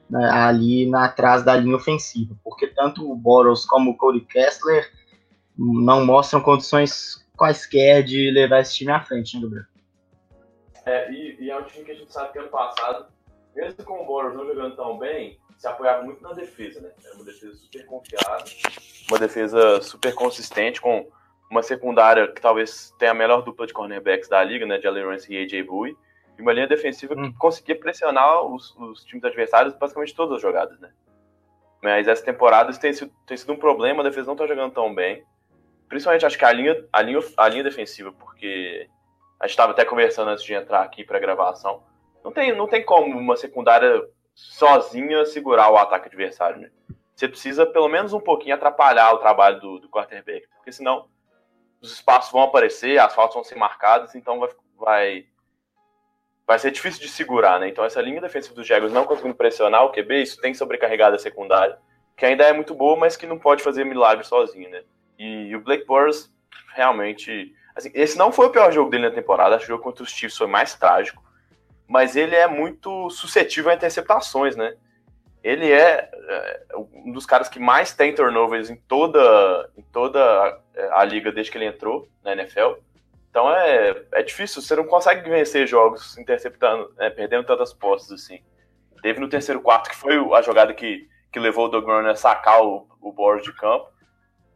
né, 0.10 0.30
ali 0.30 0.86
na, 0.86 1.06
atrás 1.06 1.44
da 1.44 1.56
linha 1.56 1.78
ofensiva. 1.78 2.36
Porque 2.44 2.68
tanto 2.68 3.10
o 3.10 3.15
Boros 3.15 3.65
como 3.65 3.92
o 3.92 3.98
Cody 3.98 4.20
Kessler 4.20 4.92
não 5.58 6.06
mostram 6.06 6.42
condições 6.42 7.26
quaisquer 7.38 8.04
de 8.04 8.30
levar 8.32 8.60
esse 8.60 8.76
time 8.76 8.92
à 8.92 9.00
frente, 9.00 9.38
né, 9.38 9.44
Gabriel? 9.44 9.65
É, 10.86 11.12
e, 11.13 11.38
e, 11.46 11.50
é 11.50 11.58
um 11.58 11.63
time 11.63 11.86
que 11.86 11.92
a 11.92 11.96
gente 11.96 12.12
sabe 12.12 12.34
que 12.34 12.39
ano 12.39 12.50
passado, 12.50 13.06
mesmo 13.56 13.82
com 13.86 14.04
o 14.04 14.06
Boros 14.06 14.36
não 14.36 14.46
jogando 14.46 14.76
tão 14.76 14.98
bem, 14.98 15.39
se 15.58 15.68
apoiava 15.68 16.04
muito 16.04 16.22
na 16.22 16.34
defesa, 16.34 16.82
né? 16.82 16.89
Era 17.02 17.15
uma 17.15 17.24
defesa 17.24 17.56
super 17.56 17.86
confiável, 17.86 18.46
uma 19.10 19.20
defesa 19.20 19.82
super 19.82 20.13
consistente, 20.13 20.82
com 20.82 21.08
uma 21.50 21.64
secundária 21.64 22.28
que 22.28 22.42
talvez 22.42 22.94
tenha 23.00 23.12
a 23.12 23.16
melhor 23.16 23.42
dupla 23.42 23.66
de 23.66 23.74
cornerbacks 23.74 24.30
da 24.30 24.44
liga, 24.44 24.66
né? 24.66 24.78
De 24.78 24.88
Rance 24.88 25.34
e 25.34 25.38
AJ 25.38 25.66
Bowie, 25.66 25.98
e 26.38 26.42
uma 26.42 26.54
linha 26.54 26.68
defensiva 26.68 27.16
hum. 27.16 27.32
que 27.32 27.38
conseguia 27.38 27.78
pressionar 27.78 28.44
os, 28.44 28.76
os, 28.78 29.04
times 29.04 29.24
adversários 29.24 29.74
basicamente 29.74 30.16
todas 30.16 30.36
as 30.36 30.42
jogadas, 30.42 30.80
né? 30.80 30.92
Mas 31.82 32.08
essa 32.08 32.24
temporada 32.24 32.72
tem 32.74 32.94
sido, 32.94 33.12
tem 33.26 33.38
sido 33.38 33.54
um 33.54 33.58
problema, 33.58 34.02
a 34.02 34.04
defesa 34.04 34.28
não 34.28 34.34
está 34.34 34.46
jogando 34.46 34.74
tão 34.74 34.94
bem. 34.94 35.24
Principalmente 35.88 36.26
acho 36.26 36.38
que 36.38 36.46
a 36.46 36.52
linha, 36.52 36.86
a 36.94 37.02
linha, 37.02 37.20
a 37.36 37.48
linha 37.48 37.64
defensiva, 37.64 38.12
porque 38.12 38.88
a 39.40 39.48
gente 39.48 39.52
estava 39.52 39.72
até 39.72 39.84
conversando 39.86 40.30
antes 40.30 40.44
de 40.44 40.54
entrar 40.54 40.82
aqui 40.82 41.04
para 41.04 41.20
gravação. 41.20 41.82
Não 42.24 42.32
tem, 42.32 42.56
não 42.56 42.68
tem 42.68 42.84
como 42.84 43.18
uma 43.18 43.38
secundária 43.38 44.04
sozinha 44.36 45.26
segurar 45.26 45.72
o 45.72 45.78
ataque 45.78 46.08
adversário, 46.08 46.60
né? 46.60 46.70
Você 47.16 47.28
precisa 47.28 47.66
pelo 47.66 47.90
menos 47.90 48.14
um 48.14 48.20
pouquinho 48.20 48.56
atrapalhar 48.56 49.12
o 49.14 49.18
trabalho 49.18 49.60
do, 49.60 49.80
do 49.80 49.90
quarterback, 49.90 50.48
porque 50.56 50.72
senão 50.72 51.08
os 51.82 51.92
espaços 51.92 52.32
vão 52.32 52.44
aparecer, 52.44 53.00
as 53.00 53.13
faltas 53.13 53.36
vão 53.36 53.44
ser 53.44 53.56
marcadas, 53.56 54.15
então 54.15 54.39
vai, 54.39 54.50
vai, 54.78 55.26
vai 56.46 56.60
ser 56.60 56.72
difícil 56.72 57.02
de 57.02 57.10
segurar, 57.10 57.60
né? 57.60 57.70
Então 57.70 57.84
essa 57.84 58.02
linha 58.02 58.22
defensiva 58.22 58.56
dos 58.56 58.68
Jaguars 58.68 58.94
não 58.94 59.06
conseguindo 59.06 59.36
pressionar 59.36 59.86
o 59.86 59.92
QB, 59.92 60.22
isso 60.22 60.42
tem 60.42 60.54
sobrecarregado 60.54 61.15
a 61.15 61.20
secundária, 61.20 61.78
que 62.18 62.26
ainda 62.26 62.44
é 62.44 62.54
muito 62.54 62.74
boa, 62.74 62.98
mas 62.98 63.15
que 63.15 63.26
não 63.26 63.39
pode 63.39 63.63
fazer 63.63 63.86
milagre 63.86 64.26
sozinho, 64.26 64.70
né? 64.70 64.84
E, 65.18 65.48
e 65.48 65.56
o 65.56 65.62
Blake 65.62 65.86
Bortles 65.86 66.34
realmente, 66.74 67.54
assim, 67.76 67.92
esse 67.94 68.18
não 68.18 68.32
foi 68.32 68.48
o 68.48 68.52
pior 68.52 68.72
jogo 68.72 68.89
dele 68.89 69.10
na 69.10 69.15
temporada, 69.15 69.56
acho 69.56 69.65
que 69.65 69.72
o 69.72 69.76
jogo 69.76 69.84
contra 69.84 70.04
os 70.04 70.12
Chiefs 70.12 70.38
foi 70.38 70.48
mais 70.48 70.74
trágico 70.76 71.22
mas 71.89 72.15
ele 72.15 72.36
é 72.36 72.48
muito 72.48 73.10
suscetível 73.10 73.72
a 73.72 73.74
interceptações, 73.74 74.56
né? 74.56 74.76
Ele 75.43 75.71
é, 75.71 76.10
é 76.69 76.78
um 76.78 77.12
dos 77.12 77.25
caras 77.25 77.47
que 77.47 77.60
mais 77.60 77.93
tem 77.93 78.13
turnovers 78.13 78.69
em 78.69 78.75
toda, 78.75 79.69
em 79.78 79.82
toda 79.84 80.60
a, 80.91 81.04
liga 81.06 81.32
desde 81.32 81.52
que 81.52 81.58
ele 81.58 81.65
entrou 81.65 82.10
na 82.23 82.34
NFL. 82.34 82.73
Então 83.30 83.49
é, 83.49 84.04
é 84.13 84.23
difícil, 84.23 84.62
você 84.62 84.75
não 84.75 84.86
consegue 84.86 85.30
vencer 85.30 85.67
jogos 85.67 86.17
interceptando, 86.17 86.91
né, 86.97 87.10
perdendo 87.10 87.45
tantas 87.45 87.73
postas 87.73 88.23
assim. 88.23 88.41
Teve 89.02 89.19
no 89.19 89.30
terceiro 89.30 89.62
quarto, 89.62 89.89
que 89.89 89.95
foi 89.95 90.17
a 90.34 90.41
jogada 90.41 90.73
que, 90.73 91.08
que 91.32 91.39
levou 91.39 91.65
o 91.65 91.69
Doug 91.69 91.86
Runner 91.86 92.12
a 92.12 92.15
sacar 92.15 92.62
o, 92.62 92.86
o 93.02 93.36
de 93.38 93.54
campo, 93.54 93.89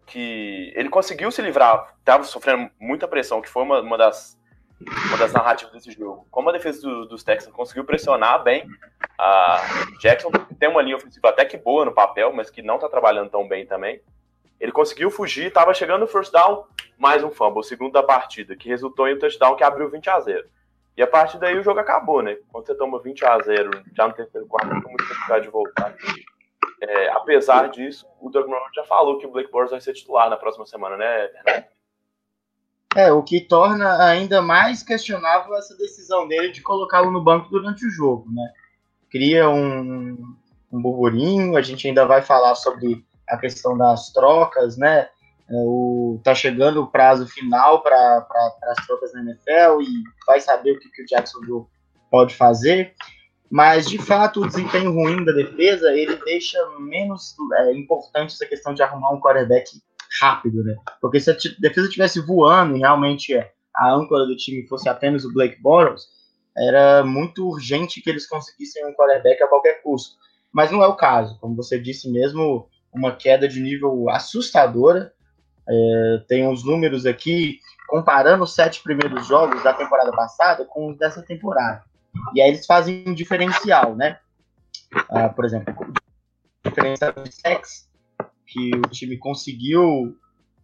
que 0.05 0.73
ele 0.75 0.89
conseguiu 0.89 1.31
se 1.31 1.41
livrar, 1.41 1.95
estava 1.99 2.23
sofrendo 2.23 2.69
muita 2.77 3.07
pressão, 3.07 3.41
que 3.41 3.49
foi 3.49 3.63
uma, 3.63 3.79
uma 3.79 3.97
das 3.97 4.37
uma 5.07 5.17
das 5.17 5.31
narrativas 5.31 5.73
desse 5.73 5.91
jogo. 5.91 6.27
Como 6.29 6.49
a 6.49 6.51
defesa 6.51 6.81
do, 6.81 7.05
dos 7.05 7.23
Texans 7.23 7.53
conseguiu 7.53 7.85
pressionar 7.85 8.43
bem, 8.43 8.67
a 9.17 9.61
Jackson 9.99 10.31
tem 10.59 10.69
uma 10.69 10.81
linha 10.81 10.97
ofensiva 10.97 11.29
até 11.29 11.45
que 11.45 11.57
boa 11.57 11.85
no 11.85 11.93
papel, 11.93 12.33
mas 12.33 12.49
que 12.49 12.61
não 12.61 12.75
está 12.75 12.89
trabalhando 12.89 13.29
tão 13.29 13.47
bem 13.47 13.65
também. 13.65 14.01
Ele 14.59 14.71
conseguiu 14.71 15.11
fugir, 15.11 15.47
estava 15.47 15.73
chegando 15.73 16.01
no 16.01 16.07
first 16.07 16.31
down, 16.31 16.65
mais 16.97 17.23
um 17.23 17.31
fumble, 17.31 17.59
o 17.59 17.63
segundo 17.63 17.91
da 17.91 18.03
partida, 18.03 18.55
que 18.55 18.69
resultou 18.69 19.07
em 19.07 19.15
um 19.15 19.19
touchdown 19.19 19.55
que 19.55 19.63
abriu 19.63 19.89
20 19.89 20.09
a 20.09 20.19
0. 20.19 20.47
E 20.95 21.01
a 21.01 21.07
partir 21.07 21.37
daí 21.39 21.57
o 21.57 21.63
jogo 21.63 21.79
acabou, 21.79 22.21
né? 22.21 22.37
Quando 22.51 22.67
você 22.67 22.75
toma 22.75 23.01
20 23.01 23.25
a 23.25 23.39
0 23.39 23.71
já 23.93 24.07
no 24.07 24.13
terceiro 24.13 24.47
quarto, 24.47 24.73
fica 24.73 24.87
muito 24.87 25.07
complicado 25.07 25.41
de 25.41 25.49
voltar. 25.49 25.95
É, 26.81 27.09
apesar 27.09 27.69
disso, 27.69 28.05
o 28.21 28.29
Doug 28.29 28.47
Brown 28.47 28.61
já 28.75 28.83
falou 28.83 29.17
que 29.17 29.25
o 29.25 29.31
Blake 29.31 29.51
Bortles 29.51 29.71
vai 29.71 29.81
ser 29.81 29.93
titular 29.93 30.29
na 30.29 30.37
próxima 30.37 30.65
semana, 30.65 30.97
né? 30.97 31.29
É, 32.95 33.11
o 33.11 33.23
que 33.23 33.41
torna 33.41 34.05
ainda 34.05 34.41
mais 34.41 34.83
questionável 34.83 35.55
essa 35.55 35.75
decisão 35.75 36.27
dele 36.27 36.51
de 36.51 36.61
colocá-lo 36.61 37.09
no 37.09 37.23
banco 37.23 37.49
durante 37.49 37.85
o 37.85 37.89
jogo, 37.89 38.31
né? 38.31 38.53
Cria 39.13 39.47
um, 39.47 40.17
um 40.71 40.81
burburinho, 40.81 41.55
a 41.55 41.61
gente 41.61 41.87
ainda 41.87 42.03
vai 42.03 42.23
falar 42.23 42.55
sobre 42.55 43.05
a 43.29 43.37
questão 43.37 43.77
das 43.77 44.11
trocas, 44.11 44.75
né? 44.75 45.07
É, 45.47 45.53
o, 45.53 46.19
tá 46.23 46.33
chegando 46.33 46.81
o 46.81 46.87
prazo 46.87 47.27
final 47.27 47.83
para 47.83 48.21
pra, 48.21 48.71
as 48.71 48.87
trocas 48.87 49.13
na 49.13 49.21
NFL 49.21 49.83
e 49.83 50.03
vai 50.25 50.41
saber 50.41 50.71
o 50.71 50.79
que, 50.79 50.89
que 50.89 51.03
o 51.03 51.05
Jacksonville 51.05 51.67
pode 52.09 52.33
fazer. 52.33 52.95
Mas, 53.51 53.87
de 53.87 53.99
fato, 53.99 54.41
o 54.41 54.47
desempenho 54.47 54.91
ruim 54.91 55.23
da 55.23 55.31
defesa, 55.31 55.93
ele 55.93 56.15
deixa 56.25 56.57
menos 56.79 57.35
é, 57.53 57.73
importante 57.73 58.33
essa 58.33 58.47
questão 58.47 58.73
de 58.73 58.81
arrumar 58.81 59.11
um 59.11 59.19
quarterback 59.19 59.69
rápido, 60.19 60.63
né? 60.63 60.75
Porque 60.99 61.19
se 61.19 61.29
a 61.29 61.37
defesa 61.59 61.85
estivesse 61.85 62.19
voando 62.19 62.75
e 62.75 62.79
realmente 62.79 63.35
a 63.75 63.91
âncora 63.91 64.25
do 64.25 64.35
time 64.35 64.67
fosse 64.67 64.89
apenas 64.89 65.23
o 65.23 65.31
Blake 65.31 65.61
Bortles, 65.61 66.07
era 66.57 67.03
muito 67.03 67.47
urgente 67.47 68.01
que 68.01 68.09
eles 68.09 68.27
conseguissem 68.27 68.85
um 68.85 68.93
quarterback 68.93 69.41
a 69.41 69.47
qualquer 69.47 69.81
custo. 69.81 70.15
Mas 70.51 70.71
não 70.71 70.83
é 70.83 70.87
o 70.87 70.95
caso. 70.95 71.39
Como 71.39 71.55
você 71.55 71.79
disse 71.79 72.09
mesmo, 72.09 72.69
uma 72.93 73.15
queda 73.15 73.47
de 73.47 73.59
nível 73.59 74.09
assustadora. 74.09 75.11
É, 75.67 76.23
tem 76.27 76.47
uns 76.47 76.63
números 76.63 77.05
aqui 77.05 77.59
comparando 77.87 78.43
os 78.43 78.53
sete 78.53 78.83
primeiros 78.83 79.27
jogos 79.27 79.63
da 79.63 79.73
temporada 79.73 80.11
passada 80.11 80.65
com 80.65 80.89
os 80.89 80.97
dessa 80.97 81.21
temporada. 81.21 81.83
E 82.35 82.41
aí 82.41 82.49
eles 82.49 82.65
fazem 82.65 83.03
um 83.07 83.13
diferencial, 83.13 83.95
né? 83.95 84.19
Ah, 85.09 85.29
por 85.29 85.45
exemplo, 85.45 85.73
diferencial 86.63 87.13
de 87.13 87.31
sexo 87.31 87.87
que 88.45 88.71
o 88.75 88.81
time 88.89 89.17
conseguiu 89.17 90.15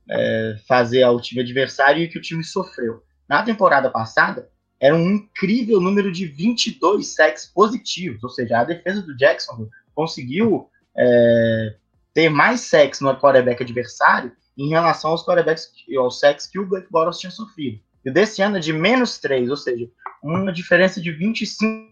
é, 0.10 0.56
fazer 0.68 1.04
ao 1.04 1.20
time 1.20 1.42
adversário 1.42 2.04
e 2.04 2.08
que 2.08 2.18
o 2.18 2.22
time 2.22 2.44
sofreu. 2.44 3.04
Na 3.28 3.44
temporada 3.44 3.90
passada, 3.90 4.50
era 4.80 4.96
um 4.96 5.12
incrível 5.12 5.82
número 5.82 6.12
de 6.12 6.26
22 6.26 7.08
sacks 7.08 7.46
positivos, 7.46 8.24
ou 8.24 8.30
seja, 8.30 8.60
a 8.60 8.64
defesa 8.64 9.02
do 9.02 9.16
Jacksonville 9.18 9.70
conseguiu 9.94 10.70
é, 10.98 11.76
ter 12.14 12.30
mais 12.30 12.62
sacks 12.62 13.02
no 13.02 13.16
quarterback 13.18 13.62
adversário 13.62 14.32
em 14.58 14.70
relação 14.70 15.12
aos 15.12 15.26
quarterbacks, 15.26 15.72
aos 15.98 16.20
sacks 16.20 16.48
que 16.48 16.60
o 16.60 16.66
Blake 16.66 16.88
Bortles 16.90 17.20
tinha 17.20 17.32
sofrido. 17.32 17.80
E 18.06 18.12
desse 18.12 18.42
ano 18.42 18.58
é 18.58 18.60
de 18.60 18.72
menos 18.72 19.18
3, 19.20 19.50
ou 19.50 19.58
seja, 19.58 19.90
uma 20.24 20.52
diferença 20.52 21.02
de 21.02 21.12
25 21.12 21.90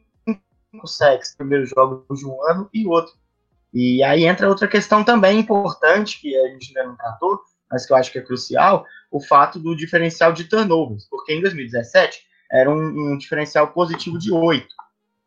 sacks 0.86 1.32
no 1.32 1.38
primeiro 1.38 1.66
jogo 1.66 2.06
de 2.14 2.26
um 2.26 2.42
ano 2.50 2.70
e 2.74 2.88
outro. 2.88 3.14
E 3.74 4.02
aí 4.04 4.26
entra 4.26 4.48
outra 4.48 4.68
questão 4.68 5.04
também 5.04 5.40
importante, 5.40 6.20
que 6.22 6.36
a 6.36 6.48
gente 6.50 6.70
ainda 6.70 6.90
não 6.90 6.96
tratou, 6.96 7.40
mas 7.70 7.86
que 7.86 7.92
eu 7.92 7.98
acho 7.98 8.12
que 8.12 8.20
é 8.20 8.22
crucial, 8.22 8.86
o 9.12 9.20
fato 9.20 9.60
do 9.60 9.76
diferencial 9.76 10.32
de 10.32 10.46
turnovers, 10.46 11.06
porque 11.10 11.34
em 11.34 11.42
2017 11.42 12.26
era 12.52 12.70
um, 12.70 13.14
um 13.14 13.18
diferencial 13.18 13.68
positivo 13.70 14.18
de 14.18 14.32
8. 14.32 14.68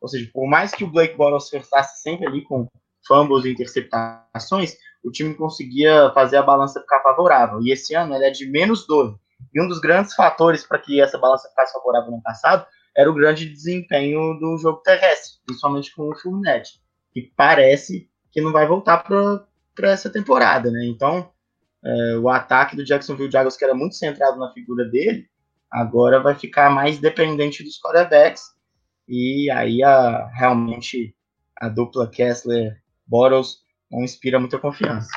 Ou 0.00 0.08
seja, 0.08 0.30
por 0.32 0.46
mais 0.46 0.72
que 0.72 0.84
o 0.84 0.90
Blake 0.90 1.16
Bortles 1.16 1.50
forçasse 1.50 2.02
sempre 2.02 2.26
ali 2.26 2.42
com 2.42 2.66
fumbles 3.06 3.44
e 3.44 3.50
interceptações, 3.50 4.76
o 5.02 5.10
time 5.10 5.34
conseguia 5.34 6.10
fazer 6.14 6.36
a 6.36 6.42
balança 6.42 6.80
ficar 6.80 7.00
favorável. 7.00 7.60
E 7.62 7.70
esse 7.70 7.94
ano 7.94 8.14
ele 8.14 8.24
é 8.24 8.30
de 8.30 8.46
menos 8.46 8.86
12. 8.86 9.16
E 9.54 9.62
um 9.62 9.68
dos 9.68 9.80
grandes 9.80 10.14
fatores 10.14 10.64
para 10.64 10.78
que 10.78 11.00
essa 11.00 11.18
balança 11.18 11.48
ficasse 11.48 11.72
favorável 11.72 12.10
no 12.10 12.22
passado 12.22 12.66
era 12.96 13.10
o 13.10 13.14
grande 13.14 13.48
desempenho 13.48 14.38
do 14.38 14.58
jogo 14.58 14.80
terrestre, 14.82 15.38
principalmente 15.46 15.94
com 15.94 16.10
o 16.10 16.16
Fournette, 16.16 16.80
que 17.12 17.32
parece 17.36 18.08
que 18.30 18.40
não 18.40 18.52
vai 18.52 18.66
voltar 18.66 18.98
para 18.98 19.90
essa 19.90 20.10
temporada, 20.10 20.70
né? 20.70 20.84
Então, 20.86 21.30
é, 21.84 22.16
o 22.18 22.28
ataque 22.28 22.76
do 22.76 22.84
Jacksonville 22.84 23.30
Jaguars, 23.30 23.56
que 23.56 23.64
era 23.64 23.74
muito 23.74 23.94
centrado 23.94 24.38
na 24.38 24.52
figura 24.52 24.84
dele, 24.84 25.29
agora 25.70 26.20
vai 26.20 26.34
ficar 26.34 26.70
mais 26.70 26.98
dependente 26.98 27.62
dos 27.62 27.80
quarterbacks, 27.80 28.42
e 29.08 29.50
aí 29.50 29.82
a, 29.82 30.26
realmente 30.28 31.14
a 31.56 31.68
dupla 31.68 32.10
Kessler-Bottles 32.10 33.58
não 33.90 34.02
inspira 34.02 34.38
muita 34.38 34.58
confiança. 34.58 35.10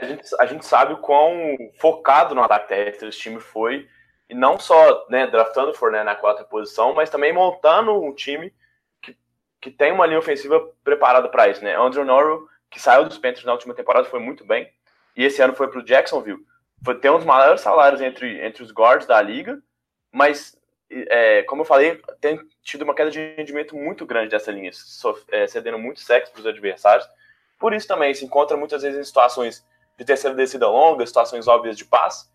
A 0.00 0.06
gente, 0.06 0.24
a 0.40 0.46
gente 0.46 0.64
sabe 0.64 0.94
o 0.94 0.98
quão 0.98 1.56
focado 1.78 2.34
no 2.34 2.42
ataque 2.42 2.68
terrestre 2.68 3.08
esse 3.08 3.18
time 3.18 3.40
foi, 3.40 3.88
e 4.28 4.34
não 4.34 4.58
só 4.58 5.06
né, 5.08 5.26
draftando 5.26 5.70
o 5.70 5.74
Fournette 5.74 6.04
na 6.04 6.14
quarta 6.14 6.44
posição, 6.44 6.94
mas 6.94 7.10
também 7.10 7.32
montando 7.32 8.02
um 8.02 8.14
time 8.14 8.52
que 9.60 9.70
tem 9.70 9.92
uma 9.92 10.06
linha 10.06 10.18
ofensiva 10.18 10.58
preparada 10.82 11.28
para 11.28 11.48
isso, 11.48 11.62
né? 11.62 11.76
Andrew 11.76 12.04
Norwell, 12.04 12.48
que 12.70 12.80
saiu 12.80 13.04
dos 13.04 13.18
Panthers 13.18 13.44
na 13.44 13.52
última 13.52 13.74
temporada, 13.74 14.08
foi 14.08 14.18
muito 14.18 14.44
bem. 14.44 14.72
E 15.14 15.24
esse 15.24 15.42
ano 15.42 15.54
foi 15.54 15.68
para 15.68 15.80
o 15.80 15.84
Jacksonville. 15.84 16.42
Tem 17.00 17.10
um 17.10 17.16
dos 17.16 17.26
maiores 17.26 17.60
salários 17.60 18.00
entre, 18.00 18.44
entre 18.44 18.62
os 18.62 18.72
guards 18.72 19.06
da 19.06 19.20
liga, 19.20 19.60
mas, 20.12 20.58
é, 20.90 21.42
como 21.42 21.62
eu 21.62 21.66
falei, 21.66 22.00
tem 22.20 22.40
tido 22.62 22.82
uma 22.82 22.94
queda 22.94 23.10
de 23.10 23.34
rendimento 23.36 23.76
muito 23.76 24.06
grande 24.06 24.30
dessa 24.30 24.50
linha, 24.50 24.70
é, 25.30 25.46
cedendo 25.46 25.78
muito 25.78 26.00
sexo 26.00 26.32
para 26.32 26.40
os 26.40 26.46
adversários. 26.46 27.08
Por 27.58 27.74
isso 27.74 27.86
também 27.86 28.14
se 28.14 28.24
encontra 28.24 28.56
muitas 28.56 28.82
vezes 28.82 28.98
em 28.98 29.04
situações 29.04 29.66
de 29.98 30.04
terceira 30.04 30.34
descida 30.34 30.66
longa, 30.68 31.04
situações 31.04 31.46
óbvias 31.46 31.76
de 31.76 31.84
passe. 31.84 32.30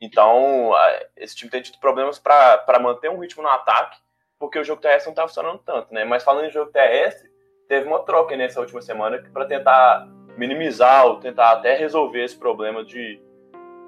Então, 0.00 0.72
esse 1.16 1.36
time 1.36 1.50
tem 1.50 1.62
tido 1.62 1.78
problemas 1.78 2.18
para 2.18 2.80
manter 2.80 3.10
um 3.10 3.20
ritmo 3.20 3.42
no 3.42 3.48
ataque, 3.50 3.98
porque 4.38 4.58
o 4.58 4.64
jogo 4.64 4.80
terrestre 4.80 5.08
não 5.08 5.12
está 5.12 5.28
funcionando 5.28 5.58
tanto, 5.58 5.92
né? 5.94 6.04
Mas 6.04 6.24
falando 6.24 6.46
em 6.46 6.50
jogo 6.50 6.72
terrestre, 6.72 7.30
teve 7.68 7.86
uma 7.86 8.02
troca 8.02 8.36
nessa 8.36 8.58
última 8.58 8.82
semana 8.82 9.22
para 9.32 9.44
tentar 9.44 10.08
minimizar 10.36 11.06
ou 11.06 11.20
tentar 11.20 11.52
até 11.52 11.76
resolver 11.76 12.24
esse 12.24 12.36
problema 12.36 12.84
de, 12.84 13.22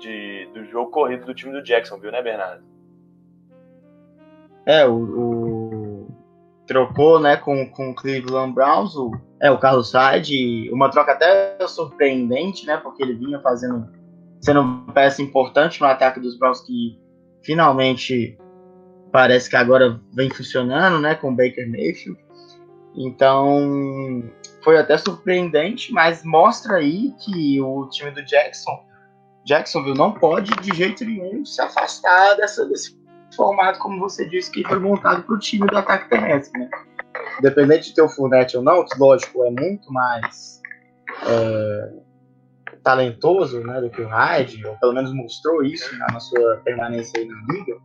de, 0.05 0.47
do 0.53 0.65
jogo 0.67 0.91
corrido 0.91 1.25
do 1.25 1.35
time 1.35 1.53
do 1.53 1.63
Jackson, 1.63 1.99
viu, 1.99 2.13
né, 2.13 2.23
Bernardo? 2.23 2.63
É, 4.67 4.87
o, 4.87 4.95
o 4.95 6.09
trocou, 6.67 7.19
né, 7.21 7.37
com, 7.37 7.69
com 7.71 7.91
o 7.91 7.95
Cleveland 7.95 8.55
Browns, 8.55 8.95
o, 8.97 9.13
é, 9.41 9.51
o 9.51 9.59
Carlos 9.59 9.93
Hyde, 9.93 10.71
uma 10.73 10.91
troca 10.91 11.13
até 11.13 11.57
surpreendente, 11.67 12.67
né, 12.67 12.77
porque 12.77 13.03
ele 13.03 13.15
vinha 13.15 13.41
fazendo, 13.41 13.89
sendo 14.41 14.61
uma 14.61 14.93
peça 14.93 15.23
importante 15.23 15.81
no 15.81 15.87
ataque 15.87 16.21
dos 16.21 16.39
Browns 16.39 16.61
que 16.61 16.99
finalmente 17.43 18.39
parece 19.13 19.49
que 19.49 19.57
agora 19.57 20.01
vem 20.13 20.31
funcionando, 20.31 21.01
né, 21.01 21.15
com 21.15 21.31
o 21.31 21.37
Baker 21.37 21.69
Mayfield. 21.71 22.19
Então, 22.97 24.23
foi 24.63 24.79
até 24.79 24.97
surpreendente, 24.97 25.93
mas 25.93 26.25
mostra 26.25 26.77
aí 26.77 27.13
que 27.25 27.61
o 27.61 27.89
time 27.89 28.11
do 28.13 28.25
Jackson, 28.25 28.85
Jacksonville 29.45 29.97
não 29.97 30.13
pode 30.13 30.51
de 30.57 30.77
jeito 30.77 31.05
nenhum 31.05 31.45
se 31.45 31.61
afastar 31.61 32.35
dessa, 32.37 32.67
desse 32.67 32.99
formato, 33.37 33.79
como 33.79 33.99
você 33.99 34.27
disse, 34.27 34.51
que 34.51 34.63
foi 34.65 34.79
montado 34.79 35.23
para 35.23 35.35
o 35.35 35.39
time 35.39 35.67
do 35.67 35.77
ataque 35.77 36.09
terrestre, 36.09 36.59
né? 36.59 36.71
Independente 37.39 37.89
de 37.89 37.95
ter 37.95 38.03
o 38.03 38.09
Fournette 38.09 38.57
ou 38.57 38.63
não, 38.63 38.85
que 38.85 38.99
lógico 38.99 39.45
é 39.45 39.51
muito 39.51 39.93
mais 39.93 40.63
é, 41.27 41.93
talentoso 42.83 43.61
né, 43.61 43.81
do 43.81 43.91
que 43.91 44.01
o 44.01 44.09
Hyde, 44.09 44.65
ou 44.67 44.77
pelo 44.77 44.93
menos 44.93 45.13
mostrou 45.13 45.63
isso 45.63 45.97
na 45.99 46.21
sua 46.21 46.57
permanência 46.65 47.19
aí 47.19 47.27
na 47.27 47.53
liga, 47.53 47.77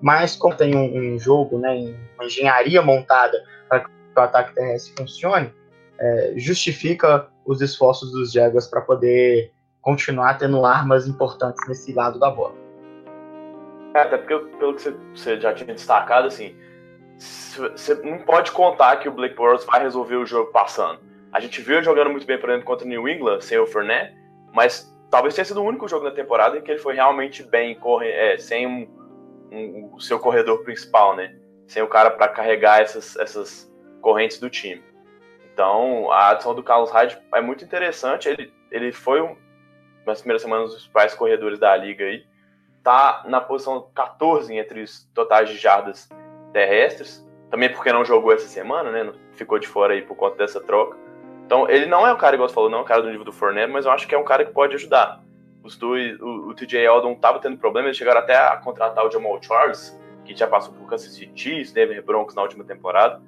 mas 0.00 0.36
como 0.36 0.54
tem 0.54 0.76
um, 0.76 1.14
um 1.14 1.18
jogo, 1.18 1.58
né, 1.58 1.94
uma 2.14 2.26
engenharia 2.26 2.82
montada 2.82 3.42
para 3.68 3.80
que 3.80 3.90
o 4.16 4.20
ataque 4.20 4.54
terrestre 4.54 4.94
funcione, 4.96 5.52
é, 5.98 6.34
justifica 6.36 7.28
os 7.44 7.60
esforços 7.60 8.12
dos 8.12 8.32
Jaguars 8.32 8.66
para 8.66 8.80
poder 8.80 9.52
continuar 9.88 10.36
tendo 10.36 10.66
armas 10.66 11.08
importantes 11.08 11.66
nesse 11.66 11.94
lado 11.94 12.18
da 12.18 12.28
bola. 12.28 12.54
É, 13.94 14.00
até 14.00 14.18
porque, 14.18 14.38
pelo 14.58 14.74
que 14.74 14.90
você 15.14 15.40
já 15.40 15.54
tinha 15.54 15.72
destacado, 15.72 16.26
assim, 16.26 16.54
você 17.16 17.94
não 18.04 18.18
pode 18.18 18.52
contar 18.52 18.98
que 18.98 19.08
o 19.08 19.12
Blake 19.12 19.34
Bortles 19.34 19.64
vai 19.64 19.80
resolver 19.80 20.16
o 20.16 20.26
jogo 20.26 20.52
passando. 20.52 21.00
A 21.32 21.40
gente 21.40 21.62
viu 21.62 21.76
ele 21.76 21.86
jogando 21.86 22.10
muito 22.10 22.26
bem, 22.26 22.38
por 22.38 22.50
exemplo, 22.50 22.66
contra 22.66 22.84
o 22.84 22.88
New 22.88 23.08
England, 23.08 23.40
sem 23.40 23.58
o 23.58 23.66
Fournette, 23.66 24.14
mas 24.52 24.94
talvez 25.10 25.34
tenha 25.34 25.46
sido 25.46 25.62
o 25.62 25.64
único 25.64 25.88
jogo 25.88 26.04
da 26.04 26.10
temporada 26.10 26.58
em 26.58 26.60
que 26.60 26.70
ele 26.70 26.80
foi 26.80 26.94
realmente 26.94 27.42
bem, 27.42 27.74
corre, 27.74 28.10
é, 28.10 28.36
sem 28.36 28.66
um, 28.66 28.86
um, 29.50 29.90
o 29.94 30.00
seu 30.00 30.18
corredor 30.18 30.62
principal, 30.64 31.16
né? 31.16 31.34
Sem 31.66 31.82
o 31.82 31.88
cara 31.88 32.10
para 32.10 32.28
carregar 32.28 32.82
essas, 32.82 33.16
essas 33.16 33.72
correntes 34.02 34.38
do 34.38 34.50
time. 34.50 34.84
Então, 35.50 36.12
a 36.12 36.32
adição 36.32 36.54
do 36.54 36.62
Carlos 36.62 36.90
Hyde 36.90 37.18
é 37.34 37.40
muito 37.40 37.64
interessante. 37.64 38.28
Ele, 38.28 38.52
ele 38.70 38.92
foi, 38.92 39.22
um, 39.22 39.34
nas 40.08 40.20
primeiras 40.20 40.42
semanas, 40.42 40.66
dos 40.66 40.74
principais 40.74 41.14
corredores 41.14 41.58
da 41.58 41.76
liga 41.76 42.04
aí. 42.04 42.24
Tá 42.82 43.24
na 43.26 43.40
posição 43.40 43.88
14 43.94 44.54
entre 44.56 44.82
os 44.82 45.04
totais 45.14 45.48
de 45.48 45.56
jardas 45.56 46.08
terrestres. 46.52 47.26
Também 47.50 47.72
porque 47.72 47.92
não 47.92 48.04
jogou 48.04 48.32
essa 48.32 48.46
semana, 48.46 48.90
né? 48.90 49.12
Ficou 49.32 49.58
de 49.58 49.66
fora 49.66 49.94
aí 49.94 50.02
por 50.02 50.16
conta 50.16 50.36
dessa 50.36 50.60
troca. 50.60 50.96
Então, 51.46 51.68
ele 51.68 51.86
não 51.86 52.06
é 52.06 52.12
um 52.12 52.16
cara, 52.16 52.34
igual 52.34 52.48
você 52.48 52.54
falou, 52.54 52.68
não 52.68 52.78
é 52.78 52.82
um 52.82 52.84
cara 52.84 53.00
do 53.00 53.10
nível 53.10 53.24
do 53.24 53.32
Fournette, 53.32 53.72
mas 53.72 53.86
eu 53.86 53.90
acho 53.90 54.06
que 54.06 54.14
é 54.14 54.18
um 54.18 54.24
cara 54.24 54.44
que 54.44 54.52
pode 54.52 54.74
ajudar. 54.74 55.22
Os 55.62 55.76
dois, 55.76 56.20
o, 56.20 56.48
o 56.48 56.54
TJ 56.54 56.84
Eldon 56.84 57.14
tava 57.14 57.38
tendo 57.38 57.56
problemas, 57.56 57.88
eles 57.88 57.96
chegaram 57.96 58.20
até 58.20 58.36
a 58.36 58.56
contratar 58.58 59.06
o 59.06 59.10
Jamal 59.10 59.42
Charles, 59.42 59.98
que 60.24 60.36
já 60.36 60.46
passou 60.46 60.74
por 60.74 60.86
Kansas 60.86 61.14
City 61.14 61.72
Denver 61.72 62.04
Broncos 62.04 62.34
na 62.34 62.42
última 62.42 62.64
temporada 62.64 63.20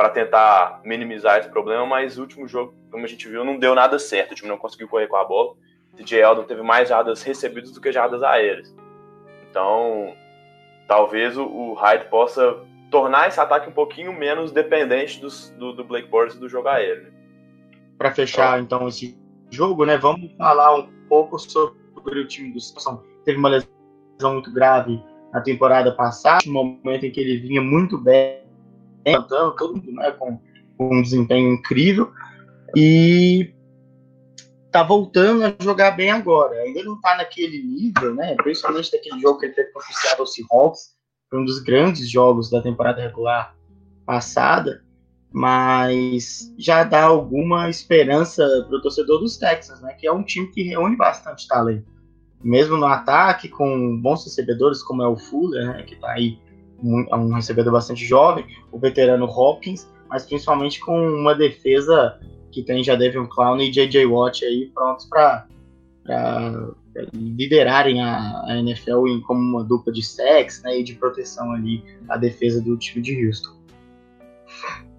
para 0.00 0.08
tentar 0.08 0.80
minimizar 0.82 1.38
esse 1.38 1.50
problema, 1.50 1.84
mas 1.84 2.16
o 2.16 2.22
último 2.22 2.48
jogo, 2.48 2.72
como 2.90 3.04
a 3.04 3.06
gente 3.06 3.28
viu, 3.28 3.44
não 3.44 3.58
deu 3.58 3.74
nada 3.74 3.98
certo. 3.98 4.32
O 4.32 4.34
time 4.34 4.48
não 4.48 4.56
conseguiu 4.56 4.88
correr 4.88 5.06
com 5.06 5.16
a 5.16 5.24
bola. 5.26 5.54
TJ 6.04 6.20
Eldon 6.20 6.44
teve 6.44 6.62
mais 6.62 6.88
jardas 6.88 7.22
recebidas 7.22 7.72
do 7.72 7.80
que 7.80 7.92
jardas 7.92 8.22
aéreas. 8.22 8.74
Então, 9.48 10.14
talvez 10.88 11.36
o, 11.36 11.44
o 11.44 11.74
Hyde 11.74 12.06
possa 12.06 12.58
tornar 12.90 13.28
esse 13.28 13.38
ataque 13.38 13.68
um 13.68 13.72
pouquinho 13.72 14.12
menos 14.12 14.50
dependente 14.50 15.20
dos, 15.20 15.50
do, 15.50 15.72
do 15.72 15.84
Blake 15.84 16.08
Bortles 16.08 16.36
e 16.36 16.40
do 16.40 16.48
jogo 16.48 16.68
aéreo. 16.68 17.04
Né? 17.04 17.10
Para 17.98 18.12
fechar, 18.12 18.60
então, 18.60 18.88
esse 18.88 19.18
jogo, 19.50 19.84
né, 19.84 19.96
vamos 19.98 20.32
falar 20.36 20.74
um 20.74 20.88
pouco 21.08 21.38
sobre 21.38 22.20
o 22.20 22.26
time 22.26 22.52
do 22.52 22.60
Samson. 22.60 23.02
Teve 23.24 23.38
uma 23.38 23.48
lesão 23.48 24.32
muito 24.32 24.52
grave 24.52 25.02
na 25.32 25.40
temporada 25.40 25.92
passada, 25.92 26.42
no 26.46 26.52
momento 26.52 27.06
em 27.06 27.10
que 27.10 27.20
ele 27.20 27.38
vinha 27.38 27.60
muito 27.60 27.98
bem 27.98 28.40
levantando, 29.06 29.54
todo 29.56 29.76
mundo 29.76 29.92
né, 29.92 30.10
com, 30.12 30.40
com 30.76 30.96
um 30.96 31.02
desempenho 31.02 31.52
incrível. 31.52 32.10
E 32.76 33.52
tá 34.70 34.82
voltando 34.82 35.44
a 35.44 35.54
jogar 35.60 35.92
bem 35.92 36.10
agora. 36.10 36.54
Ainda 36.62 36.82
não 36.82 37.00
tá 37.00 37.16
naquele 37.16 37.62
nível, 37.62 38.14
né? 38.14 38.34
Principalmente 38.36 38.90
daquele 38.92 39.20
jogo 39.20 39.38
que 39.38 39.46
ele 39.46 39.54
teve 39.54 39.72
contra 39.72 39.90
o 39.90 39.94
Seattle 39.94 40.26
Seahawks, 40.26 40.94
foi 41.28 41.40
um 41.40 41.44
dos 41.44 41.60
grandes 41.60 42.08
jogos 42.10 42.50
da 42.50 42.60
temporada 42.60 43.00
regular 43.00 43.54
passada, 44.04 44.82
mas 45.32 46.52
já 46.58 46.82
dá 46.82 47.04
alguma 47.04 47.70
esperança 47.70 48.44
para 48.68 48.76
o 48.76 48.82
torcedor 48.82 49.20
dos 49.20 49.36
Texans, 49.36 49.80
né? 49.80 49.92
Que 49.94 50.06
é 50.06 50.12
um 50.12 50.24
time 50.24 50.48
que 50.48 50.62
reúne 50.62 50.96
bastante 50.96 51.46
talento. 51.46 51.86
Mesmo 52.42 52.76
no 52.76 52.86
ataque, 52.86 53.48
com 53.48 54.00
bons 54.00 54.24
recebedores, 54.24 54.82
como 54.82 55.02
é 55.02 55.08
o 55.08 55.16
Fuller, 55.16 55.66
né? 55.66 55.82
Que 55.84 55.96
tá 55.96 56.10
aí 56.10 56.38
um, 56.82 57.06
um 57.14 57.34
recebedor 57.34 57.72
bastante 57.72 58.04
jovem, 58.04 58.46
o 58.72 58.78
veterano 58.78 59.26
Hopkins, 59.26 59.88
mas 60.08 60.26
principalmente 60.26 60.80
com 60.80 60.98
uma 61.08 61.34
defesa 61.34 62.18
que 62.50 62.62
tem 62.62 62.82
já 62.82 62.94
Devin 62.94 63.26
Clown 63.26 63.60
e 63.60 63.70
J.J. 63.70 64.06
Watt 64.06 64.44
aí 64.44 64.70
prontos 64.74 65.06
para 65.06 65.46
liderarem 67.12 68.02
a, 68.02 68.42
a, 68.46 68.56
NFL 68.58 69.06
em, 69.08 69.20
como 69.20 69.40
uma 69.40 69.64
dupla 69.64 69.92
de 69.92 70.02
sex 70.02 70.62
né, 70.62 70.78
e 70.78 70.82
de 70.82 70.94
proteção 70.94 71.52
ali 71.52 71.84
à 72.08 72.16
defesa 72.16 72.60
do 72.60 72.76
time 72.76 73.02
de 73.02 73.26
Houston. 73.26 73.56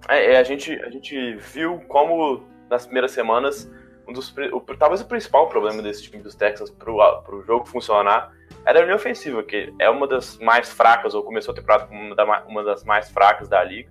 É, 0.07 0.33
é, 0.33 0.37
a, 0.37 0.43
gente, 0.43 0.73
a 0.81 0.89
gente 0.89 1.35
viu 1.35 1.79
como 1.87 2.43
nas 2.69 2.85
primeiras 2.85 3.11
semanas 3.11 3.69
um 4.07 4.13
dos, 4.13 4.33
o, 4.51 4.59
talvez 4.77 5.01
o 5.01 5.05
principal 5.05 5.47
problema 5.47 5.81
desse 5.81 6.03
time 6.03 6.23
dos 6.23 6.35
Texans 6.35 6.69
para 6.69 6.91
o 6.91 7.43
jogo 7.45 7.65
funcionar 7.65 8.33
era 8.65 8.79
a 8.79 8.83
linha 8.83 8.95
ofensiva, 8.95 9.43
que 9.43 9.73
é 9.79 9.89
uma 9.89 10.07
das 10.07 10.37
mais 10.37 10.71
fracas, 10.71 11.13
ou 11.13 11.23
começou 11.23 11.51
a 11.51 11.55
temporada 11.55 11.87
como 11.87 12.13
uma, 12.13 12.43
uma 12.43 12.63
das 12.63 12.83
mais 12.83 13.09
fracas 13.09 13.47
da 13.47 13.63
liga. 13.63 13.89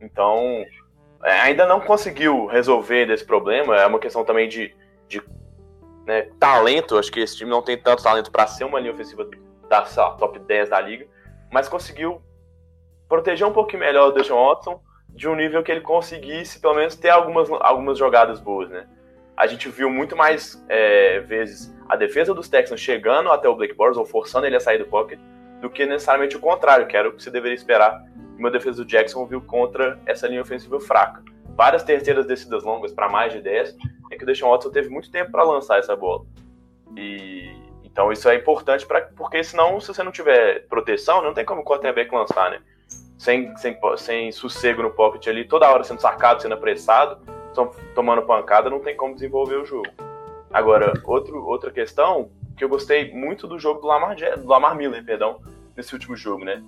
Então, 0.00 0.64
ainda 1.22 1.66
não 1.66 1.80
conseguiu 1.80 2.46
resolver 2.46 3.10
esse 3.10 3.24
problema. 3.24 3.76
É 3.76 3.86
uma 3.86 3.98
questão 3.98 4.24
também 4.24 4.48
de, 4.48 4.74
de 5.08 5.22
né, 6.06 6.28
talento. 6.38 6.98
Acho 6.98 7.10
que 7.10 7.20
esse 7.20 7.36
time 7.36 7.50
não 7.50 7.62
tem 7.62 7.76
tanto 7.76 8.02
talento 8.02 8.30
para 8.30 8.46
ser 8.46 8.64
uma 8.64 8.80
linha 8.80 8.92
ofensiva 8.92 9.28
da 9.68 9.82
top 9.82 10.38
10 10.38 10.68
da 10.68 10.80
liga, 10.80 11.06
mas 11.50 11.68
conseguiu 11.68 12.20
proteger 13.08 13.46
um 13.46 13.52
pouquinho 13.52 13.80
melhor 13.80 14.08
o 14.08 14.12
Deshaun 14.12 14.48
Watson 14.48 14.80
de 15.08 15.28
um 15.28 15.34
nível 15.34 15.62
que 15.62 15.70
ele 15.70 15.80
conseguisse, 15.80 16.58
pelo 16.58 16.74
menos, 16.74 16.96
ter 16.96 17.10
algumas, 17.10 17.48
algumas 17.60 17.98
jogadas 17.98 18.40
boas, 18.40 18.70
né? 18.70 18.86
A 19.36 19.46
gente 19.46 19.68
viu 19.68 19.90
muito 19.90 20.16
mais 20.16 20.62
é, 20.68 21.20
vezes 21.20 21.74
a 21.88 21.96
defesa 21.96 22.34
dos 22.34 22.48
Texans 22.48 22.80
chegando 22.80 23.30
até 23.30 23.48
o 23.48 23.54
Blake 23.54 23.74
Bortles 23.74 23.98
ou 23.98 24.06
forçando 24.06 24.46
ele 24.46 24.56
a 24.56 24.60
sair 24.60 24.78
do 24.78 24.86
pocket 24.86 25.18
do 25.60 25.70
que 25.70 25.86
necessariamente 25.86 26.36
o 26.36 26.40
contrário, 26.40 26.86
que 26.86 26.96
era 26.96 27.08
o 27.08 27.12
que 27.12 27.22
você 27.22 27.30
deveria 27.30 27.54
esperar 27.54 28.02
uma 28.38 28.50
defesa 28.50 28.78
do 28.78 28.84
Jackson 28.84 29.26
viu 29.26 29.40
contra 29.40 29.98
essa 30.06 30.26
linha 30.26 30.42
ofensiva 30.42 30.80
fraca. 30.80 31.22
Várias 31.56 31.82
terceiras 31.82 32.26
descidas 32.26 32.64
longas 32.64 32.92
para 32.92 33.08
mais 33.08 33.32
de 33.32 33.40
10, 33.40 33.76
é 34.10 34.16
que 34.16 34.24
o 34.24 34.26
Deshaun 34.26 34.50
Watson 34.50 34.70
teve 34.70 34.88
muito 34.88 35.10
tempo 35.10 35.30
para 35.30 35.42
lançar 35.42 35.78
essa 35.78 35.94
bola. 35.94 36.24
E 36.96 37.54
então 37.84 38.10
isso 38.10 38.28
é 38.28 38.34
importante 38.34 38.86
para 38.86 39.02
porque 39.14 39.44
senão 39.44 39.78
se 39.78 39.88
você 39.88 40.02
não 40.02 40.10
tiver 40.10 40.66
proteção, 40.66 41.22
não 41.22 41.34
tem 41.34 41.44
como 41.44 41.60
o 41.60 41.64
quarterback 41.64 42.12
lançar, 42.14 42.50
né? 42.50 42.60
Sem, 43.18 43.54
sem, 43.56 43.78
sem 43.98 44.32
sossego 44.32 44.82
no 44.82 44.90
pocket 44.90 45.28
ali, 45.28 45.44
toda 45.44 45.70
hora 45.70 45.84
sendo 45.84 46.00
sacado, 46.00 46.42
sendo 46.42 46.54
apressado, 46.54 47.20
tomando 47.94 48.22
pancada, 48.22 48.68
não 48.68 48.80
tem 48.80 48.96
como 48.96 49.14
desenvolver 49.14 49.56
o 49.56 49.64
jogo. 49.64 49.88
Agora, 50.52 50.92
outro, 51.04 51.44
outra 51.46 51.70
questão 51.70 52.30
que 52.56 52.64
eu 52.64 52.68
gostei 52.68 53.12
muito 53.12 53.46
do 53.46 53.58
jogo 53.58 53.80
do 53.80 53.86
Lamar, 53.86 54.16
do 54.16 54.48
Lamar 54.48 54.74
Miller, 54.74 55.04
perdão, 55.04 55.40
nesse 55.76 55.92
último 55.94 56.16
jogo, 56.16 56.44
né? 56.44 56.62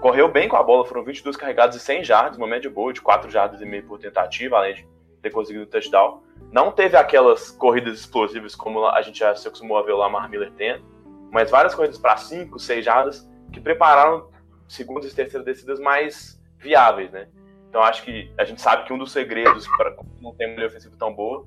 Correu 0.00 0.28
bem 0.28 0.48
com 0.48 0.56
a 0.56 0.62
bola, 0.62 0.84
foram 0.84 1.02
22 1.02 1.36
carregados 1.36 1.76
e 1.76 1.80
100 1.80 2.04
jardas, 2.04 2.38
uma 2.38 2.46
média 2.46 2.70
boa 2.70 2.92
de 2.92 3.00
4 3.00 3.30
jardas 3.30 3.60
e 3.60 3.66
meio 3.66 3.84
por 3.84 3.98
tentativa, 3.98 4.56
além 4.56 4.74
de 4.74 4.88
ter 5.20 5.30
conseguido 5.30 5.64
o 5.64 5.66
touchdown. 5.66 6.22
Não 6.52 6.70
teve 6.70 6.96
aquelas 6.96 7.50
corridas 7.50 7.98
explosivas 7.98 8.54
como 8.54 8.86
a 8.86 9.02
gente 9.02 9.18
já 9.18 9.34
se 9.34 9.46
acostumou 9.46 9.76
a 9.76 9.82
ver 9.82 9.92
o 9.92 9.96
Lamar 9.96 10.30
Miller 10.30 10.52
tendo, 10.52 10.84
mas 11.32 11.50
várias 11.50 11.74
corridas 11.74 11.98
para 11.98 12.16
5, 12.16 12.58
6 12.58 12.84
jardas 12.84 13.28
que 13.52 13.60
prepararam 13.60 14.28
segundas 14.68 15.12
e 15.12 15.16
terceiras 15.16 15.44
descidas 15.44 15.80
mais 15.80 16.40
viáveis, 16.58 17.10
né? 17.10 17.28
Então 17.68 17.82
acho 17.82 18.02
que 18.02 18.32
a 18.38 18.44
gente 18.44 18.60
sabe 18.60 18.84
que 18.84 18.92
um 18.92 18.98
dos 18.98 19.12
segredos 19.12 19.66
para 19.76 19.94
não 20.20 20.34
ter 20.34 20.46
uma 20.46 20.66
ofensiva 20.66 20.94
tão 20.98 21.12
boa 21.12 21.46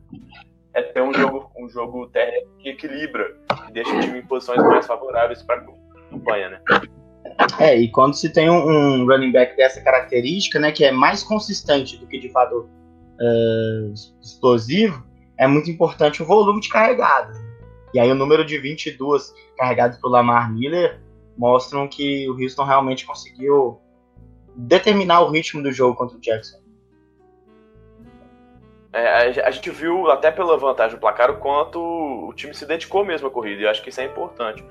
é 0.74 0.82
ter 0.82 1.02
um 1.02 1.14
jogo, 1.14 1.52
um 1.58 1.70
jogo 1.70 2.10
que 2.60 2.70
equilibra, 2.70 3.36
que 3.66 3.74
deixa 3.74 3.94
o 3.94 4.00
time 4.00 4.20
em 4.20 4.26
posições 4.26 4.62
mais 4.64 4.86
favoráveis 4.86 5.42
para 5.42 5.62
a 5.62 5.66
campanha, 6.10 6.50
né? 6.50 6.62
É, 7.60 7.76
e 7.78 7.90
quando 7.90 8.14
se 8.14 8.30
tem 8.30 8.50
um, 8.50 8.68
um, 8.68 9.06
running 9.06 9.32
back 9.32 9.56
dessa 9.56 9.82
característica, 9.82 10.60
né, 10.60 10.72
que 10.72 10.84
é 10.84 10.92
mais 10.92 11.24
consistente 11.24 11.98
do 11.98 12.08
que 12.08 12.20
de 12.20 12.30
fato 12.30 12.70
uh, 13.20 13.94
explosivo, 14.22 15.04
é 15.38 15.48
muito 15.48 15.70
importante 15.70 16.22
o 16.22 16.26
volume 16.26 16.62
de 16.62 16.70
carregadas. 16.70 17.38
E 17.94 18.00
aí 18.00 18.12
o 18.12 18.16
número 18.16 18.46
de 18.46 18.58
22 18.58 19.34
carregados 19.58 19.98
por 19.98 20.10
Lamar 20.10 20.52
Miller 20.52 21.02
mostram 21.38 21.88
que 21.88 22.30
o 22.30 22.34
Houston 22.34 22.64
realmente 22.64 23.06
conseguiu 23.06 23.80
determinar 24.56 25.22
o 25.22 25.30
ritmo 25.30 25.62
do 25.62 25.72
jogo 25.72 25.96
contra 25.96 26.18
o 26.18 26.22
Jackson. 26.22 26.62
É, 28.94 29.42
a 29.42 29.52
gente 29.52 29.70
viu, 29.70 30.12
até 30.12 30.30
pela 30.32 30.58
vantagem 30.58 30.98
do 30.98 31.00
placar, 31.00 31.32
o 31.32 31.38
quanto 31.38 31.80
o 31.80 32.34
time 32.34 32.54
se 32.54 32.66
dedicou 32.66 33.06
mesmo 33.06 33.28
à 33.28 33.32
corrida, 33.32 33.62
e 33.62 33.64
eu 33.64 33.70
acho 33.70 33.82
que 33.82 33.90
isso 33.90 34.02
é 34.02 34.04
importante. 34.04 34.64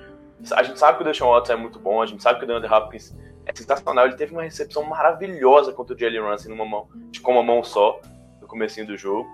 A 0.53 0.63
gente 0.63 0.79
sabe 0.79 0.99
que 0.99 1.03
o 1.03 1.07
Deshaun 1.07 1.33
Watson 1.33 1.53
é 1.53 1.57
muito 1.57 1.79
bom, 1.79 2.01
a 2.01 2.07
gente 2.07 2.23
sabe 2.23 2.39
que 2.39 2.45
o 2.45 2.49
DeAndre 2.49 2.73
Hopkins 2.73 3.15
é 3.47 3.55
sensacional, 3.55 4.07
ele 4.07 4.17
teve 4.17 4.33
uma 4.33 4.43
recepção 4.43 4.83
maravilhosa 4.85 5.73
contra 5.73 5.95
o 5.95 5.99
Jalen 5.99 6.21
Ramsey 6.21 6.51
numa 6.51 6.65
mão, 6.65 6.89
com 7.23 7.33
uma 7.33 7.43
mão 7.43 7.63
só, 7.63 8.01
no 8.41 8.47
comecinho 8.47 8.87
do 8.87 8.97
jogo. 8.97 9.29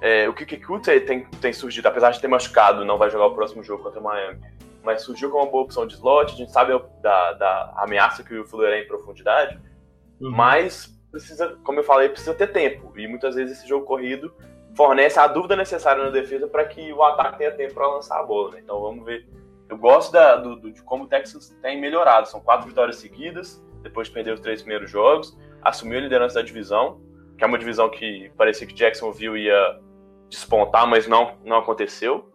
É, 0.00 0.28
o 0.28 0.34
Kiki 0.34 0.56
Kuti 0.56 0.98
tem, 1.00 1.24
tem 1.40 1.52
surgido, 1.52 1.86
apesar 1.86 2.10
de 2.10 2.20
ter 2.20 2.28
machucado, 2.28 2.84
não 2.84 2.98
vai 2.98 3.08
jogar 3.08 3.26
o 3.26 3.34
próximo 3.34 3.62
jogo 3.62 3.84
contra 3.84 4.00
o 4.00 4.02
Miami, 4.02 4.40
mas 4.82 5.02
surgiu 5.02 5.30
como 5.30 5.44
uma 5.44 5.50
boa 5.50 5.64
opção 5.64 5.86
de 5.86 5.94
slot, 5.94 6.32
a 6.32 6.36
gente 6.36 6.50
sabe 6.50 6.72
da, 7.00 7.32
da 7.34 7.74
ameaça 7.76 8.24
que 8.24 8.34
o 8.34 8.44
Fuller 8.44 8.72
é 8.72 8.82
em 8.82 8.88
profundidade, 8.88 9.60
uhum. 10.20 10.30
mas 10.30 10.92
precisa, 11.12 11.56
como 11.62 11.78
eu 11.78 11.84
falei, 11.84 12.08
precisa 12.08 12.34
ter 12.34 12.48
tempo. 12.48 12.92
E 12.98 13.06
muitas 13.06 13.36
vezes 13.36 13.58
esse 13.58 13.68
jogo 13.68 13.86
corrido 13.86 14.34
fornece 14.74 15.18
a 15.18 15.26
dúvida 15.26 15.54
necessária 15.54 16.02
na 16.02 16.10
defesa 16.10 16.48
para 16.48 16.64
que 16.64 16.92
o 16.92 17.02
ataque 17.02 17.38
tenha 17.38 17.52
tempo 17.52 17.74
para 17.74 17.86
lançar 17.86 18.18
a 18.18 18.22
bola. 18.24 18.52
Né? 18.52 18.60
Então 18.64 18.80
vamos 18.80 19.04
ver. 19.04 19.28
Eu 19.72 19.78
gosto 19.78 20.12
da, 20.12 20.36
do, 20.36 20.54
do, 20.54 20.70
de 20.70 20.82
como 20.82 21.04
o 21.04 21.06
Texas 21.06 21.48
tem 21.62 21.80
melhorado. 21.80 22.28
São 22.28 22.40
quatro 22.40 22.68
vitórias 22.68 22.96
seguidas, 22.96 23.64
depois 23.82 24.08
de 24.08 24.12
perder 24.12 24.34
os 24.34 24.40
três 24.40 24.60
primeiros 24.60 24.90
jogos. 24.90 25.34
Assumiu 25.62 25.96
a 25.96 26.02
liderança 26.02 26.34
da 26.34 26.42
divisão, 26.42 27.00
que 27.38 27.42
é 27.42 27.46
uma 27.46 27.58
divisão 27.58 27.88
que 27.88 28.30
parecia 28.36 28.66
que 28.66 28.74
Jacksonville 28.74 29.40
ia 29.40 29.80
despontar, 30.28 30.86
mas 30.86 31.08
não, 31.08 31.38
não 31.42 31.56
aconteceu. 31.56 32.30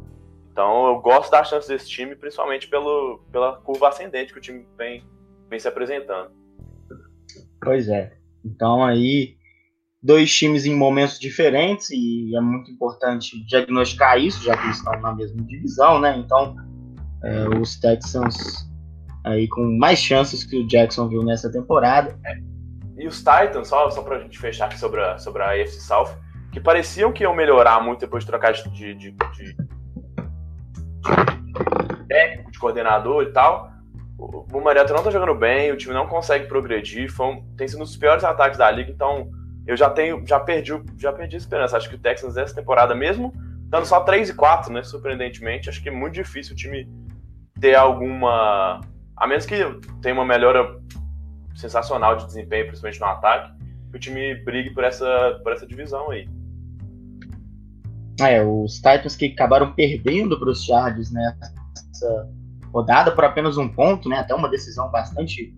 Então 0.51 0.88
eu 0.88 0.99
gosto 0.99 1.29
da 1.29 1.43
chance 1.43 1.67
desse 1.67 1.88
time, 1.88 2.15
principalmente 2.15 2.67
pelo, 2.67 3.23
pela 3.31 3.57
curva 3.57 3.89
ascendente 3.89 4.33
que 4.33 4.39
o 4.39 4.41
time 4.41 4.67
vem, 4.75 5.05
vem 5.47 5.59
se 5.59 5.67
apresentando. 5.67 6.31
Pois 7.61 7.88
é. 7.88 8.17
Então 8.43 8.83
aí 8.83 9.38
dois 10.01 10.33
times 10.35 10.65
em 10.65 10.75
momentos 10.75 11.19
diferentes 11.19 11.91
e 11.91 12.35
é 12.35 12.41
muito 12.41 12.71
importante 12.71 13.45
diagnosticar 13.45 14.17
isso, 14.17 14.43
já 14.43 14.57
que 14.57 14.63
eles 14.63 14.77
estão 14.77 14.99
na 14.99 15.13
mesma 15.13 15.43
divisão, 15.43 15.99
né? 15.99 16.17
Então 16.17 16.55
é, 17.24 17.49
os 17.59 17.80
Texans 17.80 18.68
aí 19.24 19.47
com 19.47 19.78
mais 19.78 19.99
chances 19.99 20.43
que 20.43 20.57
o 20.57 20.68
Jacksonville 20.68 21.26
nessa 21.26 21.51
temporada. 21.51 22.18
É. 22.26 22.38
E 22.97 23.07
os 23.07 23.20
Titans, 23.20 23.68
só, 23.68 23.89
só 23.91 24.01
pra 24.01 24.20
gente 24.20 24.39
fechar 24.39 24.65
aqui 24.65 24.80
sobre 24.80 25.01
a, 25.01 25.20
sobre 25.20 25.43
a 25.43 25.51
AFC 25.51 25.82
South, 25.82 26.15
que 26.51 26.59
pareciam 26.59 27.11
que 27.11 27.24
iam 27.24 27.36
melhorar 27.36 27.84
muito 27.84 27.99
depois 27.99 28.24
de 28.24 28.28
trocar 28.28 28.53
de, 28.53 28.63
de, 28.72 28.95
de, 28.95 29.11
de, 29.11 29.53
de 29.53 29.57
técnico, 32.07 32.51
de 32.51 32.57
coordenador 32.57 33.24
e 33.24 33.32
tal 33.32 33.78
o 34.18 34.59
Marietta 34.61 34.93
não 34.93 35.03
tá 35.03 35.11
jogando 35.11 35.36
bem, 35.36 35.72
o 35.72 35.78
time 35.78 35.93
não 35.93 36.07
consegue 36.07 36.47
progredir, 36.47 37.11
foi 37.11 37.28
um, 37.28 37.43
tem 37.55 37.68
sido 37.68 37.80
um 37.80 37.84
dos 37.84 37.95
piores 37.95 38.24
ataques 38.24 38.57
da 38.57 38.70
liga, 38.72 38.91
então 38.91 39.30
eu 39.65 39.78
já 39.78 39.89
tenho, 39.89 40.26
já 40.26 40.39
perdi, 40.39 40.72
já 40.97 41.13
perdi 41.13 41.36
a 41.36 41.39
esperança. 41.39 41.78
Acho 41.78 41.89
que 41.89 41.95
o 41.95 41.99
Texans 41.99 42.36
essa 42.36 42.55
temporada 42.55 42.95
mesmo, 42.95 43.32
dando 43.70 43.86
só 43.86 43.99
3 43.99 44.30
e 44.30 44.34
4, 44.34 44.74
né, 44.74 44.82
surpreendentemente, 44.84 45.70
acho 45.70 45.82
que 45.82 45.89
é 45.89 45.91
muito 45.91 46.15
difícil 46.15 46.53
o 46.53 46.55
time 46.55 46.89
ter 47.60 47.76
alguma, 47.76 48.82
a 49.16 49.28
menos 49.28 49.45
que 49.45 49.55
tenha 50.01 50.16
uma 50.16 50.26
melhora 50.26 50.80
sensacional 51.55 52.16
de 52.18 52.26
desempenho, 52.26 52.68
principalmente 52.68 52.99
no 52.99 53.08
ataque, 53.08 53.51
que 53.91 53.97
o 53.97 53.99
time 53.99 54.36
brigue 54.43 54.72
por 54.74 54.84
essa, 54.84 55.39
por 55.43 55.53
essa 55.53 55.66
divisão 55.66 56.12
aí. 56.12 56.28
É, 58.20 58.43
os 58.43 58.76
Titans 58.76 59.16
que 59.16 59.28
acabaram 59.28 59.74
perdendo 59.74 60.39
para 60.39 60.49
os 60.49 60.64
Chargers, 60.64 61.12
né, 61.12 61.38
essa 61.91 62.30
rodada 62.74 63.12
por 63.12 63.26
apenas 63.26 63.58
um 63.58 63.68
ponto, 63.68 64.10
né? 64.10 64.20
Até 64.20 64.34
uma 64.34 64.49
decisão 64.49 64.89
bastante 64.91 65.53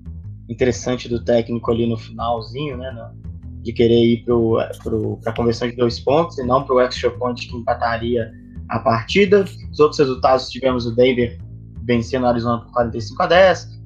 interessante 0.47 1.07
do 1.07 1.23
técnico 1.23 1.71
ali 1.71 1.87
no 1.87 1.97
finalzinho, 1.97 2.77
né? 2.77 2.91
No, 2.91 3.29
de 3.61 3.73
querer 3.73 4.01
ir 4.01 4.25
para 4.25 5.31
a 5.31 5.35
conversão 5.35 5.67
de 5.67 5.75
dois 5.75 5.99
pontos 5.99 6.37
e 6.37 6.43
não 6.43 6.63
para 6.63 6.75
o 6.75 6.79
extra 6.79 7.11
point 7.11 7.45
que 7.45 7.55
empataria 7.55 8.31
a 8.69 8.79
partida. 8.79 9.43
Os 9.69 9.79
outros 9.79 9.99
resultados 9.99 10.49
tivemos 10.49 10.85
o 10.85 10.95
Denver 10.95 11.37
vencendo 11.89 12.23
o 12.23 12.27
Arizona 12.27 12.61
por 12.61 12.71
45 12.73 13.23
a 13.23 13.25
10, 13.25 13.81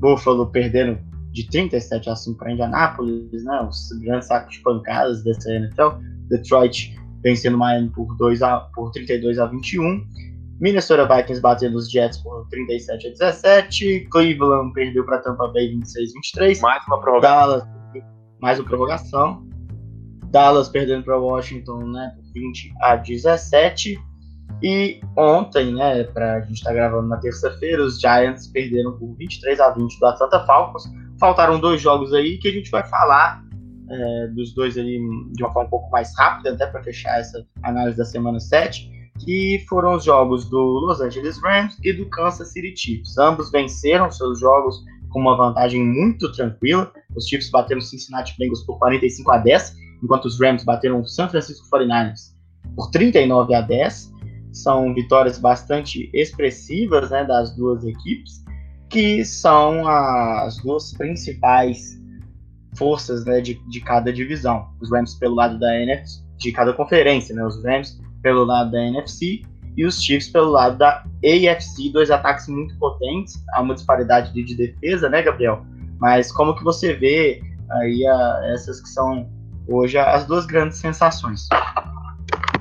Buffalo 0.00 0.50
perdendo 0.50 0.98
de 1.30 1.48
37 1.48 2.10
a 2.10 2.16
5 2.16 2.36
para 2.36 2.52
Indianápolis, 2.52 3.44
né? 3.44 3.60
Os 3.62 3.90
grandes 4.00 4.26
sacos 4.26 4.56
de 4.56 4.60
pancadas 4.62 5.22
dessa 5.22 5.48
NFL. 5.52 5.90
Detroit 6.28 6.98
vencendo 7.22 7.56
Miami 7.56 7.90
por, 7.90 8.16
2 8.16 8.42
a, 8.42 8.58
por 8.74 8.90
32 8.90 9.38
a 9.38 9.46
21 9.46 10.04
Minnesota 10.60 11.06
Vikings 11.06 11.40
batendo 11.40 11.76
os 11.76 11.90
Jets 11.90 12.18
por 12.18 12.46
37 12.48 13.06
a 13.06 13.10
17. 13.10 14.08
Cleveland 14.10 14.72
perdeu 14.72 15.04
para 15.04 15.18
Tampa 15.18 15.46
Bay 15.48 15.68
26 15.68 16.10
a 16.10 16.14
23. 16.14 16.60
Mais 16.60 16.86
uma 16.88 17.00
prorrogação. 17.00 17.38
Dallas, 17.38 17.64
mais 18.40 18.58
uma 18.58 18.68
prorrogação. 18.68 19.46
Dallas 20.30 20.68
perdendo 20.68 21.04
para 21.04 21.16
Washington 21.16 21.86
né, 21.86 22.12
por 22.16 22.32
20 22.32 22.74
a 22.80 22.96
17. 22.96 24.07
E 24.62 25.00
ontem, 25.16 25.72
né, 25.72 26.04
pra, 26.04 26.36
a 26.36 26.40
gente 26.40 26.54
estar 26.54 26.70
tá 26.70 26.76
gravando 26.76 27.08
na 27.08 27.16
terça-feira, 27.18 27.82
os 27.82 28.00
Giants 28.00 28.48
perderam 28.48 28.98
por 28.98 29.14
23 29.16 29.60
a 29.60 29.70
20 29.70 29.98
do 29.98 30.06
Atlanta 30.06 30.44
Falcons. 30.46 30.84
Faltaram 31.18 31.60
dois 31.60 31.80
jogos 31.80 32.12
aí 32.12 32.38
que 32.38 32.48
a 32.48 32.52
gente 32.52 32.70
vai 32.70 32.86
falar 32.86 33.44
é, 33.90 34.26
dos 34.28 34.52
dois 34.54 34.76
ali 34.76 34.98
de 35.32 35.42
uma 35.42 35.52
forma 35.52 35.66
um 35.66 35.70
pouco 35.70 35.90
mais 35.90 36.12
rápida, 36.16 36.52
até 36.52 36.66
para 36.66 36.82
fechar 36.82 37.18
essa 37.18 37.44
análise 37.62 37.96
da 37.96 38.04
semana 38.04 38.40
7 38.40 38.98
que 39.18 39.64
foram 39.68 39.94
os 39.94 40.04
jogos 40.04 40.48
do 40.48 40.58
Los 40.58 41.00
Angeles 41.00 41.40
Rams 41.42 41.76
e 41.82 41.92
do 41.92 42.06
Kansas 42.06 42.52
City 42.52 42.74
Chiefs. 42.76 43.18
Ambos 43.18 43.50
venceram 43.50 44.10
seus 44.10 44.40
jogos 44.40 44.82
com 45.10 45.20
uma 45.20 45.36
vantagem 45.36 45.84
muito 45.84 46.30
tranquila. 46.32 46.92
Os 47.16 47.26
Chiefs 47.26 47.50
bateram 47.50 47.80
Cincinnati 47.80 48.34
Bengals 48.38 48.62
por 48.64 48.78
45 48.78 49.30
a 49.30 49.38
10, 49.38 49.76
enquanto 50.02 50.26
os 50.26 50.40
Rams 50.40 50.64
bateram 50.64 51.04
San 51.04 51.28
Francisco 51.28 51.66
49ers 51.70 52.36
por 52.76 52.90
39 52.90 53.54
a 53.54 53.60
10. 53.60 54.12
São 54.52 54.94
vitórias 54.94 55.38
bastante 55.38 56.10
expressivas 56.12 57.10
né, 57.10 57.24
das 57.24 57.54
duas 57.56 57.84
equipes, 57.84 58.44
que 58.88 59.24
são 59.24 59.86
as 59.86 60.56
duas 60.58 60.92
principais 60.92 61.98
forças 62.76 63.24
né, 63.24 63.40
de, 63.40 63.54
de 63.68 63.80
cada 63.80 64.12
divisão. 64.12 64.68
Os 64.80 64.90
Rams 64.90 65.14
pelo 65.14 65.34
lado 65.34 65.58
da 65.58 65.80
NFC, 65.80 66.22
de 66.38 66.52
cada 66.52 66.72
conferência, 66.72 67.34
né, 67.34 67.44
os 67.44 67.62
Rams 67.64 68.00
pelo 68.22 68.44
lado 68.44 68.70
da 68.70 68.82
NFC 68.82 69.42
e 69.76 69.84
os 69.84 70.02
Chiefs 70.02 70.28
pelo 70.28 70.50
lado 70.50 70.76
da 70.76 71.04
AFC, 71.24 71.90
dois 71.92 72.10
ataques 72.10 72.48
muito 72.48 72.76
potentes, 72.78 73.42
há 73.52 73.60
uma 73.60 73.74
disparidade 73.74 74.32
de 74.32 74.54
defesa, 74.56 75.08
né, 75.08 75.22
Gabriel? 75.22 75.64
Mas 76.00 76.32
como 76.32 76.54
que 76.54 76.64
você 76.64 76.94
vê 76.94 77.40
aí 77.70 78.06
a, 78.06 78.40
essas 78.52 78.80
que 78.80 78.88
são 78.88 79.28
hoje 79.68 79.98
as 79.98 80.26
duas 80.26 80.46
grandes 80.46 80.78
sensações? 80.78 81.48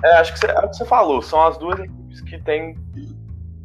É, 0.04 0.14
acho 0.18 0.34
que 0.34 0.40
você, 0.40 0.48
é 0.48 0.68
que 0.68 0.76
você 0.76 0.86
falou, 0.86 1.22
são 1.22 1.42
as 1.46 1.58
duas 1.58 1.80
equipes 1.80 2.22
que 2.22 2.40
têm 2.40 2.76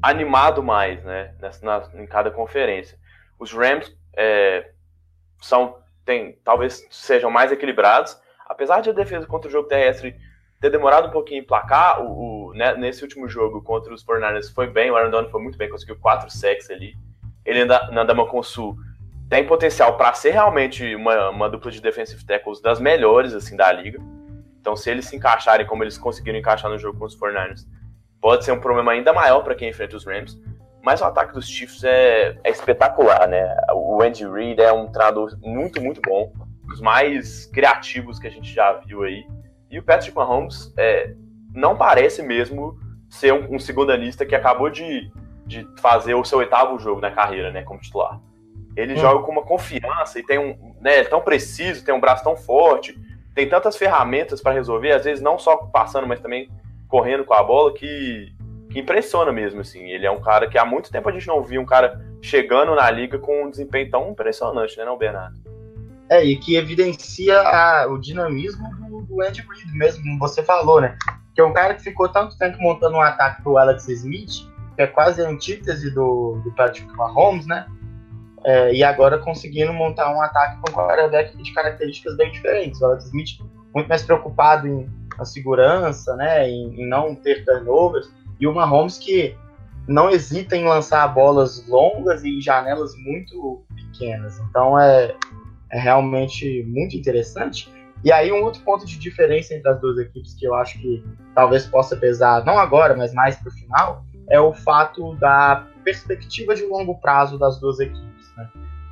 animado 0.03 0.63
mais, 0.63 1.03
né, 1.05 1.35
nessa, 1.41 1.65
na, 1.65 2.03
em 2.03 2.07
cada 2.07 2.31
conferência. 2.31 2.99
Os 3.39 3.53
Rams 3.53 3.95
é, 4.17 4.71
são, 5.41 5.77
tem, 6.05 6.39
talvez 6.45 6.87
sejam 6.91 7.31
mais 7.31 7.53
equilibrados, 7.53 8.17
apesar 8.47 8.81
de 8.81 8.91
a 8.91 8.93
defesa 8.93 9.27
contra 9.27 9.49
o 9.49 9.53
jogo 9.53 9.69
terrestre 9.69 10.17
ter 10.61 10.71
demorado 10.71 11.09
um 11.09 11.11
pouquinho 11.11 11.41
em 11.43 11.47
placar, 11.47 12.03
o, 12.03 12.51
o 12.51 12.55
né, 12.55 12.75
nesse 12.77 13.03
último 13.03 13.29
jogo 13.29 13.63
contra 13.63 13.93
os 13.93 14.05
49ers 14.05 14.53
foi 14.55 14.69
bem, 14.69 14.91
o 14.91 14.97
Aaron 14.97 15.11
Donald 15.11 15.31
foi 15.31 15.43
muito 15.43 15.59
bem, 15.59 15.69
conseguiu 15.69 15.97
quatro 15.99 16.31
sacks 16.31 16.71
ali. 16.71 16.95
Ele 17.45 17.65
na, 17.65 17.91
na 17.91 18.05
Damaconsul 18.05 18.75
Sul 18.75 18.93
tem 19.29 19.47
potencial 19.47 19.97
para 19.97 20.13
ser 20.13 20.33
realmente 20.33 20.95
uma, 20.95 21.31
uma 21.31 21.49
dupla 21.49 21.71
de 21.71 21.81
defensive 21.81 22.25
tackles 22.25 22.61
das 22.61 22.79
melhores 22.79 23.35
assim 23.35 23.57
da 23.57 23.73
liga. 23.73 23.99
Então, 24.63 24.77
se 24.77 24.89
eles 24.89 25.07
se 25.07 25.17
encaixarem 25.17 25.67
como 25.67 25.83
eles 25.83 25.99
conseguiram 25.99 26.39
encaixar 26.39 26.71
no 26.71 26.79
jogo 26.79 26.97
com 26.97 27.05
os 27.05 27.19
49ers, 27.19 27.67
pode 28.21 28.45
ser 28.45 28.53
um 28.53 28.61
problema 28.61 28.93
ainda 28.93 29.13
maior 29.13 29.43
para 29.43 29.57
quem 29.57 29.69
enfrenta 29.69 29.97
os 29.97 30.07
Rams. 30.07 30.41
Mas 30.81 31.01
o 31.01 31.05
ataque 31.05 31.35
dos 31.35 31.49
Chiefs 31.49 31.83
é, 31.83 32.39
é 32.45 32.51
espetacular, 32.51 33.27
né? 33.29 33.57
O 33.75 34.01
Andy 34.01 34.25
Reid 34.25 34.61
é 34.61 34.73
um 34.73 34.87
treinador 34.87 35.37
muito, 35.43 35.83
muito 35.83 36.01
bom. 36.01 36.33
Dos 36.69 36.81
mais 36.81 37.47
criativos 37.47 38.21
que 38.21 38.29
a 38.29 38.31
gente 38.31 38.55
já 38.55 38.73
viu 38.75 39.03
aí. 39.03 39.27
E 39.69 39.81
o 39.81 39.83
Patrick 39.83 40.17
Mahomes 40.17 40.73
é, 40.77 41.13
não 41.53 41.77
parece 41.77 42.23
mesmo 42.23 42.79
ser 43.11 43.33
um, 43.33 43.57
um 43.57 43.59
segundanista 43.59 44.25
que 44.25 44.37
acabou 44.37 44.71
de, 44.71 45.11
de 45.45 45.67
fazer 45.81 46.15
o 46.15 46.25
seu 46.25 46.39
oitavo 46.39 46.79
jogo 46.79 47.01
na 47.01 47.11
carreira, 47.11 47.51
né, 47.51 47.63
como 47.63 47.81
titular. 47.81 48.21
Ele 48.77 48.95
hum. 48.95 48.99
joga 48.99 49.25
com 49.25 49.33
uma 49.33 49.43
confiança 49.43 50.21
e 50.21 50.23
tem 50.23 50.39
um, 50.39 50.77
né, 50.81 51.01
é 51.01 51.05
tão 51.05 51.21
preciso, 51.21 51.85
tem 51.85 51.93
um 51.93 52.01
braço 52.01 52.23
tão 52.23 52.37
forte, 52.37 52.97
tem 53.35 53.49
tantas 53.49 53.77
ferramentas 53.77 54.41
para 54.41 54.53
resolver, 54.53 54.93
às 54.93 55.05
vezes 55.05 55.23
não 55.23 55.39
só 55.39 55.57
passando, 55.57 56.07
mas 56.07 56.21
também 56.21 56.51
correndo 56.89 57.25
com 57.25 57.35
a 57.35 57.43
bola 57.43 57.73
que, 57.73 58.33
que 58.71 58.81
impressiona 58.81 59.33
mesmo, 59.33 59.61
assim. 59.61 59.89
Ele 59.91 60.07
é 60.07 60.11
um 60.11 60.21
cara 60.21 60.49
que 60.49 60.59
há 60.59 60.65
muito 60.65 60.91
tempo 60.91 61.09
a 61.09 61.13
gente 61.13 61.27
não 61.27 61.43
via 61.43 61.61
um 61.61 61.67
cara 61.67 62.01
chegando 62.21 62.75
na 62.75 62.91
liga 62.91 63.19
com 63.19 63.45
um 63.45 63.51
desempenho 63.51 63.91
tão 63.91 64.11
impressionante, 64.11 64.77
né, 64.77 64.85
não, 64.85 64.99
Bernardo? 64.99 65.41
É, 66.11 66.23
e 66.23 66.37
que 66.37 66.57
evidencia 66.57 67.41
a, 67.41 67.87
o 67.89 67.99
dinamismo 67.99 68.69
do, 68.77 69.01
do 69.03 69.23
Andy 69.23 69.41
Reid 69.41 69.73
mesmo, 69.73 70.03
como 70.03 70.19
você 70.19 70.43
falou, 70.43 70.81
né? 70.81 70.97
Que 71.35 71.41
é 71.41 71.45
um 71.45 71.55
cara 71.55 71.73
que 71.73 71.83
ficou 71.83 72.07
tanto 72.09 72.37
tempo 72.37 72.59
montando 72.61 72.97
um 72.97 73.01
ataque 73.01 73.43
pro 73.43 73.57
Alex 73.57 73.89
Smith, 73.89 74.47
que 74.77 74.83
é 74.83 74.87
quase 74.87 75.23
a 75.23 75.29
antítese 75.29 75.91
do, 75.95 76.39
do 76.45 76.53
Patrick 76.53 76.95
Mahomes, 76.95 77.47
né? 77.47 77.67
É, 78.45 78.75
e 78.75 78.83
agora 78.83 79.19
conseguindo 79.19 79.73
montar 79.73 80.13
um 80.15 80.21
ataque 80.21 80.61
com 80.61 80.73
quarterback 80.73 81.37
de 81.37 81.53
características 81.53 82.17
bem 82.17 82.31
diferentes. 82.31 82.81
O 82.81 82.87
Alex 82.87 83.07
Smith 83.07 83.39
muito 83.75 83.89
mais 83.89 84.03
preocupado 84.03 84.67
em 84.67 84.91
a 85.19 85.25
segurança, 85.25 86.17
né, 86.17 86.49
em, 86.49 86.81
em, 86.81 86.89
não 86.89 87.15
ter 87.15 87.45
turnovers, 87.45 88.11
e 88.41 88.47
o 88.47 88.55
Mahomes 88.55 88.99
que 88.99 89.37
não 89.87 90.11
hesita 90.11 90.57
em 90.57 90.65
lançar 90.65 91.07
bolas 91.09 91.67
longas 91.69 92.25
e 92.25 92.41
janelas 92.41 92.95
muito 92.97 93.63
pequenas. 93.75 94.39
Então 94.39 94.79
é, 94.79 95.15
é 95.71 95.79
realmente 95.79 96.65
muito 96.65 96.97
interessante. 96.97 97.71
E 98.05 98.11
aí 98.11 98.33
um 98.33 98.43
outro 98.43 98.63
ponto 98.63 98.85
de 98.85 98.99
diferença 98.99 99.55
entre 99.55 99.69
as 99.69 99.81
duas 99.81 99.99
equipes 99.99 100.35
que 100.35 100.45
eu 100.45 100.55
acho 100.55 100.79
que 100.79 101.05
talvez 101.35 101.67
possa 101.67 101.97
pesar, 101.97 102.45
não 102.45 102.59
agora, 102.59 102.97
mas 102.97 103.13
mais 103.13 103.37
para 103.37 103.49
o 103.49 103.53
final, 103.53 104.05
é 104.29 104.41
o 104.41 104.53
fato 104.53 105.15
da 105.17 105.67
perspectiva 105.85 106.55
de 106.55 106.65
longo 106.65 106.99
prazo 107.01 107.39
das 107.39 107.61
duas 107.61 107.79
equipes. 107.79 108.22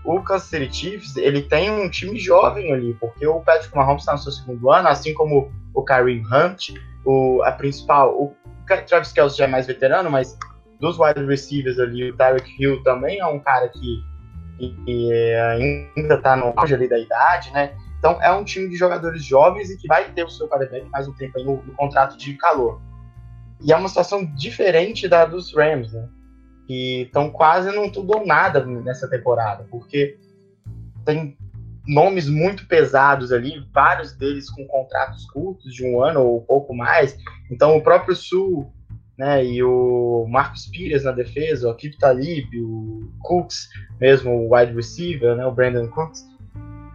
O 0.05 0.21
Kansas 0.23 0.49
City 0.49 0.75
Chiefs 0.75 1.17
ele 1.17 1.43
tem 1.43 1.71
um 1.71 1.89
time 1.91 2.19
jovem 2.19 2.73
ali, 2.73 2.95
porque 2.95 3.27
o 3.27 3.41
Patrick 3.41 3.75
Mahomes 3.77 4.03
está 4.03 4.13
no 4.13 4.19
seu 4.19 4.33
segundo 4.33 4.71
ano, 4.71 4.89
assim 4.89 5.13
como 5.15 5.53
o 5.75 5.83
Kareem 5.83 6.23
Hunt, 6.27 6.71
o, 7.05 7.43
a 7.43 7.53
principal, 7.53 8.15
o 8.15 8.35
Travis 8.87 9.13
Kelce 9.13 9.37
já 9.37 9.45
é 9.45 9.49
mais 9.49 9.67
veterano, 9.67 10.11
mas 10.11 10.39
dos 10.81 10.99
wide 10.99 11.25
receivers 11.27 11.79
ali, 11.79 12.11
o 12.11 12.17
Tyreek 12.17 12.51
Hill 12.59 12.83
também 12.83 13.19
é 13.19 13.27
um 13.27 13.39
cara 13.39 13.69
que, 13.69 14.03
que, 14.59 14.75
que 14.85 15.13
ainda 15.95 16.15
está 16.15 16.37
no 16.37 16.53
auge 16.57 16.75
ali 16.75 16.89
da 16.89 16.99
idade, 16.99 17.53
né? 17.53 17.75
Então 17.99 18.21
é 18.23 18.33
um 18.33 18.43
time 18.43 18.69
de 18.69 18.77
jogadores 18.77 19.23
jovens 19.23 19.71
e 19.71 19.77
que 19.77 19.87
vai 19.87 20.11
ter 20.11 20.25
o 20.25 20.31
seu 20.31 20.49
quarterback 20.49 20.89
mais 20.89 21.07
um 21.07 21.13
tempo 21.13 21.39
aí 21.39 21.45
no, 21.45 21.63
no 21.63 21.75
contrato 21.75 22.17
de 22.17 22.35
calor. 22.35 22.81
E 23.63 23.73
é 23.73 23.77
uma 23.77 23.89
situação 23.89 24.25
diferente 24.35 25.07
da 25.07 25.27
dos 25.27 25.55
Rams, 25.55 25.93
né? 25.93 26.09
Que 26.71 27.03
estão 27.03 27.29
quase 27.29 27.73
não 27.73 27.91
tudo 27.91 28.17
ou 28.17 28.25
nada 28.25 28.65
nessa 28.65 29.11
temporada, 29.11 29.67
porque 29.69 30.17
tem 31.05 31.37
nomes 31.85 32.29
muito 32.29 32.65
pesados 32.69 33.33
ali, 33.33 33.67
vários 33.75 34.13
deles 34.13 34.49
com 34.49 34.65
contratos 34.69 35.29
curtos 35.33 35.75
de 35.75 35.85
um 35.85 36.01
ano 36.01 36.21
ou 36.21 36.41
pouco 36.43 36.73
mais. 36.73 37.19
Então 37.51 37.77
o 37.77 37.83
próprio 37.83 38.15
Sul, 38.15 38.73
né, 39.19 39.45
e 39.45 39.61
o 39.65 40.25
Marcos 40.29 40.67
Pires 40.67 41.03
na 41.03 41.11
defesa, 41.11 41.67
o 41.67 41.73
Akip 41.73 41.99
Talib, 41.99 42.47
o 42.55 43.11
Cooks, 43.19 43.69
mesmo 44.01 44.31
o 44.31 44.55
wide 44.55 44.73
receiver, 44.73 45.35
né, 45.35 45.45
o 45.45 45.51
Brandon 45.51 45.89
Cooks. 45.89 46.25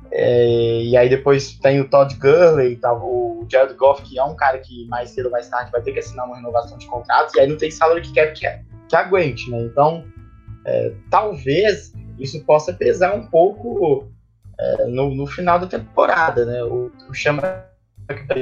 É, 0.09 0.84
e 0.84 0.95
aí 0.95 1.09
depois 1.09 1.59
tem 1.59 1.82
o 1.82 1.89
Todd 1.89 2.15
Gurley, 2.15 2.78
tá, 2.78 2.93
o 2.93 3.45
Jared 3.51 3.73
Goff, 3.73 4.03
que 4.03 4.17
é 4.17 4.23
um 4.23 4.38
cara 4.38 4.57
que 4.59 4.88
mais 4.88 5.09
cedo 5.09 5.26
ou 5.26 5.34
mais 5.34 5.49
tarde 5.49 5.69
vai 5.69 5.82
ter 5.82 5.91
que 5.91 5.99
assinar 5.99 6.26
uma 6.26 6.38
renovação 6.38 6.78
de 6.78 6.88
contrato, 6.88 7.36
e 7.36 7.41
aí 7.41 7.47
não 7.49 7.57
tem 7.57 7.69
salário 7.69 8.01
que 8.01 8.13
quer 8.13 8.32
que, 8.32 8.47
que 8.88 8.96
aguente, 8.96 9.50
né? 9.50 9.62
Então, 9.62 10.06
é, 10.66 10.94
talvez 11.10 11.94
isso 12.20 12.44
possa 12.44 12.74
pesar 12.74 13.16
um 13.16 13.28
pouco 13.28 14.08
é, 14.60 14.86
no, 14.86 15.14
no, 15.14 15.28
final 15.28 15.60
da 15.60 15.68
temporada, 15.68 16.46
né? 16.46 16.64
O, 16.64 16.92
o 17.10 17.14
Chama, 17.14 17.66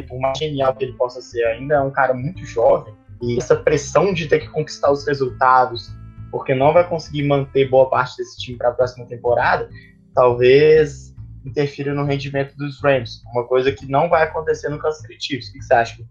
por 0.07 0.19
mais 0.19 0.37
genial 0.37 0.75
que 0.75 0.85
ele 0.85 0.93
possa 0.93 1.21
ser, 1.21 1.43
ainda 1.45 1.75
é 1.75 1.81
um 1.81 1.91
cara 1.91 2.13
muito 2.13 2.45
jovem, 2.45 2.93
e 3.21 3.37
essa 3.37 3.55
pressão 3.55 4.13
de 4.13 4.27
ter 4.27 4.39
que 4.39 4.49
conquistar 4.49 4.91
os 4.91 5.05
resultados, 5.07 5.91
porque 6.29 6.53
não 6.53 6.73
vai 6.73 6.87
conseguir 6.87 7.23
manter 7.23 7.69
boa 7.69 7.89
parte 7.89 8.17
desse 8.17 8.37
time 8.39 8.57
para 8.57 8.69
a 8.69 8.73
próxima 8.73 9.05
temporada, 9.05 9.69
talvez 10.13 11.13
interfira 11.45 11.93
no 11.93 12.05
rendimento 12.05 12.55
dos 12.55 12.81
Rams, 12.81 13.21
uma 13.33 13.45
coisa 13.45 13.71
que 13.71 13.85
não 13.89 14.09
vai 14.09 14.23
acontecer 14.23 14.69
no 14.69 14.79
Kansas 14.79 15.01
City 15.01 15.17
Chiefs. 15.19 15.49
O 15.49 15.53
que 15.53 15.61
você 15.61 15.73
acha? 15.73 16.03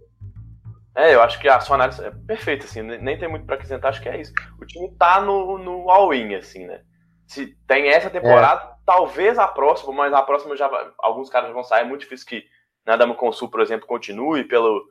É, 0.95 1.15
eu 1.15 1.23
acho 1.23 1.41
que 1.41 1.49
a 1.49 1.59
sua 1.61 1.77
análise 1.77 2.05
é 2.05 2.11
perfeita, 2.27 2.67
assim, 2.67 2.83
nem 2.83 3.19
tem 3.19 3.29
muito 3.29 3.47
para 3.47 3.55
acrescentar, 3.55 3.91
acho 3.91 4.03
que 4.03 4.09
é 4.09 4.21
isso. 4.21 4.33
O 4.61 4.67
time 4.67 4.91
tá 4.99 5.21
no, 5.21 5.57
no 5.57 5.91
all-in, 5.91 6.35
assim, 6.35 6.67
né? 6.67 6.81
Se 7.27 7.57
tem 7.67 7.89
essa 7.89 8.11
temporada, 8.11 8.63
é. 8.63 8.75
talvez 8.85 9.39
a 9.39 9.49
próxima, 9.49 9.93
mas 9.93 10.13
a 10.13 10.23
próxima 10.23 10.55
já 10.55 10.69
vai, 10.69 10.87
alguns 10.99 11.31
caras 11.31 11.51
vão 11.51 11.65
sair, 11.65 11.83
é 11.83 11.85
muito 11.85 12.03
difícil 12.03 12.27
que 12.27 12.45
Nadama 12.85 13.15
Consul, 13.15 13.49
por 13.49 13.61
exemplo, 13.61 13.87
continue 13.87 14.45
pelo, 14.45 14.85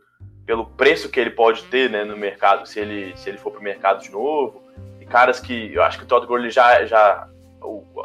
pelo 0.45 0.66
preço 0.66 1.10
que 1.10 1.20
ele 1.20 1.30
pode 1.30 1.64
ter, 1.66 1.89
né, 1.89 2.04
no 2.04 2.18
mercado, 2.18 2.66
se 2.66 2.80
ele, 2.80 3.16
se 3.16 3.30
ele 3.30 3.38
for 3.38 3.52
pro 3.52 3.62
mercado 3.62 4.02
de 4.02 4.10
novo. 4.10 4.64
E 4.99 5.06
caras 5.06 5.39
que, 5.39 5.74
eu 5.74 5.84
acho 5.84 5.99
que 5.99 6.04
o 6.04 6.08
Todd 6.08 6.26
Gurley 6.26 6.49
já, 6.49 6.84
já 6.86 7.28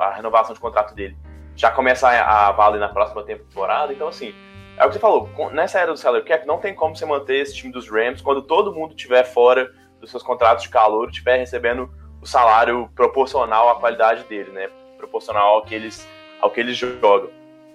a 0.00 0.10
renovação 0.10 0.54
de 0.54 0.60
contrato 0.60 0.94
dele 0.94 1.16
já 1.54 1.70
começa 1.70 2.08
a, 2.08 2.48
a 2.48 2.52
valer 2.52 2.78
na 2.78 2.88
próxima 2.88 3.22
temporada. 3.24 3.92
Então, 3.92 4.08
assim, 4.08 4.34
é 4.78 4.84
o 4.84 4.88
que 4.88 4.94
você 4.94 5.00
falou, 5.00 5.30
nessa 5.52 5.80
era 5.80 5.92
do 5.92 5.98
salary 5.98 6.24
cap, 6.24 6.46
não 6.46 6.58
tem 6.58 6.74
como 6.74 6.94
você 6.94 7.06
manter 7.06 7.36
esse 7.36 7.54
time 7.54 7.72
dos 7.72 7.88
Rams 7.88 8.20
quando 8.20 8.42
todo 8.42 8.74
mundo 8.74 8.90
estiver 8.90 9.24
fora 9.24 9.72
dos 10.00 10.10
seus 10.10 10.22
contratos 10.22 10.64
de 10.64 10.70
calor, 10.70 11.08
estiver 11.08 11.38
recebendo 11.38 11.90
o 12.20 12.26
salário 12.26 12.90
proporcional 12.94 13.70
à 13.70 13.80
qualidade 13.80 14.24
dele, 14.24 14.50
né? 14.50 14.68
Proporcional 14.98 15.54
ao 15.54 15.62
que 15.62 15.74
eles, 15.74 16.06
ao 16.40 16.50
que 16.50 16.60
eles 16.60 16.76
jogam. 16.76 17.30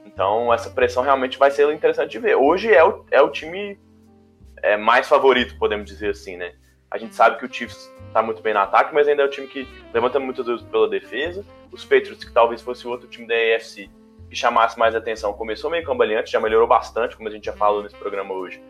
Então, 0.06 0.54
essa 0.54 0.70
pressão 0.70 1.02
realmente 1.02 1.40
vai 1.40 1.50
ser 1.50 1.72
interessante 1.74 2.12
de 2.12 2.20
ver. 2.20 2.36
Hoje 2.36 2.72
é 2.72 2.84
o, 2.84 3.06
é 3.10 3.22
o 3.22 3.30
time 3.30 3.80
é, 4.62 4.78
mais 4.78 5.08
favorito, 5.08 5.58
podemos 5.58 5.86
dizer 5.86 6.12
assim, 6.12 6.38
né? 6.38 6.54
A 6.92 6.98
gente 6.98 7.16
sabe 7.16 7.38
que 7.38 7.46
o 7.46 7.52
Chiefs 7.52 7.92
está 8.08 8.22
muito 8.22 8.42
bem 8.42 8.54
no 8.54 8.60
ataque, 8.60 8.94
mas 8.94 9.08
ainda 9.08 9.24
é 9.24 9.26
o 9.26 9.30
time 9.30 9.48
que 9.48 9.68
levanta 9.94 10.20
muito 10.20 10.44
pela 10.66 10.90
defesa. 10.90 11.46
Os 11.72 11.84
Patriots, 11.86 12.24
que 12.24 12.34
talvez 12.34 12.62
fosse 12.62 12.86
o 12.86 12.92
outro 12.92 13.08
time 13.08 13.26
da 13.26 13.34
AFC 13.34 13.90
que 14.32 14.36
chamasse 14.38 14.80
mais 14.80 14.96
atenção, 14.96 15.34
começou 15.34 15.70
meio 15.70 15.84
cambaleante, 15.84 16.32
já 16.32 16.40
melhorou 16.40 16.66
bastante, 16.66 17.18
como 17.18 17.28
a 17.28 17.32
gente 17.32 17.44
já 17.44 17.52
falou 17.52 17.84
nesse 17.84 17.98
programa 17.98 18.34
hoje. 18.34 18.64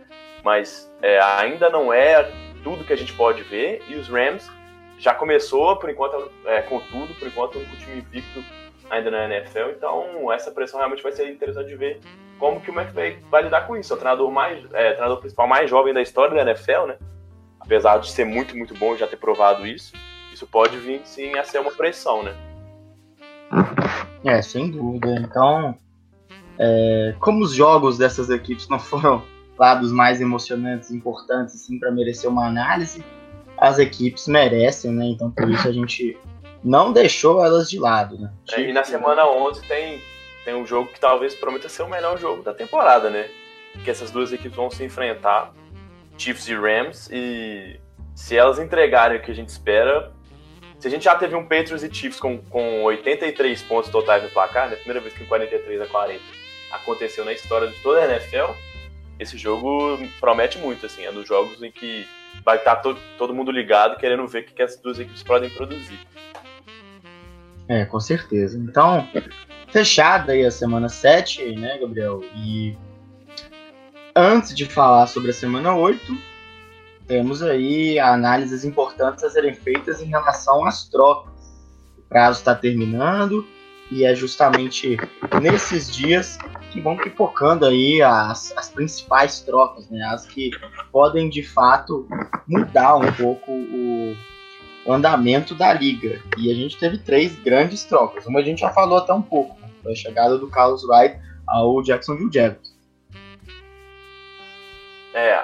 Mas 0.43 0.91
é, 1.03 1.21
ainda 1.21 1.69
não 1.69 1.93
é 1.93 2.31
tudo 2.63 2.83
que 2.83 2.91
a 2.91 2.95
gente 2.95 3.13
pode 3.13 3.43
ver. 3.43 3.83
E 3.87 3.93
os 3.93 4.09
Rams 4.09 4.49
já 4.97 5.13
começou, 5.13 5.75
por 5.77 5.87
enquanto, 5.87 6.31
é, 6.47 6.63
com 6.63 6.79
tudo, 6.79 7.13
por 7.13 7.27
enquanto, 7.27 7.59
o 7.59 7.77
time 7.77 7.99
invicto 7.99 8.43
ainda 8.89 9.11
na 9.11 9.25
NFL. 9.25 9.69
Então, 9.77 10.31
essa 10.31 10.49
pressão 10.49 10.79
realmente 10.79 11.03
vai 11.03 11.11
ser 11.11 11.29
interessante 11.29 11.67
de 11.67 11.75
ver 11.75 11.99
como 12.39 12.59
que 12.59 12.71
o 12.71 12.73
McVay 12.73 13.19
vai 13.29 13.43
lidar 13.43 13.67
com 13.67 13.77
isso. 13.77 13.93
É 13.93 13.95
o 13.95 13.99
treinador, 13.99 14.31
mais, 14.31 14.65
é, 14.73 14.93
treinador 14.93 15.19
principal 15.19 15.47
mais 15.47 15.69
jovem 15.69 15.93
da 15.93 16.01
história 16.01 16.33
da 16.33 16.41
NFL, 16.41 16.87
né? 16.87 16.97
Apesar 17.59 17.99
de 17.99 18.09
ser 18.09 18.25
muito, 18.25 18.57
muito 18.57 18.73
bom 18.73 18.95
e 18.95 18.97
já 18.97 19.05
ter 19.05 19.17
provado 19.17 19.67
isso, 19.67 19.93
isso 20.33 20.47
pode 20.47 20.75
vir 20.77 21.01
sim 21.05 21.37
a 21.37 21.43
ser 21.43 21.59
uma 21.59 21.71
pressão, 21.71 22.23
né? 22.23 22.35
É, 24.23 24.41
sem 24.41 24.71
dúvida. 24.71 25.15
Então, 25.19 25.77
é, 26.57 27.15
como 27.19 27.43
os 27.43 27.53
jogos 27.53 27.97
dessas 27.97 28.29
equipes 28.29 28.67
não 28.67 28.79
foram 28.79 29.23
lá 29.57 29.75
dos 29.75 29.91
mais 29.91 30.21
emocionantes, 30.21 30.91
importantes, 30.91 31.55
assim, 31.55 31.79
para 31.79 31.91
merecer 31.91 32.29
uma 32.29 32.47
análise, 32.47 33.03
as 33.57 33.77
equipes 33.77 34.27
merecem, 34.27 34.91
né? 34.91 35.05
Então, 35.05 35.29
por 35.29 35.49
isso 35.49 35.67
a 35.67 35.71
gente 35.71 36.17
não 36.63 36.91
deixou 36.91 37.43
elas 37.43 37.69
de 37.69 37.79
lado, 37.79 38.17
né? 38.19 38.31
É, 38.53 38.61
e 38.61 38.73
na 38.73 38.83
semana 38.83 39.27
11 39.27 39.67
tem, 39.67 40.01
tem 40.45 40.55
um 40.55 40.65
jogo 40.65 40.89
que 40.91 40.99
talvez 40.99 41.35
prometa 41.35 41.69
ser 41.69 41.83
o 41.83 41.89
melhor 41.89 42.17
jogo 42.17 42.43
da 42.43 42.53
temporada, 42.53 43.09
né? 43.09 43.27
Que 43.83 43.91
essas 43.91 44.11
duas 44.11 44.33
equipes 44.33 44.55
vão 44.55 44.69
se 44.69 44.83
enfrentar, 44.83 45.53
Chiefs 46.17 46.47
e 46.47 46.55
Rams, 46.55 47.09
e 47.11 47.79
se 48.15 48.35
elas 48.35 48.59
entregarem 48.59 49.17
o 49.17 49.21
que 49.21 49.31
a 49.31 49.35
gente 49.35 49.49
espera, 49.49 50.11
se 50.81 50.87
a 50.87 50.89
gente 50.89 51.03
já 51.03 51.15
teve 51.15 51.35
um 51.35 51.43
Patriots 51.43 51.83
e 51.83 51.93
Chiefs 51.93 52.19
com, 52.19 52.39
com 52.39 52.81
83 52.85 53.61
pontos 53.61 53.91
totais 53.91 54.23
no 54.23 54.29
placar, 54.29 54.67
né? 54.67 54.75
Primeira 54.77 54.99
vez 54.99 55.13
que 55.13 55.23
43 55.25 55.79
a 55.79 55.85
40 55.85 56.19
aconteceu 56.71 57.23
na 57.23 57.31
história 57.31 57.67
de 57.67 57.75
toda 57.81 58.01
a 58.01 58.05
NFL, 58.05 58.51
esse 59.19 59.37
jogo 59.37 59.99
promete 60.19 60.57
muito, 60.57 60.87
assim. 60.87 61.05
É 61.05 61.11
dos 61.11 61.27
jogos 61.27 61.61
em 61.61 61.71
que 61.71 62.07
vai 62.43 62.57
estar 62.57 62.77
to 62.77 62.97
todo 63.15 63.31
mundo 63.31 63.51
ligado, 63.51 63.95
querendo 63.99 64.27
ver 64.27 64.39
o 64.39 64.43
que, 64.45 64.53
que 64.53 64.63
as 64.63 64.75
duas 64.75 64.99
equipes 64.99 65.21
podem 65.21 65.51
produzir. 65.51 65.99
É, 67.67 67.85
com 67.85 67.99
certeza. 67.99 68.57
Então, 68.57 69.07
fechada 69.67 70.31
aí 70.31 70.43
a 70.43 70.49
semana 70.49 70.89
7, 70.89 71.57
né, 71.57 71.77
Gabriel? 71.77 72.23
E 72.35 72.75
antes 74.15 74.55
de 74.55 74.65
falar 74.65 75.05
sobre 75.05 75.29
a 75.29 75.33
semana 75.33 75.75
8, 75.75 76.30
temos 77.11 77.43
aí 77.43 77.99
análises 77.99 78.63
importantes 78.63 79.21
a 79.25 79.29
serem 79.29 79.53
feitas 79.53 80.01
em 80.01 80.05
relação 80.05 80.65
às 80.65 80.87
trocas. 80.87 81.33
O 81.97 82.01
prazo 82.03 82.39
está 82.39 82.55
terminando 82.55 83.45
e 83.91 84.05
é 84.05 84.15
justamente 84.15 84.95
nesses 85.41 85.93
dias 85.93 86.37
que 86.71 86.79
vão 86.79 86.95
pipocando 86.95 87.65
aí 87.65 88.01
as, 88.01 88.53
as 88.55 88.69
principais 88.69 89.41
trocas, 89.41 89.89
né? 89.89 90.01
As 90.05 90.25
que 90.25 90.51
podem 90.89 91.29
de 91.29 91.43
fato 91.43 92.07
mudar 92.47 92.95
um 92.95 93.11
pouco 93.11 93.51
o, 93.51 94.15
o 94.85 94.93
andamento 94.93 95.53
da 95.53 95.73
liga. 95.73 96.21
E 96.37 96.49
a 96.49 96.55
gente 96.55 96.77
teve 96.77 96.97
três 96.97 97.35
grandes 97.35 97.83
trocas. 97.83 98.25
Uma 98.25 98.39
a 98.39 98.43
gente 98.43 98.61
já 98.61 98.69
falou 98.69 98.99
até 98.99 99.11
um 99.11 99.21
pouco, 99.21 99.59
né? 99.59 99.69
foi 99.83 99.91
a 99.91 99.95
chegada 99.95 100.37
do 100.37 100.47
Carlos 100.47 100.85
Wright 100.87 101.19
ao 101.45 101.83
Jacksonville 101.83 102.31
Jaguars. 102.31 102.73
É, 105.13 105.43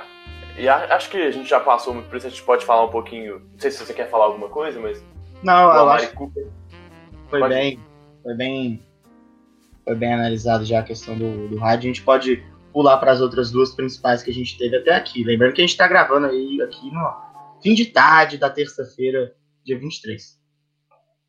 E 0.57 0.67
acho 0.67 1.09
que 1.09 1.17
a 1.17 1.31
gente 1.31 1.47
já 1.47 1.59
passou 1.59 1.93
muito 1.93 2.09
por 2.09 2.17
isso, 2.17 2.27
a 2.27 2.29
gente 2.29 2.43
pode 2.43 2.65
falar 2.65 2.85
um 2.85 2.89
pouquinho. 2.89 3.39
Não 3.39 3.59
sei 3.59 3.69
se 3.69 3.85
você 3.85 3.93
quer 3.93 4.09
falar 4.09 4.25
alguma 4.25 4.49
coisa, 4.49 4.79
mas. 4.79 5.03
Não, 5.43 5.71
eu 5.75 5.89
acho 5.89 6.13
Cooper. 6.15 6.47
Foi 7.29 7.39
pode... 7.39 7.53
bem. 7.53 7.79
Foi 8.23 8.33
bem. 8.33 8.83
Foi 9.83 9.95
bem 9.95 10.13
analisado 10.13 10.65
já 10.65 10.79
a 10.79 10.83
questão 10.83 11.17
do, 11.17 11.47
do 11.47 11.57
rádio. 11.57 11.89
A 11.89 11.93
gente 11.93 12.03
pode 12.03 12.43
pular 12.73 12.97
para 12.97 13.11
as 13.11 13.21
outras 13.21 13.51
duas 13.51 13.73
principais 13.73 14.23
que 14.23 14.31
a 14.31 14.33
gente 14.33 14.57
teve 14.57 14.75
até 14.75 14.95
aqui. 14.95 15.23
Lembrando 15.23 15.53
que 15.53 15.61
a 15.61 15.63
gente 15.63 15.71
está 15.71 15.87
gravando 15.87 16.27
aí 16.27 16.61
aqui 16.61 16.91
no 16.91 17.15
fim 17.61 17.73
de 17.73 17.85
tarde 17.85 18.37
da 18.37 18.49
terça-feira, 18.49 19.33
dia 19.63 19.77
23. 19.77 20.37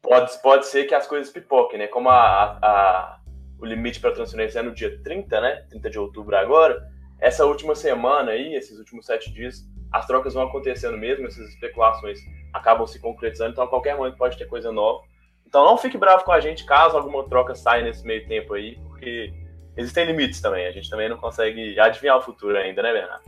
Pode, 0.02 0.42
pode 0.42 0.66
ser 0.66 0.84
que 0.84 0.94
as 0.94 1.06
coisas 1.06 1.30
pipoquem, 1.30 1.78
né? 1.78 1.86
Como 1.86 2.08
a, 2.08 2.58
a 2.62 3.18
o 3.60 3.66
limite 3.66 4.00
para 4.00 4.12
transferência 4.12 4.60
é 4.60 4.62
no 4.62 4.72
dia 4.72 5.00
30, 5.02 5.40
né? 5.40 5.66
30 5.68 5.90
de 5.90 5.98
outubro 5.98 6.36
agora. 6.36 6.88
Essa 7.20 7.44
última 7.46 7.74
semana 7.74 8.32
aí, 8.32 8.54
esses 8.54 8.78
últimos 8.78 9.06
sete 9.06 9.32
dias, 9.32 9.66
as 9.92 10.06
trocas 10.06 10.34
vão 10.34 10.44
acontecendo 10.44 10.96
mesmo, 10.96 11.26
essas 11.26 11.48
especulações 11.50 12.20
acabam 12.52 12.86
se 12.86 13.00
concretizando, 13.00 13.52
então 13.52 13.64
a 13.64 13.68
qualquer 13.68 13.96
momento 13.96 14.16
pode 14.16 14.38
ter 14.38 14.46
coisa 14.46 14.70
nova. 14.70 15.02
Então 15.46 15.64
não 15.64 15.78
fique 15.78 15.96
bravo 15.96 16.24
com 16.24 16.32
a 16.32 16.40
gente 16.40 16.64
caso 16.64 16.96
alguma 16.96 17.26
troca 17.28 17.54
saia 17.54 17.82
nesse 17.82 18.04
meio 18.06 18.26
tempo 18.28 18.54
aí, 18.54 18.76
porque 18.86 19.32
existem 19.76 20.04
limites 20.04 20.40
também. 20.40 20.66
A 20.66 20.72
gente 20.72 20.90
também 20.90 21.08
não 21.08 21.16
consegue 21.16 21.78
adivinhar 21.80 22.18
o 22.18 22.22
futuro 22.22 22.56
ainda, 22.56 22.82
né, 22.82 22.92
Bernardo? 22.92 23.24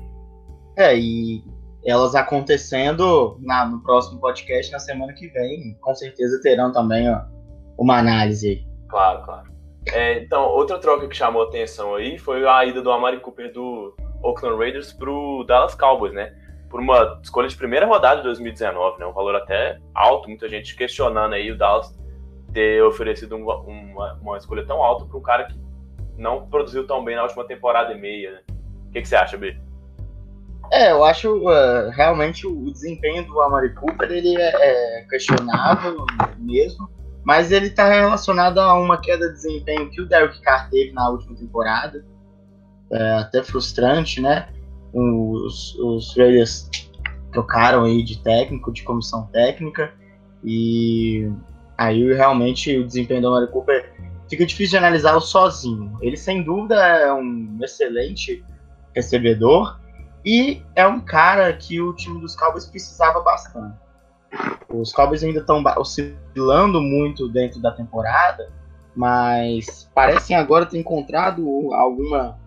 É, 0.76 0.97
e 0.97 1.43
elas 1.84 2.14
acontecendo 2.14 3.38
na, 3.41 3.64
no 3.66 3.82
próximo 3.82 4.20
podcast, 4.20 4.70
na 4.70 4.78
semana 4.78 5.12
que 5.14 5.28
vem, 5.28 5.76
com 5.80 5.95
certeza 5.95 6.41
terão 6.43 6.70
também 6.72 7.11
ó, 7.11 7.22
uma 7.78 7.99
análise 7.99 8.49
aí. 8.49 8.66
Claro, 8.88 9.24
claro. 9.24 9.49
É, 9.86 10.18
então, 10.22 10.42
outra 10.48 10.78
troca 10.78 11.08
que 11.08 11.16
chamou 11.16 11.42
atenção 11.42 11.94
aí 11.94 12.18
foi 12.18 12.46
a 12.46 12.64
ida 12.64 12.82
do 12.82 12.90
Amari 12.90 13.18
Cooper 13.20 13.52
do 13.52 13.94
Oakland 14.22 14.58
Raiders 14.58 14.92
pro 14.92 15.44
Dallas 15.46 15.74
Cowboys, 15.74 16.12
né? 16.12 16.34
Por 16.68 16.80
uma 16.80 17.18
escolha 17.22 17.48
de 17.48 17.56
primeira 17.56 17.86
rodada 17.86 18.18
de 18.18 18.24
2019, 18.24 19.00
né? 19.00 19.06
Um 19.06 19.12
valor 19.12 19.34
até 19.34 19.78
alto, 19.94 20.28
muita 20.28 20.48
gente 20.48 20.76
questionando 20.76 21.34
aí 21.34 21.50
o 21.50 21.58
Dallas 21.58 21.98
ter 22.52 22.82
oferecido 22.82 23.36
uma, 23.36 23.56
uma, 23.60 24.14
uma 24.20 24.36
escolha 24.36 24.66
tão 24.66 24.82
alta 24.82 25.04
para 25.06 25.18
um 25.18 25.22
cara 25.22 25.44
que 25.44 25.58
não 26.16 26.46
produziu 26.48 26.86
tão 26.86 27.02
bem 27.02 27.16
na 27.16 27.22
última 27.22 27.44
temporada 27.44 27.92
e 27.92 28.00
meia, 28.00 28.32
né? 28.32 28.40
O 28.88 28.92
que, 28.92 29.02
que 29.02 29.08
você 29.08 29.16
acha, 29.16 29.36
B? 29.36 29.56
É, 30.72 30.92
eu 30.92 31.02
acho 31.02 31.48
uh, 31.48 31.90
realmente 31.90 32.46
o 32.46 32.70
desempenho 32.70 33.24
do 33.26 33.40
Amari 33.40 33.74
Cooper 33.74 34.10
ele 34.10 34.36
é, 34.36 35.00
é 35.00 35.04
questionável 35.08 36.04
mesmo, 36.38 36.88
mas 37.24 37.52
ele 37.52 37.66
está 37.66 37.88
relacionado 37.88 38.58
a 38.58 38.74
uma 38.74 39.00
queda 39.00 39.28
de 39.28 39.34
desempenho 39.34 39.90
que 39.90 40.00
o 40.00 40.06
Derek 40.06 40.40
Carr 40.40 40.70
teve 40.70 40.92
na 40.92 41.08
última 41.08 41.36
temporada, 41.36 42.04
é, 42.92 43.12
até 43.14 43.42
frustrante, 43.42 44.20
né? 44.20 44.48
Os, 44.92 45.74
os 45.76 46.16
Raiders 46.16 46.68
trocaram 47.32 47.84
aí 47.84 48.02
de 48.02 48.18
técnico, 48.22 48.72
de 48.72 48.82
comissão 48.82 49.26
técnica, 49.26 49.92
e 50.42 51.30
aí 51.78 52.12
realmente 52.12 52.76
o 52.78 52.86
desempenho 52.86 53.22
do 53.22 53.28
Amari 53.28 53.50
Cooper 53.52 53.92
fica 54.28 54.46
difícil 54.46 54.78
de 54.78 54.78
analisá-lo 54.78 55.20
sozinho. 55.20 55.96
Ele, 56.00 56.16
sem 56.16 56.42
dúvida, 56.42 56.76
é 56.76 57.12
um 57.12 57.58
excelente 57.62 58.44
recebedor 58.94 59.78
e 60.24 60.62
é 60.74 60.86
um 60.86 61.00
cara 61.00 61.52
que 61.52 61.80
o 61.80 61.94
time 61.94 62.20
dos 62.20 62.36
Cowboys 62.36 62.66
precisava 62.66 63.20
bastante. 63.20 63.76
Os 64.68 64.92
Cowboys 64.92 65.22
ainda 65.22 65.40
estão 65.40 65.62
oscilando 65.76 66.80
muito 66.80 67.28
dentro 67.28 67.60
da 67.60 67.72
temporada, 67.72 68.50
mas 68.94 69.90
parecem 69.94 70.36
agora 70.36 70.66
ter 70.66 70.78
encontrado 70.78 71.72
alguma 71.74 72.38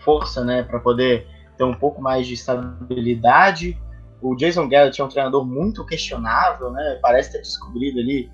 força 0.00 0.44
né, 0.44 0.62
para 0.62 0.78
poder 0.78 1.26
ter 1.56 1.64
um 1.64 1.74
pouco 1.74 2.00
mais 2.00 2.26
de 2.26 2.34
estabilidade. 2.34 3.78
O 4.20 4.34
Jason 4.36 4.68
Garrett 4.68 5.00
é 5.00 5.04
um 5.04 5.08
treinador 5.08 5.44
muito 5.44 5.84
questionável, 5.84 6.70
né? 6.70 6.98
Parece 7.02 7.32
ter 7.32 7.42
descobrido 7.42 7.98
ali 8.00 8.30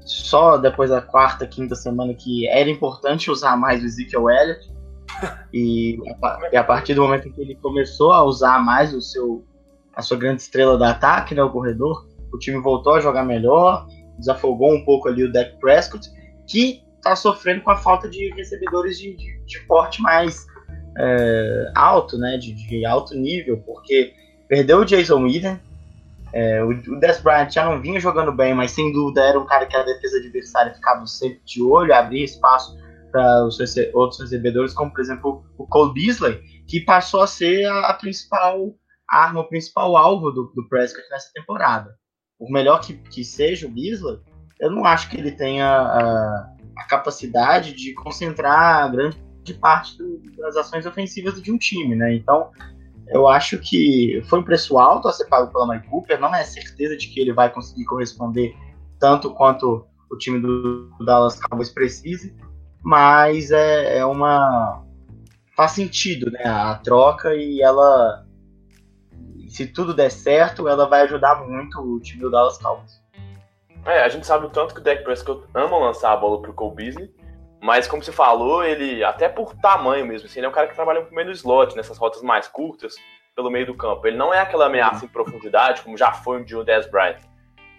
só 0.00 0.56
depois 0.56 0.90
da 0.90 1.00
quarta, 1.00 1.46
quinta 1.46 1.74
semana 1.74 2.14
que 2.14 2.48
era 2.48 2.68
importante 2.68 3.30
usar 3.30 3.56
mais 3.56 3.82
o 3.82 3.86
Ezekiel 3.86 4.28
Elliott. 4.28 4.70
E 5.52 5.98
a, 6.22 6.38
e 6.52 6.56
a, 6.56 6.64
partir 6.64 6.94
do 6.94 7.02
momento 7.02 7.28
em 7.28 7.32
que 7.32 7.40
ele 7.40 7.54
começou 7.56 8.12
a 8.12 8.24
usar 8.24 8.64
mais 8.64 8.94
o 8.94 9.00
seu 9.00 9.44
a 9.94 10.02
sua 10.02 10.16
grande 10.16 10.42
estrela 10.42 10.76
do 10.76 10.84
ataque, 10.84 11.34
né, 11.34 11.42
o 11.42 11.50
corredor, 11.50 12.06
o 12.32 12.38
time 12.38 12.58
voltou 12.58 12.94
a 12.94 13.00
jogar 13.00 13.24
melhor, 13.24 13.86
desafogou 14.18 14.72
um 14.74 14.84
pouco 14.84 15.08
ali 15.08 15.24
o 15.24 15.32
Dak 15.32 15.58
Prescott, 15.58 16.08
que 16.46 16.82
está 16.96 17.16
sofrendo 17.16 17.62
com 17.62 17.70
a 17.70 17.76
falta 17.76 18.08
de 18.08 18.32
recebedores 18.34 18.98
de, 18.98 19.16
de, 19.16 19.44
de 19.44 19.60
porte 19.66 20.00
mais 20.02 20.46
é, 20.98 21.72
alto, 21.74 22.18
né, 22.18 22.36
de, 22.36 22.52
de, 22.52 22.84
alto 22.84 23.14
nível, 23.14 23.58
porque 23.66 24.12
perdeu 24.48 24.80
o 24.80 24.84
Jason 24.84 25.22
Whedon, 25.22 25.58
é, 26.32 26.62
o, 26.62 26.68
o 26.68 27.00
Des 27.00 27.20
Bryant 27.20 27.50
já 27.50 27.64
não 27.64 27.80
vinha 27.80 27.98
jogando 27.98 28.32
bem, 28.32 28.54
mas 28.54 28.70
sem 28.72 28.92
dúvida 28.92 29.22
era 29.22 29.38
um 29.38 29.46
cara 29.46 29.66
que 29.66 29.76
a 29.76 29.82
defesa 29.82 30.18
adversária 30.18 30.74
ficava 30.74 31.06
sempre 31.06 31.40
de 31.44 31.62
olho, 31.62 31.94
abria 31.94 32.24
espaço 32.24 32.78
para 33.10 33.44
os 33.44 33.58
outros 33.92 34.20
recebedores, 34.20 34.72
como 34.72 34.92
por 34.92 35.00
exemplo 35.00 35.44
o 35.58 35.66
Cole 35.66 35.94
Beasley, 35.94 36.40
que 36.68 36.80
passou 36.80 37.22
a 37.22 37.26
ser 37.26 37.64
a, 37.66 37.88
a 37.88 37.94
principal 37.94 38.72
arma, 39.10 39.40
o 39.40 39.48
principal 39.48 39.96
alvo 39.96 40.30
do, 40.30 40.52
do, 40.54 40.68
Prescott 40.68 41.08
nessa 41.10 41.30
temporada. 41.34 41.96
Por 42.38 42.50
melhor 42.50 42.80
que, 42.80 42.94
que 42.94 43.24
seja 43.24 43.66
o 43.66 43.70
Beasley, 43.70 44.20
eu 44.60 44.70
não 44.70 44.84
acho 44.84 45.10
que 45.10 45.16
ele 45.16 45.32
tenha 45.32 45.66
a, 45.66 46.54
a 46.76 46.84
capacidade 46.84 47.72
de 47.72 47.92
concentrar 47.94 48.90
grande 48.92 49.18
parte 49.60 49.98
do, 49.98 50.20
das 50.36 50.56
ações 50.56 50.86
ofensivas 50.86 51.42
de 51.42 51.50
um 51.50 51.58
time, 51.58 51.96
né? 51.96 52.14
Então, 52.14 52.50
eu 53.08 53.26
acho 53.26 53.58
que 53.58 54.22
foi 54.28 54.38
um 54.38 54.44
preço 54.44 54.78
alto 54.78 55.08
a 55.08 55.12
ser 55.12 55.26
pago 55.26 55.52
pela 55.52 55.66
Mike 55.66 55.88
Cooper, 55.88 56.20
não 56.20 56.34
é 56.34 56.44
certeza 56.44 56.96
de 56.96 57.08
que 57.08 57.20
ele 57.20 57.32
vai 57.32 57.50
conseguir 57.50 57.84
corresponder 57.84 58.54
tanto 58.98 59.34
quanto 59.34 59.84
o 60.10 60.16
time 60.16 60.38
do 60.40 60.88
Dallas 61.04 61.40
Cowboys 61.40 61.70
precise, 61.70 62.34
mas 62.82 63.50
é, 63.50 63.98
é 63.98 64.04
uma 64.04 64.84
faz 65.56 65.72
sentido, 65.72 66.30
né, 66.30 66.42
a 66.44 66.76
troca 66.76 67.34
e 67.34 67.60
ela 67.60 68.24
se 69.50 69.66
tudo 69.66 69.92
der 69.92 70.10
certo, 70.10 70.68
ela 70.68 70.86
vai 70.86 71.02
ajudar 71.02 71.44
muito 71.44 71.80
o 71.80 72.00
time 72.00 72.20
do 72.20 72.30
Dallas 72.30 72.56
Cowboys. 72.58 73.02
É, 73.84 74.02
a 74.02 74.08
gente 74.08 74.26
sabe 74.26 74.46
o 74.46 74.50
tanto 74.50 74.74
que 74.74 74.80
o 74.80 74.82
Dak 74.82 75.02
Prescott 75.02 75.44
ama 75.54 75.76
lançar 75.76 76.12
a 76.12 76.16
bola 76.16 76.40
pro 76.40 76.52
Cole 76.52 76.76
Beasley, 76.76 77.14
mas 77.60 77.88
como 77.88 78.02
você 78.02 78.12
falou, 78.12 78.62
ele, 78.62 79.02
até 79.02 79.28
por 79.28 79.54
tamanho 79.56 80.06
mesmo, 80.06 80.26
assim, 80.26 80.38
ele 80.38 80.46
é 80.46 80.48
um 80.48 80.52
cara 80.52 80.68
que 80.68 80.74
trabalha 80.74 81.04
no 81.10 81.30
slot, 81.32 81.74
nessas 81.74 81.98
rotas 81.98 82.22
mais 82.22 82.46
curtas, 82.46 82.94
pelo 83.34 83.50
meio 83.50 83.66
do 83.66 83.74
campo. 83.74 84.06
Ele 84.06 84.16
não 84.16 84.32
é 84.32 84.38
aquela 84.38 84.66
ameaça 84.66 85.04
em 85.04 85.08
profundidade, 85.08 85.82
como 85.82 85.96
já 85.96 86.12
foi 86.12 86.40
um 86.40 86.44
dia 86.44 86.58
o 86.58 86.64
Dez 86.64 86.88
Bryant. 86.88 87.20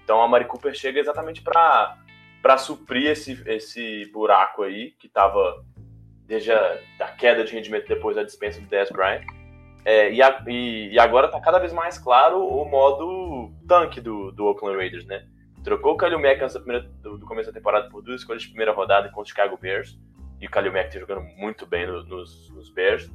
Então 0.04 0.22
a 0.22 0.28
Mari 0.28 0.46
Cooper 0.46 0.74
chega 0.74 1.00
exatamente 1.00 1.42
para 1.42 1.98
para 2.42 2.58
suprir 2.58 3.12
esse, 3.12 3.40
esse 3.46 4.10
buraco 4.12 4.64
aí, 4.64 4.92
que 5.00 5.06
estava 5.06 5.64
desde 6.26 6.52
a 6.52 6.80
da 6.98 7.08
queda 7.10 7.44
de 7.44 7.54
rendimento 7.54 7.88
depois 7.88 8.16
da 8.16 8.24
dispensa 8.24 8.60
do 8.60 8.66
Dez 8.66 8.90
Bryant. 8.90 9.24
É, 9.84 10.12
e, 10.12 10.22
a, 10.22 10.44
e, 10.48 10.94
e, 10.94 11.00
agora 11.00 11.26
está 11.26 11.40
cada 11.40 11.58
vez 11.58 11.74
mais 11.74 11.98
claro 11.98 12.46
o 12.46 12.64
modo 12.66 13.52
tanque 13.68 14.00
do, 14.00 14.32
do 14.32 14.46
Oakland 14.46 14.78
Raiders, 14.78 15.06
né? 15.06 15.26
Trocou 15.64 15.94
o 15.94 15.98
Kalil 15.98 16.20
Mack 16.20 16.42
antes 16.42 16.56
primeira, 16.58 16.88
do, 17.02 17.18
do, 17.18 17.26
começo 17.26 17.52
da 17.52 17.54
temporada 17.54 17.90
por 17.90 18.02
duas 18.02 18.22
escolhas 18.22 18.44
de 18.44 18.50
primeira 18.50 18.72
rodada 18.72 19.10
com 19.10 19.22
o 19.22 19.26
Chicago 19.26 19.58
Bears. 19.58 19.98
E 20.40 20.48
o 20.48 20.50
Kalil 20.50 20.72
Mack 20.72 20.88
está 20.88 21.00
jogando 21.00 21.24
muito 21.36 21.66
bem 21.66 21.88
no, 21.88 22.04
nos, 22.04 22.50
nos, 22.52 22.70
Bears. 22.70 23.10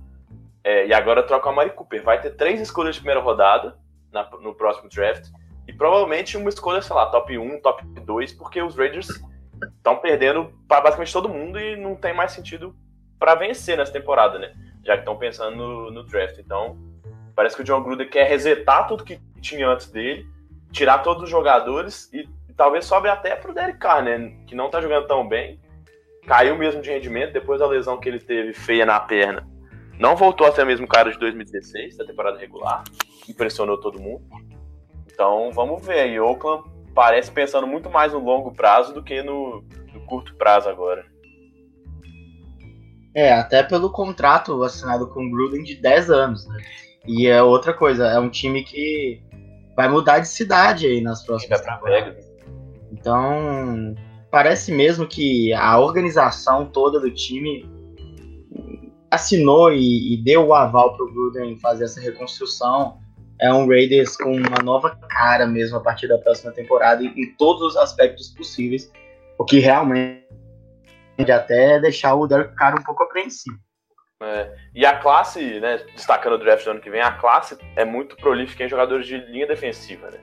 É, 0.62 0.86
e 0.86 0.94
agora 0.94 1.22
troca 1.22 1.48
a 1.48 1.52
Mari 1.52 1.70
Cooper. 1.70 2.02
Vai 2.02 2.20
ter 2.20 2.30
três 2.30 2.60
escolhas 2.60 2.96
de 2.96 3.00
primeira 3.00 3.20
rodada 3.20 3.76
na, 4.12 4.28
no 4.40 4.54
próximo 4.54 4.88
draft. 4.88 5.28
E 5.66 5.72
provavelmente 5.72 6.36
uma 6.36 6.48
escolha, 6.48 6.82
sei 6.82 6.94
lá, 6.94 7.06
top 7.06 7.36
1, 7.36 7.60
top 7.60 7.84
2, 8.00 8.32
porque 8.32 8.62
os 8.62 8.76
Raiders 8.76 9.08
estão 9.76 9.96
perdendo 9.96 10.52
para 10.68 10.80
basicamente 10.80 11.12
todo 11.12 11.28
mundo 11.28 11.58
e 11.58 11.76
não 11.76 11.96
tem 11.96 12.14
mais 12.14 12.32
sentido 12.32 12.74
para 13.18 13.34
vencer 13.34 13.76
nessa 13.76 13.92
temporada, 13.92 14.38
né? 14.38 14.54
Já 14.86 14.94
que 14.94 15.00
estão 15.00 15.16
pensando 15.16 15.56
no, 15.56 15.90
no, 15.90 16.04
draft. 16.04 16.38
Então, 16.38 16.78
parece 17.34 17.56
que 17.56 17.62
o 17.62 17.64
John 17.64 17.82
Gruden 17.82 18.08
quer 18.08 18.28
resetar 18.28 18.86
tudo 18.86 19.04
que 19.04 19.20
tinha 19.40 19.68
antes 19.68 19.90
dele, 19.90 20.24
tirar 20.70 20.98
todos 20.98 21.24
os 21.24 21.30
jogadores 21.30 22.08
e 22.12 22.28
talvez 22.56 22.84
sobre 22.84 23.10
até 23.10 23.34
pro 23.34 23.52
Derek 23.52 23.78
Carr, 23.78 24.04
né? 24.04 24.36
Que 24.46 24.54
não 24.54 24.70
tá 24.70 24.80
jogando 24.80 25.06
tão 25.06 25.26
bem. 25.28 25.60
Caiu 26.26 26.56
mesmo 26.56 26.80
de 26.80 26.90
rendimento 26.90 27.32
depois 27.32 27.60
da 27.60 27.66
lesão 27.66 27.98
que 27.98 28.08
ele 28.08 28.20
teve 28.20 28.52
feia 28.52 28.86
na 28.86 28.98
perna. 29.00 29.46
Não 29.98 30.14
voltou 30.14 30.46
a 30.46 30.52
ser 30.52 30.62
o 30.62 30.66
mesmo 30.66 30.86
cara 30.86 31.10
de 31.10 31.18
2016, 31.18 31.96
da 31.96 32.04
temporada 32.04 32.38
regular. 32.38 32.84
Impressionou 33.28 33.78
todo 33.78 34.00
mundo. 34.00 34.24
Então 35.10 35.50
vamos 35.52 35.84
ver 35.84 36.00
aí. 36.00 36.20
Oakland 36.20 36.64
parece 36.94 37.30
pensando 37.30 37.66
muito 37.66 37.90
mais 37.90 38.12
no 38.12 38.18
longo 38.18 38.52
prazo 38.52 38.92
do 38.92 39.02
que 39.02 39.22
no, 39.22 39.64
no 39.92 40.00
curto 40.06 40.34
prazo 40.36 40.68
agora. 40.68 41.04
É, 43.16 43.32
até 43.32 43.62
pelo 43.62 43.88
contrato 43.88 44.62
assinado 44.62 45.08
com 45.08 45.24
o 45.24 45.30
Gruden 45.30 45.64
de 45.64 45.76
10 45.76 46.10
anos, 46.10 46.46
né? 46.46 46.58
E 47.06 47.26
é 47.26 47.42
outra 47.42 47.72
coisa, 47.72 48.08
é 48.08 48.18
um 48.18 48.28
time 48.28 48.62
que 48.62 49.22
vai 49.74 49.88
mudar 49.88 50.18
de 50.18 50.28
cidade 50.28 50.86
aí 50.86 51.00
nas 51.00 51.24
próximas 51.24 51.62
temporadas. 51.62 52.30
Então, 52.92 53.94
parece 54.30 54.70
mesmo 54.70 55.06
que 55.06 55.50
a 55.54 55.78
organização 55.78 56.66
toda 56.66 57.00
do 57.00 57.10
time 57.10 57.66
assinou 59.10 59.72
e, 59.72 60.12
e 60.12 60.22
deu 60.22 60.48
o 60.48 60.52
aval 60.54 60.94
para 60.94 61.06
o 61.06 61.10
Gruden 61.10 61.56
fazer 61.56 61.84
essa 61.84 61.98
reconstrução. 61.98 62.98
É 63.40 63.50
um 63.50 63.66
Raiders 63.66 64.14
com 64.14 64.36
uma 64.36 64.62
nova 64.62 64.90
cara 65.08 65.46
mesmo 65.46 65.78
a 65.78 65.80
partir 65.80 66.06
da 66.06 66.18
próxima 66.18 66.52
temporada 66.52 67.02
e 67.02 67.06
em 67.06 67.34
todos 67.38 67.62
os 67.62 67.76
aspectos 67.78 68.28
possíveis, 68.28 68.92
o 69.38 69.44
que 69.46 69.58
realmente 69.58 70.25
até 71.32 71.78
deixar 71.80 72.14
o 72.14 72.26
Derek 72.26 72.54
Carr 72.54 72.78
um 72.78 72.82
pouco 72.82 73.02
apreensivo. 73.02 73.58
É, 74.22 74.56
e 74.74 74.86
a 74.86 74.96
classe, 74.96 75.60
né, 75.60 75.78
destacando 75.94 76.34
o 76.34 76.38
draft 76.38 76.64
do 76.64 76.70
ano 76.70 76.80
que 76.80 76.88
vem, 76.88 77.02
a 77.02 77.12
classe 77.12 77.56
é 77.76 77.84
muito 77.84 78.16
prolífica 78.16 78.64
em 78.64 78.68
jogadores 78.68 79.06
de 79.06 79.18
linha 79.18 79.46
defensiva, 79.46 80.10
né? 80.10 80.18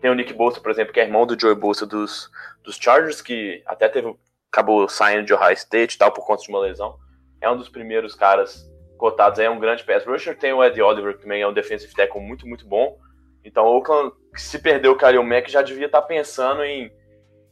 Tem 0.00 0.10
o 0.10 0.14
Nick 0.14 0.32
Bolsa, 0.32 0.60
por 0.60 0.70
exemplo, 0.70 0.92
que 0.92 1.00
é 1.00 1.04
irmão 1.04 1.26
do 1.26 1.38
Joey 1.38 1.56
Bolsa 1.56 1.86
dos, 1.86 2.30
dos 2.62 2.76
Chargers, 2.76 3.20
que 3.20 3.62
até 3.66 3.88
teve, 3.88 4.14
acabou 4.50 4.88
saindo 4.88 5.24
de 5.24 5.34
Ohio 5.34 5.54
State 5.54 5.98
tal 5.98 6.12
por 6.12 6.24
conta 6.24 6.42
de 6.42 6.48
uma 6.48 6.60
lesão. 6.60 6.96
É 7.40 7.50
um 7.50 7.56
dos 7.56 7.68
primeiros 7.68 8.14
caras 8.14 8.68
cotados 8.96 9.38
é 9.38 9.48
um 9.48 9.58
grande 9.58 9.84
pass 9.84 10.04
rusher. 10.04 10.36
Tem 10.36 10.52
o 10.52 10.62
Ed 10.62 10.80
Oliver, 10.80 11.14
que 11.16 11.22
também 11.22 11.42
é 11.42 11.48
um 11.48 11.52
defensive 11.52 11.94
tackle 11.94 12.20
muito, 12.20 12.46
muito 12.46 12.66
bom. 12.66 12.98
Então 13.44 13.64
o 13.64 13.76
Oakland, 13.76 14.12
se 14.34 14.58
perdeu 14.58 14.92
o 14.92 14.96
Kalil 14.96 15.22
Mack, 15.22 15.50
já 15.50 15.62
devia 15.62 15.86
estar 15.86 16.02
pensando 16.02 16.62
em 16.62 16.92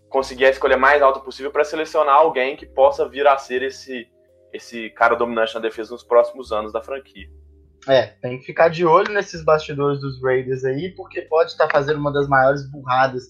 conseguir 0.09 0.47
a 0.47 0.51
escolha 0.51 0.77
mais 0.77 1.03
alta 1.03 1.21
possível 1.21 1.51
para 1.51 1.65
selecionar 1.65 2.15
alguém 2.15 2.57
que 2.57 2.67
possa 2.67 3.09
vir 3.09 3.27
a 3.27 3.37
ser 3.39 3.63
esse 3.63 4.09
esse 4.53 4.89
cara 4.91 5.15
dominante 5.15 5.55
na 5.55 5.61
defesa 5.61 5.93
nos 5.93 6.03
próximos 6.03 6.51
anos 6.51 6.73
da 6.73 6.83
franquia. 6.83 7.29
É, 7.87 8.07
tem 8.23 8.39
que 8.39 8.47
ficar 8.47 8.69
de 8.69 8.85
olho 8.85 9.13
nesses 9.13 9.45
bastidores 9.45 10.01
dos 10.01 10.21
Raiders 10.23 10.65
aí, 10.65 10.91
porque 10.91 11.23
pode 11.23 11.51
estar 11.51 11.71
fazendo 11.71 11.99
uma 11.99 12.13
das 12.13 12.27
maiores 12.27 12.69
burradas 12.71 13.25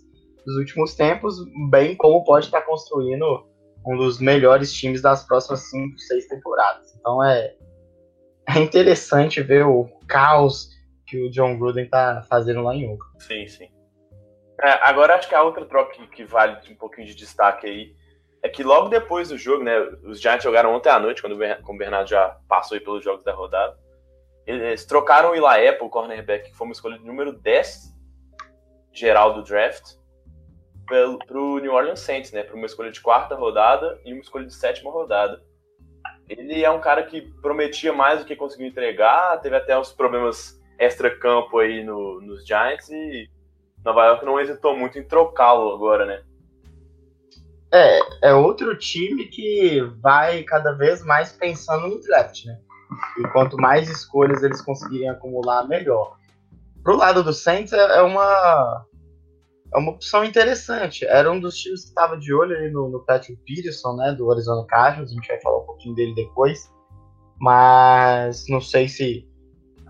dos 0.46 0.56
últimos 0.56 0.94
tempos, 0.94 1.36
bem 1.68 1.96
como 1.96 2.24
pode 2.24 2.46
estar 2.46 2.62
construindo 2.62 3.44
um 3.86 3.96
dos 3.96 4.20
melhores 4.20 4.72
times 4.72 5.02
das 5.02 5.24
próximas 5.24 5.68
5, 5.70 5.98
6 5.98 6.28
temporadas. 6.28 6.94
Então 6.98 7.22
é, 7.22 7.54
é 8.48 8.58
interessante 8.60 9.42
ver 9.42 9.66
o 9.66 9.84
caos 10.08 10.70
que 11.06 11.26
o 11.26 11.30
John 11.30 11.58
Gruden 11.58 11.84
está 11.84 12.22
fazendo 12.28 12.62
lá 12.62 12.74
em 12.74 12.88
Oakland. 12.88 13.22
Sim, 13.22 13.46
sim. 13.46 13.75
É, 14.60 14.88
agora 14.88 15.14
acho 15.14 15.28
que 15.28 15.34
a 15.34 15.42
outra 15.42 15.64
troca 15.64 15.92
que, 15.92 16.06
que 16.06 16.24
vale 16.24 16.56
um 16.70 16.76
pouquinho 16.76 17.06
de 17.06 17.14
destaque 17.14 17.66
aí 17.66 17.94
é 18.42 18.48
que 18.48 18.62
logo 18.62 18.88
depois 18.88 19.28
do 19.28 19.36
jogo, 19.36 19.64
né, 19.64 19.78
os 20.04 20.20
Giants 20.20 20.44
jogaram 20.44 20.74
ontem 20.74 20.88
à 20.88 20.98
noite, 20.98 21.20
quando 21.20 21.34
o 21.34 21.76
Bernardo 21.76 22.08
já 22.08 22.38
passou 22.48 22.76
aí 22.76 22.80
pelos 22.80 23.02
jogos 23.02 23.24
da 23.24 23.32
rodada. 23.32 23.76
Eles 24.46 24.84
trocaram 24.84 25.30
o 25.30 25.34
Eli 25.34 25.68
Apple, 25.68 25.88
cornerback, 25.90 26.50
que 26.50 26.56
foi 26.56 26.66
uma 26.66 26.72
escolha 26.72 26.98
de 26.98 27.04
número 27.04 27.32
10 27.32 27.94
geral 28.92 29.34
do 29.34 29.42
draft, 29.42 29.96
para 30.86 31.40
o 31.40 31.58
New 31.58 31.72
Orleans 31.72 32.00
Saints, 32.00 32.30
né, 32.30 32.44
para 32.44 32.54
uma 32.54 32.66
escolha 32.66 32.90
de 32.90 33.00
quarta 33.00 33.34
rodada 33.34 34.00
e 34.04 34.12
uma 34.12 34.22
escolha 34.22 34.46
de 34.46 34.54
sétima 34.54 34.90
rodada. 34.90 35.42
Ele 36.28 36.64
é 36.64 36.70
um 36.70 36.80
cara 36.80 37.02
que 37.02 37.22
prometia 37.42 37.92
mais 37.92 38.20
do 38.20 38.24
que 38.24 38.36
conseguiu 38.36 38.68
entregar, 38.68 39.40
teve 39.40 39.56
até 39.56 39.76
uns 39.78 39.92
problemas 39.92 40.60
extra-campo 40.78 41.58
aí 41.58 41.82
no, 41.82 42.20
nos 42.20 42.46
Giants 42.46 42.88
e 42.90 43.28
Nova 43.86 44.04
York 44.04 44.24
não 44.24 44.40
hesitou 44.40 44.76
muito 44.76 44.98
em 44.98 45.04
trocá-lo 45.04 45.72
agora, 45.72 46.04
né? 46.04 46.20
É, 47.72 48.30
é 48.30 48.34
outro 48.34 48.76
time 48.76 49.26
que 49.26 49.80
vai 50.02 50.42
cada 50.42 50.72
vez 50.72 51.04
mais 51.04 51.32
pensando 51.32 51.86
no 51.86 52.00
draft, 52.00 52.46
né? 52.46 52.58
E 53.18 53.22
quanto 53.28 53.56
mais 53.56 53.88
escolhas 53.88 54.42
eles 54.42 54.60
conseguirem 54.60 55.08
acumular, 55.08 55.68
melhor. 55.68 56.16
Pro 56.82 56.96
lado 56.96 57.22
do 57.22 57.32
Saints 57.32 57.72
é, 57.72 57.98
é 57.98 58.02
uma 58.02 58.84
é 59.72 59.78
uma 59.78 59.92
opção 59.92 60.24
interessante. 60.24 61.04
Era 61.04 61.30
um 61.30 61.38
dos 61.38 61.56
times 61.56 61.82
que 61.82 61.88
estava 61.88 62.16
de 62.16 62.34
olho 62.34 62.56
ali 62.56 62.70
no, 62.70 62.88
no 62.88 63.04
Patrick 63.04 63.40
Peterson, 63.44 63.94
né, 63.94 64.12
do 64.12 64.30
Arizona 64.32 64.66
Cardinals. 64.66 65.12
A 65.12 65.14
gente 65.14 65.28
vai 65.28 65.40
falar 65.40 65.58
um 65.58 65.66
pouquinho 65.66 65.94
dele 65.94 66.14
depois. 66.14 66.72
Mas 67.38 68.46
não 68.48 68.60
sei 68.60 68.88
se 68.88 69.28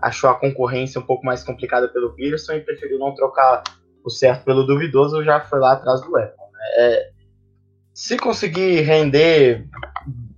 achou 0.01 0.29
a 0.29 0.35
concorrência 0.35 0.99
um 1.01 1.05
pouco 1.05 1.25
mais 1.25 1.43
complicada 1.43 1.87
pelo 1.87 2.13
Peterson 2.13 2.53
e 2.53 2.61
preferiu 2.61 2.99
não 2.99 3.15
trocar 3.15 3.63
o 4.07 4.09
certo 4.09 4.45
pelo 4.45 4.65
duvidoso, 4.65 5.23
já 5.23 5.41
foi 5.41 5.59
lá 5.59 5.73
atrás 5.73 6.01
do 6.01 6.15
Apple. 6.15 6.45
Né? 6.53 6.59
É, 6.77 7.09
se 7.93 8.17
conseguir 8.17 8.81
render 8.81 9.67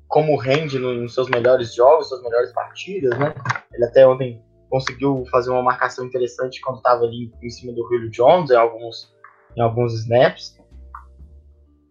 como 0.07 0.36
rende 0.36 0.80
nos 0.80 1.13
seus 1.13 1.30
melhores 1.30 1.74
jogos, 1.74 2.09
suas 2.09 2.24
melhores 2.24 2.51
partidas, 2.51 3.17
né? 3.20 3.34
Ele 3.72 3.86
até 3.86 4.07
ontem 4.07 4.43
conseguiu 4.67 5.24
fazer 5.32 5.51
uma 5.51 5.61
marcação 5.61 6.05
interessante 6.05 6.59
quando 6.61 6.78
estava 6.78 7.03
ali 7.03 7.32
em 7.41 7.49
cima 7.49 7.72
do 7.74 7.88
Julio 7.88 8.09
Jones 8.09 8.49
em 8.49 8.55
alguns, 8.55 9.13
em 9.55 9.61
alguns 9.61 9.93
snaps. 9.93 10.57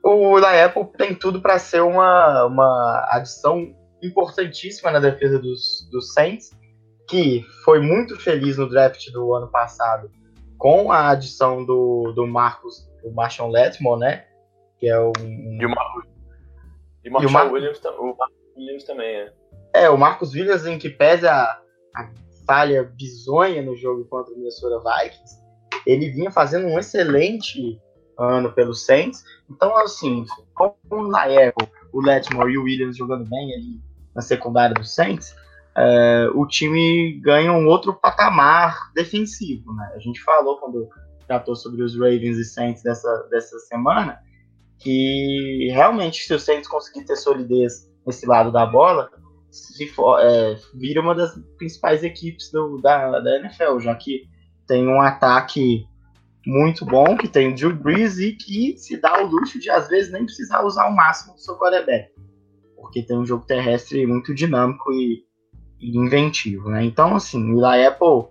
O 0.02 0.36
Eli 0.36 0.60
Apple 0.62 0.86
tem 0.96 1.14
tudo 1.14 1.40
para 1.40 1.58
ser 1.60 1.82
uma, 1.82 2.44
uma 2.44 3.08
adição 3.12 3.72
importantíssima 4.02 4.90
na 4.90 4.98
defesa 4.98 5.38
dos, 5.38 5.88
dos 5.92 6.12
Saints, 6.12 6.50
que 7.08 7.44
foi 7.64 7.80
muito 7.80 8.18
feliz 8.18 8.58
no 8.58 8.68
draft 8.68 9.10
do 9.12 9.34
ano 9.34 9.48
passado 9.48 10.10
com 10.58 10.92
a 10.92 11.10
adição 11.10 11.64
do, 11.64 12.12
do 12.12 12.26
Marcos, 12.26 12.90
do 13.02 13.10
Marshall 13.12 13.50
Letmore, 13.50 14.00
né? 14.00 14.24
que 14.78 14.88
é 14.88 14.98
um. 14.98 15.12
E 15.60 15.66
o, 15.66 15.70
Mar... 15.70 15.86
e 17.04 17.10
Marshall 17.10 17.32
Mar... 17.32 17.52
Williams, 17.52 17.80
o 17.98 18.16
Marcos 18.16 18.38
Williams 18.56 18.84
também 18.84 19.08
é. 19.08 19.32
É, 19.74 19.90
o 19.90 19.98
Marcos 19.98 20.32
Williams, 20.32 20.66
em 20.66 20.78
que 20.78 20.88
pese 20.88 21.26
a, 21.26 21.60
a 21.94 22.10
falha 22.46 22.84
bizonha 22.84 23.60
no 23.60 23.76
jogo 23.76 24.04
contra 24.06 24.32
o 24.32 24.36
Minnesota 24.38 24.78
Vikings, 24.78 25.38
ele 25.86 26.10
vinha 26.10 26.30
fazendo 26.30 26.66
um 26.66 26.78
excelente 26.78 27.80
ano 28.18 28.52
pelo 28.52 28.74
Saints. 28.74 29.22
Então, 29.50 29.76
assim, 29.76 30.24
como 30.54 31.08
na 31.08 31.26
época 31.26 31.70
o 31.92 32.00
Letmore 32.00 32.52
e 32.52 32.58
o 32.58 32.62
Williams 32.62 32.96
jogando 32.96 33.28
bem 33.28 33.54
ali 33.54 33.80
na 34.14 34.22
secundária 34.22 34.74
do 34.74 34.84
Saints, 34.84 35.36
é, 35.78 36.28
o 36.34 36.44
time 36.44 37.20
ganha 37.20 37.52
um 37.52 37.68
outro 37.68 37.94
patamar 37.94 38.92
defensivo. 38.94 39.72
Né? 39.72 39.92
A 39.94 39.98
gente 40.00 40.20
falou 40.22 40.58
quando 40.58 40.88
tratou 41.26 41.54
sobre 41.54 41.82
os 41.82 41.94
Ravens 41.94 42.36
e 42.36 42.44
Saints 42.44 42.82
dessa, 42.82 43.28
dessa 43.30 43.58
semana 43.60 44.18
que 44.78 45.70
realmente, 45.72 46.24
se 46.24 46.34
o 46.34 46.38
Saints 46.38 46.68
conseguir 46.68 47.04
ter 47.04 47.16
solidez 47.16 47.88
nesse 48.06 48.26
lado 48.26 48.50
da 48.50 48.64
bola, 48.64 49.10
se 49.50 49.86
for, 49.88 50.20
é, 50.20 50.56
vira 50.74 51.00
uma 51.00 51.14
das 51.14 51.38
principais 51.56 52.02
equipes 52.02 52.50
do, 52.50 52.78
da, 52.78 53.20
da 53.20 53.38
NFL, 53.38 53.78
já 53.80 53.94
que 53.94 54.28
tem 54.66 54.86
um 54.86 55.00
ataque 55.00 55.86
muito 56.46 56.84
bom, 56.84 57.16
que 57.16 57.28
tem 57.28 57.52
o 57.52 57.54
Drew 57.54 57.74
Brees 57.74 58.18
e 58.18 58.32
que 58.32 58.76
se 58.78 58.96
dá 58.96 59.22
o 59.22 59.26
luxo 59.26 59.58
de, 59.58 59.68
às 59.68 59.88
vezes, 59.88 60.12
nem 60.12 60.24
precisar 60.24 60.64
usar 60.64 60.86
o 60.86 60.94
máximo 60.94 61.34
do 61.34 61.40
seu 61.40 61.56
quarterback, 61.56 62.10
porque 62.76 63.02
tem 63.02 63.18
um 63.18 63.26
jogo 63.26 63.44
terrestre 63.44 64.06
muito 64.06 64.34
dinâmico 64.34 64.92
e, 64.92 65.27
e 65.80 65.96
inventivo, 65.96 66.70
né? 66.70 66.84
Então, 66.84 67.14
assim, 67.14 67.52
o 67.52 67.64
Eli 67.64 67.86
Apple, 67.86 68.28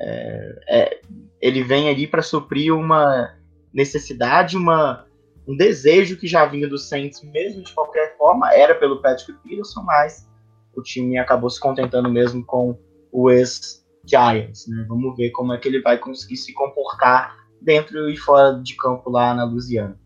é, 0.00 0.60
é, 0.68 1.00
ele 1.40 1.62
vem 1.62 1.88
ali 1.88 2.06
para 2.06 2.22
suprir 2.22 2.74
uma 2.74 3.34
necessidade, 3.72 4.56
uma 4.56 5.06
um 5.46 5.56
desejo 5.56 6.18
que 6.18 6.26
já 6.26 6.44
vinha 6.44 6.68
do 6.68 6.76
Saints 6.76 7.22
mesmo 7.22 7.62
de 7.62 7.72
qualquer 7.72 8.14
forma, 8.18 8.52
era 8.52 8.74
pelo 8.74 9.00
Patrick 9.00 9.32
Peterson, 9.42 9.80
mas 9.80 10.28
o 10.76 10.82
time 10.82 11.16
acabou 11.16 11.48
se 11.48 11.58
contentando 11.58 12.10
mesmo 12.10 12.44
com 12.44 12.78
o 13.10 13.30
ex-Giants. 13.30 14.68
Né? 14.68 14.84
Vamos 14.86 15.16
ver 15.16 15.30
como 15.30 15.54
é 15.54 15.58
que 15.58 15.66
ele 15.66 15.80
vai 15.80 15.96
conseguir 15.96 16.36
se 16.36 16.52
comportar 16.52 17.34
dentro 17.62 18.10
e 18.10 18.16
fora 18.16 18.60
de 18.62 18.76
campo 18.76 19.08
lá 19.08 19.32
na 19.32 19.44
Louisiana. 19.44 19.98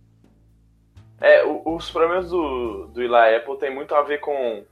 É, 1.21 1.45
os 1.45 1.91
problemas 1.91 2.31
do, 2.31 2.87
do 2.87 3.03
Eli 3.03 3.37
Apple 3.37 3.59
tem 3.59 3.75
muito 3.75 3.95
a 3.97 4.03
ver 4.03 4.21
com 4.21 4.65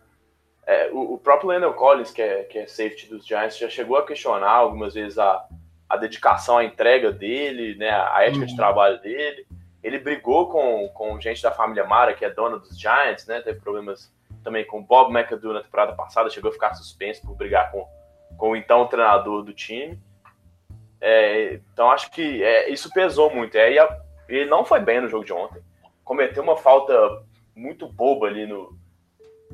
é, 0.70 0.90
o, 0.92 1.14
o, 1.14 1.18
próprio 1.18 1.48
Landon 1.48 1.72
Collins, 1.72 2.12
que 2.12 2.22
é, 2.22 2.44
que 2.44 2.58
é 2.58 2.66
safety 2.66 3.08
dos 3.08 3.26
Giants, 3.26 3.58
já 3.58 3.68
chegou 3.68 3.96
a 3.96 4.06
questionar 4.06 4.52
algumas 4.52 4.94
vezes 4.94 5.18
a, 5.18 5.44
a 5.88 5.96
dedicação, 5.96 6.58
a 6.58 6.64
entrega 6.64 7.10
dele, 7.10 7.74
né, 7.74 7.90
a 7.90 8.22
ética 8.22 8.42
uhum. 8.42 8.46
de 8.46 8.54
trabalho 8.54 9.00
dele. 9.00 9.44
Ele 9.82 9.98
brigou 9.98 10.48
com, 10.48 10.88
com 10.90 11.20
gente 11.20 11.42
da 11.42 11.50
família 11.50 11.84
Mara, 11.84 12.14
que 12.14 12.24
é 12.24 12.30
dona 12.30 12.56
dos 12.56 12.78
Giants, 12.78 13.26
né? 13.26 13.40
Teve 13.40 13.58
problemas 13.58 14.12
também 14.44 14.64
com 14.64 14.80
Bob 14.80 15.10
McAdoo 15.10 15.54
na 15.54 15.62
temporada 15.62 15.92
passada, 15.92 16.30
chegou 16.30 16.50
a 16.50 16.52
ficar 16.52 16.74
suspenso 16.74 17.22
por 17.22 17.34
brigar 17.34 17.72
com, 17.72 17.88
com 18.36 18.50
o 18.50 18.56
então 18.56 18.86
treinador 18.86 19.42
do 19.42 19.52
time. 19.52 19.98
É, 21.00 21.54
então 21.72 21.90
acho 21.90 22.10
que 22.12 22.44
é, 22.44 22.70
isso 22.70 22.92
pesou 22.92 23.34
muito. 23.34 23.56
É, 23.56 23.74
ele 24.28 24.48
não 24.48 24.64
foi 24.64 24.78
bem 24.78 25.00
no 25.00 25.08
jogo 25.08 25.24
de 25.24 25.32
ontem. 25.32 25.60
Cometeu 26.04 26.42
uma 26.42 26.56
falta 26.56 26.94
muito 27.56 27.88
boba 27.88 28.28
ali 28.28 28.46
no. 28.46 28.78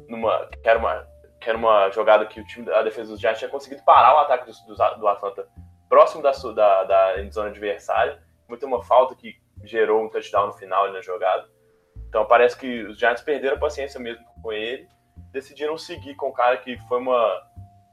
Numa, 0.08 0.46
que, 0.46 0.68
era 0.68 0.78
uma, 0.78 1.06
que 1.40 1.48
era 1.48 1.58
uma 1.58 1.90
jogada 1.90 2.26
que 2.26 2.40
o 2.40 2.46
time 2.46 2.66
da 2.66 2.82
defesa 2.82 3.10
dos 3.10 3.20
Giants 3.20 3.38
tinha 3.38 3.50
conseguido 3.50 3.82
parar 3.84 4.14
o 4.14 4.18
ataque 4.18 4.50
do, 4.50 4.74
do, 4.74 4.98
do 4.98 5.08
Atlanta 5.08 5.48
próximo 5.88 6.22
da, 6.22 6.32
da, 6.32 6.84
da 6.84 7.22
endzone 7.22 7.50
adversária. 7.50 8.22
Cometeu 8.46 8.68
uma 8.68 8.82
falta 8.82 9.14
que 9.14 9.34
gerou 9.64 10.04
um 10.04 10.08
touchdown 10.08 10.48
no 10.48 10.52
final 10.52 10.92
na 10.92 11.00
jogada. 11.00 11.48
Então 12.08 12.24
parece 12.24 12.56
que 12.56 12.82
os 12.84 12.98
Giants 12.98 13.22
perderam 13.22 13.56
a 13.56 13.60
paciência 13.60 13.98
mesmo 13.98 14.24
com 14.42 14.52
ele, 14.52 14.88
decidiram 15.32 15.76
seguir 15.76 16.14
com 16.14 16.28
o 16.28 16.32
cara 16.32 16.56
que 16.56 16.78
foi 16.88 16.98
uma, 16.98 17.42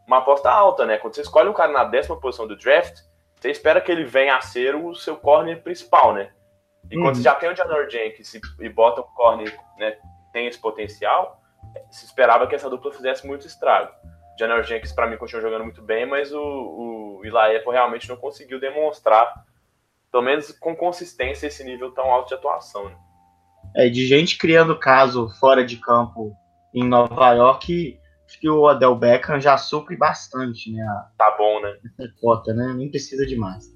uma 0.07 0.19
aposta 0.19 0.49
alta, 0.49 0.85
né? 0.85 0.97
Quando 0.97 1.15
você 1.15 1.21
escolhe 1.21 1.49
um 1.49 1.53
cara 1.53 1.71
na 1.71 1.83
décima 1.83 2.19
posição 2.19 2.47
do 2.47 2.55
draft, 2.55 2.99
você 3.35 3.49
espera 3.49 3.81
que 3.81 3.91
ele 3.91 4.05
venha 4.05 4.35
a 4.35 4.41
ser 4.41 4.75
o 4.75 4.93
seu 4.95 5.17
corner 5.17 5.61
principal, 5.61 6.13
né? 6.13 6.31
E 6.91 6.95
quando 6.95 7.07
uhum. 7.07 7.15
você 7.15 7.21
já 7.23 7.35
tem 7.35 7.49
o 7.49 7.55
Janor 7.55 7.89
Jenkins 7.89 8.33
e, 8.33 8.41
e 8.59 8.69
bota 8.69 9.01
o 9.01 9.03
corner, 9.03 9.53
né, 9.77 9.97
tem 10.31 10.47
esse 10.47 10.59
potencial, 10.59 11.41
se 11.91 12.05
esperava 12.05 12.47
que 12.47 12.55
essa 12.55 12.69
dupla 12.69 12.91
fizesse 12.91 13.25
muito 13.25 13.47
estrago. 13.47 13.91
Janel 14.39 14.63
Jenkins, 14.63 14.91
para 14.91 15.07
mim, 15.07 15.17
continua 15.17 15.41
jogando 15.41 15.63
muito 15.63 15.81
bem, 15.81 16.05
mas 16.05 16.31
o, 16.33 16.39
o 16.39 17.21
realmente 17.71 18.09
não 18.09 18.17
conseguiu 18.17 18.59
demonstrar, 18.59 19.45
pelo 20.11 20.23
menos 20.23 20.51
com 20.51 20.75
consistência, 20.75 21.47
esse 21.47 21.63
nível 21.63 21.91
tão 21.91 22.05
alto 22.11 22.29
de 22.29 22.33
atuação. 22.35 22.89
Né? 22.89 22.95
É, 23.75 23.89
de 23.89 24.05
gente 24.07 24.37
criando 24.37 24.77
caso 24.77 25.29
fora 25.39 25.63
de 25.63 25.77
campo 25.77 26.33
em 26.73 26.83
Nova 26.83 27.33
York, 27.33 27.99
acho 28.27 28.39
que 28.39 28.49
o 28.49 28.63
Odell 28.63 28.95
Beckham 28.95 29.39
já 29.39 29.57
supre 29.57 29.95
bastante, 29.95 30.71
né? 30.71 30.83
Tá 31.17 31.35
bom, 31.37 31.61
né? 31.61 31.77
Essa 31.85 32.11
cota, 32.19 32.53
né? 32.53 32.73
Nem 32.75 32.89
precisa 32.89 33.25
de 33.25 33.35
mais. 33.35 33.73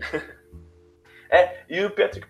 é, 1.30 1.64
e 1.68 1.84
o 1.84 1.90
Patrick 1.90 2.26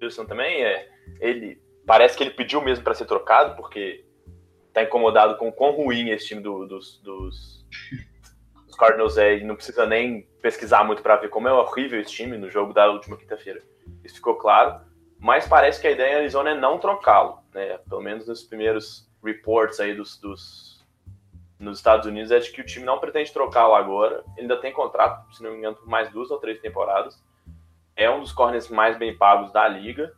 Pearson 0.00 0.24
também, 0.24 0.64
é, 0.64 0.88
ele 1.20 1.60
parece 1.86 2.16
que 2.16 2.24
ele 2.24 2.30
pediu 2.30 2.60
mesmo 2.60 2.84
para 2.84 2.94
ser 2.94 3.06
trocado, 3.06 3.54
porque 3.56 4.04
tá 4.72 4.82
incomodado 4.82 5.36
com 5.36 5.48
o 5.48 5.52
quão 5.52 5.72
ruim 5.72 6.10
esse 6.10 6.26
time 6.26 6.42
do, 6.42 6.66
dos, 6.66 7.00
dos, 7.00 7.64
dos, 8.66 8.76
Cardinals 8.76 9.16
é, 9.16 9.38
e 9.38 9.44
não 9.44 9.56
precisa 9.56 9.86
nem 9.86 10.22
pesquisar 10.42 10.84
muito 10.84 11.02
para 11.02 11.16
ver 11.16 11.30
como 11.30 11.48
é 11.48 11.52
horrível 11.52 12.00
esse 12.00 12.12
time 12.12 12.36
no 12.36 12.50
jogo 12.50 12.74
da 12.74 12.90
última 12.90 13.16
quinta-feira. 13.16 13.62
Isso 14.04 14.16
ficou 14.16 14.34
claro, 14.34 14.80
mas 15.18 15.48
parece 15.48 15.80
que 15.80 15.86
a 15.86 15.90
ideia 15.92 16.12
em 16.12 16.16
Arizona 16.16 16.50
é 16.50 16.54
não 16.54 16.78
trocá-lo, 16.78 17.38
né? 17.54 17.78
Pelo 17.88 18.02
menos 18.02 18.26
nos 18.26 18.42
primeiros 18.42 19.08
reports 19.24 19.80
aí 19.80 19.94
dos, 19.94 20.20
dos 20.20 20.76
nos 21.58 21.78
Estados 21.78 22.06
Unidos 22.06 22.30
é 22.30 22.38
de 22.38 22.50
que 22.50 22.60
o 22.60 22.66
time 22.66 22.84
não 22.84 22.98
pretende 22.98 23.32
trocá-lo 23.32 23.74
agora. 23.74 24.22
Ele 24.36 24.42
ainda 24.42 24.58
tem 24.58 24.72
contrato, 24.72 25.34
se 25.34 25.42
não 25.42 25.52
me 25.52 25.58
engano, 25.58 25.76
por 25.76 25.88
mais 25.88 26.10
duas 26.10 26.30
ou 26.30 26.38
três 26.38 26.60
temporadas. 26.60 27.18
É 27.94 28.10
um 28.10 28.20
dos 28.20 28.32
corners 28.32 28.68
mais 28.68 28.98
bem 28.98 29.16
pagos 29.16 29.50
da 29.52 29.66
liga. 29.66 30.12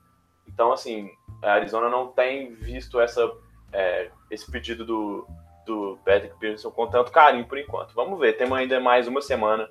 Então, 0.48 0.72
assim, 0.72 1.12
a 1.42 1.52
Arizona 1.52 1.88
não 1.88 2.08
tem 2.08 2.54
visto 2.54 3.00
essa 3.00 3.30
é, 3.72 4.10
esse 4.30 4.50
pedido 4.50 4.84
do, 4.84 5.26
do 5.66 5.98
Patrick 6.04 6.36
Pearson 6.38 6.70
com 6.70 6.86
tanto 6.88 7.12
carinho 7.12 7.46
por 7.46 7.58
enquanto. 7.58 7.94
Vamos 7.94 8.18
ver, 8.18 8.36
temos 8.36 8.58
ainda 8.58 8.80
mais 8.80 9.06
uma 9.06 9.20
semana 9.20 9.68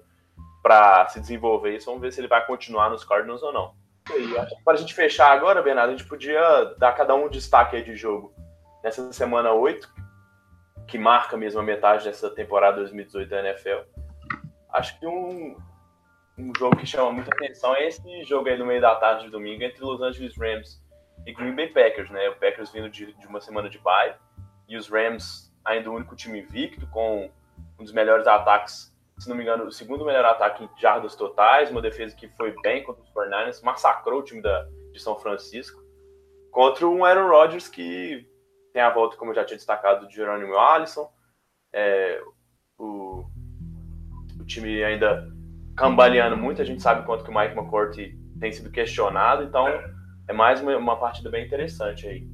para 0.62 1.08
se 1.10 1.20
desenvolver 1.20 1.76
isso. 1.76 1.88
Vamos 1.88 2.02
ver 2.02 2.12
se 2.12 2.20
ele 2.22 2.28
vai 2.28 2.46
continuar 2.46 2.90
nos 2.90 3.04
Cardinals 3.04 3.44
ou 3.44 3.54
não. 3.54 3.74
Para 4.64 4.74
a 4.74 4.78
gente 4.78 4.94
fechar 4.94 5.32
agora, 5.32 5.62
Bernardo, 5.62 5.94
a 5.94 5.98
gente 5.98 6.08
podia 6.08 6.76
dar 6.78 6.94
cada 6.94 7.14
um 7.14 7.26
um 7.26 7.30
destaque 7.30 7.82
de 7.82 7.96
jogo. 7.96 8.34
Nessa 8.84 9.12
semana 9.12 9.52
8, 9.52 9.90
que 10.88 10.98
marca 10.98 11.36
mesmo 11.36 11.60
a 11.60 11.64
metade 11.64 12.06
dessa 12.06 12.30
temporada 12.30 12.78
2018 12.78 13.30
da 13.30 13.40
NFL. 13.40 13.82
Acho 14.72 14.98
que 15.00 15.06
um, 15.06 15.58
um 16.38 16.54
jogo 16.58 16.78
que 16.78 16.86
chama 16.86 17.12
muita 17.12 17.32
atenção 17.34 17.76
é 17.76 17.88
esse 17.88 18.24
jogo 18.24 18.48
aí 18.48 18.58
no 18.58 18.66
meio 18.66 18.80
da 18.80 18.96
tarde 18.96 19.26
de 19.26 19.32
domingo 19.32 19.64
entre 19.64 19.84
Los 19.84 20.02
Angeles 20.02 20.38
Rams 20.38 20.82
e 21.28 21.34
Green 21.34 21.54
Bay 21.54 21.68
Packers, 21.68 22.10
né? 22.10 22.30
O 22.30 22.36
Packers 22.38 22.72
vindo 22.72 22.90
de, 22.90 23.14
de 23.14 23.28
uma 23.28 23.42
semana 23.42 23.70
de 23.70 23.78
bye 23.80 24.16
e 24.68 24.78
os 24.78 24.88
Rams 24.88 25.54
ainda 25.64 25.92
o 25.92 25.94
único 25.94 26.16
time 26.16 26.40
invicto 26.40 26.88
com 26.88 27.30
um 27.78 27.84
dos 27.84 27.92
melhores 27.92 28.26
ataques, 28.26 28.96
se 29.20 29.28
não 29.28 29.36
me 29.36 29.44
engano, 29.44 29.66
o 29.66 29.72
segundo 29.72 30.06
melhor 30.06 30.24
ataque 30.24 30.64
em 30.64 30.70
jardas 30.80 31.18
totais, 31.18 31.70
uma 31.70 31.82
defesa 31.82 32.16
que 32.16 32.30
foi 32.30 32.56
bem 32.62 32.82
contra 32.82 33.04
os 33.04 33.10
49ers, 33.12 33.62
massacrou 33.62 34.22
o 34.22 34.24
time 34.24 34.42
da, 34.42 34.66
de 34.94 35.00
São 35.02 35.20
Francisco, 35.20 35.84
contra 36.50 36.88
um 36.88 37.04
Aaron 37.04 37.28
Rodgers 37.28 37.68
que 37.68 38.26
tem 38.72 38.82
a 38.82 38.90
volta, 38.90 39.18
como 39.18 39.32
eu 39.32 39.36
já 39.36 39.44
tinha 39.44 39.58
destacado, 39.58 40.08
de 40.08 40.16
Jerônimo 40.16 40.58
Allison, 40.58 41.12
é, 41.74 42.22
o, 42.78 43.26
o 44.40 44.46
time 44.46 44.82
ainda 44.82 45.28
cambaleando 45.76 46.38
muito, 46.38 46.62
a 46.62 46.66
gente 46.66 46.82
sabe 46.82 47.06
quanto 47.06 47.26
que 47.26 47.30
o 47.30 47.38
Mike 47.38 47.58
McCourty 47.58 48.18
tem 48.40 48.52
sido 48.54 48.72
questionado, 48.72 49.44
então 49.44 49.68
é 50.28 50.34
mais 50.34 50.62
uma, 50.62 50.76
uma 50.78 50.96
partida 50.98 51.30
bem 51.30 51.46
interessante 51.46 52.08
aí. 52.08 52.28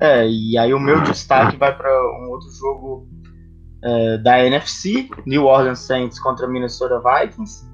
É, 0.00 0.28
e 0.28 0.56
aí 0.56 0.72
o 0.72 0.78
meu 0.78 1.00
destaque 1.02 1.56
vai 1.56 1.76
para 1.76 1.90
um 2.20 2.28
outro 2.30 2.50
jogo 2.52 3.08
é, 3.82 4.18
da 4.18 4.44
NFC, 4.44 5.08
New 5.26 5.44
Orleans 5.44 5.80
Saints 5.80 6.20
contra 6.20 6.46
Minnesota 6.46 7.00
Vikings. 7.00 7.66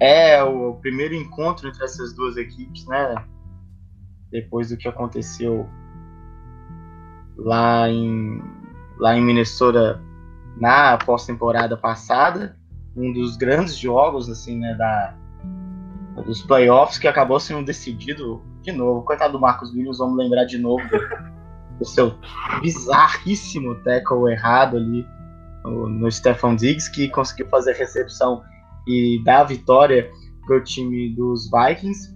É 0.00 0.42
o 0.42 0.74
primeiro 0.74 1.14
encontro 1.14 1.68
entre 1.68 1.82
essas 1.84 2.12
duas 2.14 2.36
equipes, 2.36 2.86
né? 2.86 3.14
Depois 4.30 4.68
do 4.68 4.76
que 4.76 4.88
aconteceu 4.88 5.66
lá 7.38 7.88
em, 7.88 8.42
lá 8.98 9.16
em 9.16 9.22
Minnesota 9.22 10.02
na 10.58 10.98
pós-temporada 10.98 11.76
passada, 11.76 12.56
um 12.94 13.12
dos 13.12 13.36
grandes 13.36 13.76
jogos 13.76 14.28
assim, 14.28 14.58
né, 14.58 14.74
da, 14.74 15.14
dos 16.26 16.42
playoffs 16.42 16.98
que 16.98 17.06
acabou 17.06 17.38
sendo 17.38 17.64
decidido 17.64 18.42
de 18.62 18.72
novo. 18.72 19.02
Coitado 19.02 19.32
do 19.32 19.40
Marcos 19.40 19.72
Williams, 19.72 19.98
vamos 19.98 20.18
lembrar 20.18 20.44
de 20.44 20.58
novo 20.58 20.82
do, 21.78 21.84
seu 21.84 22.18
bizarríssimo 22.60 23.76
tackle 23.76 24.30
errado 24.32 24.76
ali 24.76 25.06
no, 25.64 25.88
no 25.88 26.10
Stefan 26.10 26.56
Diggs, 26.56 26.90
que 26.90 27.08
conseguiu 27.08 27.48
fazer 27.48 27.74
recepção 27.74 28.42
e 28.86 29.22
dar 29.24 29.40
a 29.40 29.44
vitória 29.44 30.10
para 30.46 30.56
o 30.56 30.60
time 30.62 31.14
dos 31.14 31.50
Vikings. 31.50 32.14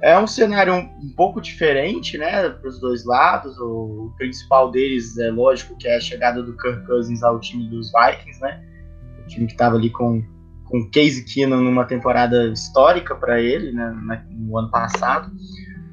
É 0.00 0.16
um 0.16 0.26
cenário 0.26 0.74
um, 0.74 0.78
um 0.78 1.12
pouco 1.16 1.40
diferente, 1.40 2.16
né, 2.16 2.48
para 2.48 2.68
os 2.68 2.80
dois 2.80 3.04
lados. 3.04 3.58
O, 3.58 4.06
o, 4.06 4.14
principal 4.16 4.70
deles 4.70 5.18
é 5.18 5.30
lógico 5.30 5.76
que 5.76 5.88
é 5.88 5.96
a 5.96 6.00
chegada 6.00 6.42
do 6.42 6.56
Kirk 6.56 6.86
Cousins 6.86 7.22
ao 7.22 7.40
time 7.40 7.68
dos 7.68 7.90
Vikings, 7.90 8.40
né? 8.40 8.62
O 9.24 9.26
time 9.26 9.46
que 9.46 9.52
estava 9.52 9.74
ali 9.74 9.90
com 9.90 10.22
com 10.68 10.84
Casey 10.90 11.24
Keenum 11.24 11.62
numa 11.62 11.84
temporada 11.84 12.48
histórica 12.48 13.14
para 13.14 13.40
ele, 13.40 13.72
né, 13.72 14.22
no 14.30 14.58
ano 14.58 14.70
passado. 14.70 15.30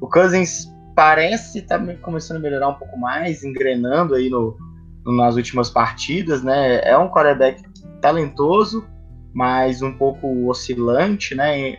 O 0.00 0.08
Cousins 0.08 0.70
parece 0.94 1.58
estar 1.58 1.78
tá 1.78 1.94
começando 1.96 2.38
a 2.38 2.40
melhorar 2.40 2.68
um 2.68 2.74
pouco 2.74 2.98
mais, 2.98 3.42
engrenando 3.42 4.14
aí 4.14 4.28
no, 4.28 4.56
nas 5.04 5.36
últimas 5.36 5.70
partidas, 5.70 6.42
né? 6.42 6.80
É 6.82 6.96
um 6.96 7.08
quarterback 7.08 7.62
talentoso, 8.00 8.86
mas 9.34 9.82
um 9.82 9.92
pouco 9.92 10.48
oscilante, 10.48 11.34
né? 11.34 11.78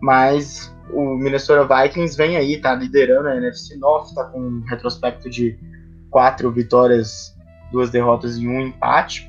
Mas 0.00 0.74
o 0.90 1.16
Minnesota 1.16 1.66
Vikings 1.82 2.16
vem 2.16 2.36
aí, 2.36 2.58
tá 2.60 2.74
liderando 2.74 3.28
a 3.28 3.36
NFC 3.36 3.76
North, 3.76 4.14
tá 4.14 4.24
com 4.24 4.40
um 4.40 4.64
retrospecto 4.66 5.28
de 5.28 5.58
quatro 6.10 6.50
vitórias, 6.50 7.34
duas 7.70 7.90
derrotas 7.90 8.38
e 8.38 8.46
um 8.46 8.60
empate 8.60 9.27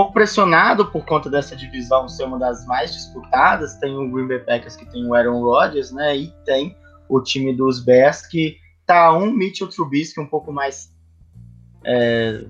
pouco 0.00 0.14
pressionado 0.14 0.86
por 0.86 1.04
conta 1.04 1.28
dessa 1.28 1.54
divisão 1.54 2.08
ser 2.08 2.24
uma 2.24 2.38
das 2.38 2.64
mais 2.64 2.90
disputadas. 2.90 3.74
Tem 3.74 3.94
o 3.94 4.10
Green 4.10 4.26
Bay 4.26 4.38
Packers 4.38 4.74
que 4.74 4.86
tem 4.86 5.06
o 5.06 5.14
Aaron 5.14 5.42
Rodgers, 5.42 5.92
né? 5.92 6.16
E 6.16 6.28
tem 6.46 6.74
o 7.06 7.20
time 7.20 7.54
dos 7.54 7.84
Bears 7.84 8.26
que 8.26 8.56
tá 8.86 9.12
um 9.12 9.30
Mitchell 9.30 9.68
Trubisky 9.68 10.18
um 10.18 10.26
pouco 10.26 10.50
mais 10.50 10.90
é, 11.84 12.46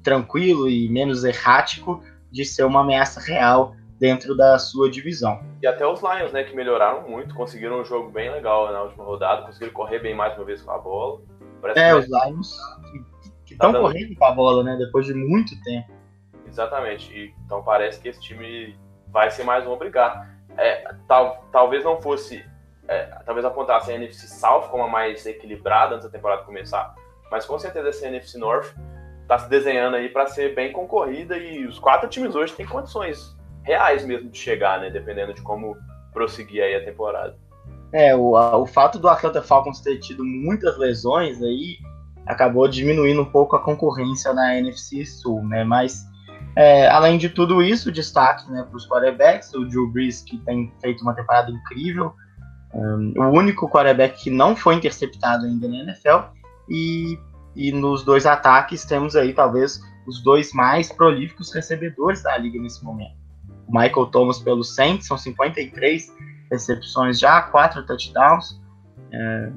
tranquilo 0.00 0.68
e 0.68 0.88
menos 0.88 1.24
errático 1.24 2.04
de 2.30 2.44
ser 2.44 2.62
uma 2.62 2.82
ameaça 2.82 3.18
real 3.18 3.74
dentro 3.98 4.36
da 4.36 4.56
sua 4.56 4.88
divisão. 4.88 5.42
E 5.60 5.66
até 5.66 5.84
os 5.84 6.00
Lions, 6.00 6.30
né, 6.30 6.44
que 6.44 6.54
melhoraram 6.54 7.08
muito, 7.08 7.34
conseguiram 7.34 7.80
um 7.80 7.84
jogo 7.84 8.12
bem 8.12 8.30
legal 8.30 8.72
na 8.72 8.82
última 8.82 9.02
rodada, 9.02 9.42
conseguiram 9.42 9.72
correr 9.72 9.98
bem 9.98 10.14
mais 10.14 10.36
uma 10.36 10.44
vez 10.44 10.62
com 10.62 10.70
a 10.70 10.78
bola. 10.78 11.20
Parece 11.60 11.80
é, 11.80 11.94
os 11.96 12.06
Lions 12.06 12.56
que 13.44 13.54
estão 13.54 13.72
tá 13.72 13.78
dando... 13.78 13.82
correndo 13.82 14.14
com 14.14 14.24
a 14.24 14.30
bola, 14.30 14.62
né, 14.62 14.76
depois 14.76 15.04
de 15.04 15.14
muito 15.14 15.60
tempo. 15.64 15.99
Exatamente. 16.50 17.34
Então 17.46 17.62
parece 17.62 18.00
que 18.00 18.08
esse 18.08 18.20
time 18.20 18.76
vai 19.08 19.30
ser 19.30 19.44
mais 19.44 19.66
um 19.66 19.70
obrigado. 19.70 20.26
É, 20.58 20.92
tal, 21.06 21.44
talvez 21.52 21.84
não 21.84 22.00
fosse. 22.00 22.44
É, 22.88 23.04
talvez 23.24 23.46
apontasse 23.46 23.92
a 23.92 23.94
NFC 23.94 24.26
South 24.26 24.68
como 24.68 24.82
a 24.82 24.88
mais 24.88 25.24
equilibrada 25.24 25.94
antes 25.94 26.06
da 26.06 26.12
temporada 26.12 26.42
começar. 26.42 26.94
Mas 27.30 27.46
com 27.46 27.56
certeza 27.58 27.88
essa 27.88 28.08
NFC 28.08 28.36
North 28.36 28.74
está 29.22 29.38
se 29.38 29.48
desenhando 29.48 29.94
aí 29.94 30.08
para 30.08 30.26
ser 30.26 30.56
bem 30.56 30.72
concorrida 30.72 31.38
e 31.38 31.64
os 31.64 31.78
quatro 31.78 32.08
times 32.08 32.34
hoje 32.34 32.52
têm 32.52 32.66
condições 32.66 33.36
reais 33.62 34.04
mesmo 34.04 34.28
de 34.28 34.36
chegar, 34.36 34.80
né? 34.80 34.90
Dependendo 34.90 35.32
de 35.32 35.40
como 35.42 35.76
prosseguir 36.12 36.64
aí 36.64 36.74
a 36.74 36.84
temporada. 36.84 37.38
É, 37.92 38.14
o, 38.16 38.36
a, 38.36 38.56
o 38.56 38.66
fato 38.66 38.98
do 38.98 39.08
Atlanta 39.08 39.40
Falcons 39.40 39.80
ter 39.80 39.98
tido 39.98 40.24
muitas 40.24 40.76
lesões 40.76 41.40
aí 41.40 41.78
acabou 42.26 42.66
diminuindo 42.68 43.22
um 43.22 43.30
pouco 43.30 43.56
a 43.56 43.62
concorrência 43.62 44.32
na 44.32 44.56
NFC 44.56 45.04
Sul, 45.06 45.44
né? 45.44 45.62
Mas 45.62 46.09
é, 46.56 46.88
além 46.88 47.18
de 47.18 47.28
tudo 47.28 47.62
isso, 47.62 47.92
destaque 47.92 48.50
né, 48.50 48.62
para 48.62 48.76
os 48.76 48.88
quarterbacks, 48.88 49.52
o 49.54 49.64
Drew 49.64 49.88
Brees, 49.90 50.22
que 50.22 50.38
tem 50.38 50.72
feito 50.80 51.02
uma 51.02 51.14
temporada 51.14 51.50
incrível, 51.50 52.12
um, 52.74 53.12
o 53.16 53.30
único 53.30 53.68
quarterback 53.68 54.22
que 54.22 54.30
não 54.30 54.56
foi 54.56 54.74
interceptado 54.74 55.46
ainda 55.46 55.68
na 55.68 55.76
NFL, 55.76 56.32
e, 56.68 57.18
e 57.54 57.72
nos 57.72 58.02
dois 58.02 58.26
ataques 58.26 58.84
temos 58.84 59.16
aí 59.16 59.32
talvez 59.32 59.80
os 60.06 60.22
dois 60.22 60.52
mais 60.52 60.90
prolíficos 60.90 61.52
recebedores 61.52 62.22
da 62.22 62.36
liga 62.36 62.60
nesse 62.60 62.84
momento. 62.84 63.14
O 63.68 63.72
Michael 63.72 64.06
Thomas 64.06 64.38
pelo 64.40 64.64
Saints, 64.64 65.06
são 65.06 65.16
53 65.16 66.12
recepções 66.50 67.18
já, 67.20 67.42
4 67.42 67.86
touchdowns, 67.86 68.60
é, 69.12 69.52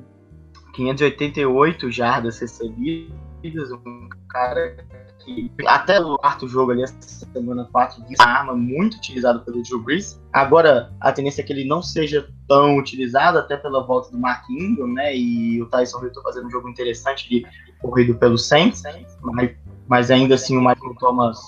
588 0.74 1.92
jardas 1.92 2.40
recebidas, 2.40 3.72
um 3.72 4.10
cara 4.30 4.76
que 5.24 5.52
até 5.66 6.00
o 6.00 6.18
quarto 6.18 6.48
jogo 6.48 6.72
ali, 6.72 6.84
essa 6.84 7.26
semana 7.32 7.68
4, 7.72 8.04
uma 8.04 8.26
arma 8.26 8.56
muito 8.56 8.98
utilizada 8.98 9.40
pelo 9.40 9.64
Drew 9.64 9.82
Brees. 9.82 10.22
Agora, 10.32 10.92
a 11.00 11.12
tendência 11.12 11.42
é 11.42 11.44
que 11.44 11.54
ele 11.54 11.66
não 11.66 11.82
seja 11.82 12.28
tão 12.48 12.78
utilizado, 12.78 13.38
até 13.38 13.58
pela 13.58 13.86
volta 13.86 14.12
do 14.12 14.20
Mark 14.20 14.50
Ingram, 14.50 14.88
né? 14.88 15.16
E 15.16 15.62
o 15.62 15.66
Tyson 15.68 16.02
Hill 16.04 16.14
tá 16.14 16.22
fazendo 16.22 16.48
um 16.48 16.52
jogo 16.52 16.70
interessante 16.70 17.30
de 17.30 17.46
corrido 17.82 18.16
pelo 18.16 18.38
Saints, 18.38 18.84
mas, 19.22 19.52
mas 19.88 20.12
ainda 20.12 20.36
assim 20.36 20.58
o 20.58 20.60
Michael 20.60 20.96
Thomas 21.00 21.40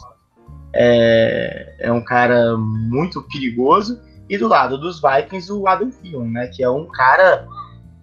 é, 0.73 1.75
é 1.79 1.91
um 1.91 2.03
cara 2.03 2.57
muito 2.57 3.21
perigoso. 3.23 4.01
E 4.27 4.37
do 4.37 4.47
lado 4.47 4.77
dos 4.77 4.99
Vikings, 4.99 5.51
o 5.51 5.67
Adam 5.67 5.89
Thielen, 5.89 6.31
né? 6.31 6.47
Que 6.47 6.63
é 6.63 6.69
um 6.69 6.87
cara 6.87 7.47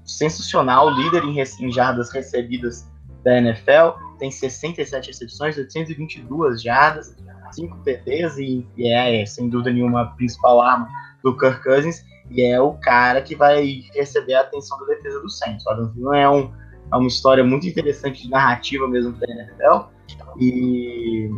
sensacional, 0.04 0.90
líder 0.90 1.24
em, 1.24 1.40
em 1.40 1.72
jardas 1.72 2.10
recebidas 2.12 2.88
da 3.24 3.38
NFL, 3.38 3.98
tem 4.22 4.30
67 4.30 5.08
recepções, 5.08 5.58
822 5.58 6.62
jardas, 6.62 7.16
5 7.50 7.78
TDs 7.78 8.38
e, 8.38 8.64
e 8.76 8.86
é, 8.86 9.20
é, 9.20 9.26
sem 9.26 9.48
dúvida 9.48 9.72
nenhuma, 9.72 10.02
a 10.02 10.06
principal 10.06 10.60
arma 10.60 10.88
do 11.24 11.36
Kirk 11.36 11.60
Cousins 11.64 12.04
e 12.30 12.40
é 12.40 12.60
o 12.60 12.74
cara 12.74 13.20
que 13.20 13.34
vai 13.34 13.82
receber 13.92 14.34
a 14.34 14.42
atenção 14.42 14.78
da 14.78 14.94
defesa 14.94 15.18
do 15.18 15.28
Saints. 15.28 15.66
O 15.66 15.70
Adam 15.70 15.92
Thielen 15.92 16.20
é, 16.20 16.28
um, 16.28 16.52
é 16.92 16.96
uma 16.96 17.08
história 17.08 17.42
muito 17.42 17.66
interessante 17.66 18.22
de 18.22 18.30
narrativa 18.30 18.86
mesmo 18.86 19.10
da 19.10 19.26
NFL 19.26 19.90
e, 20.38 21.28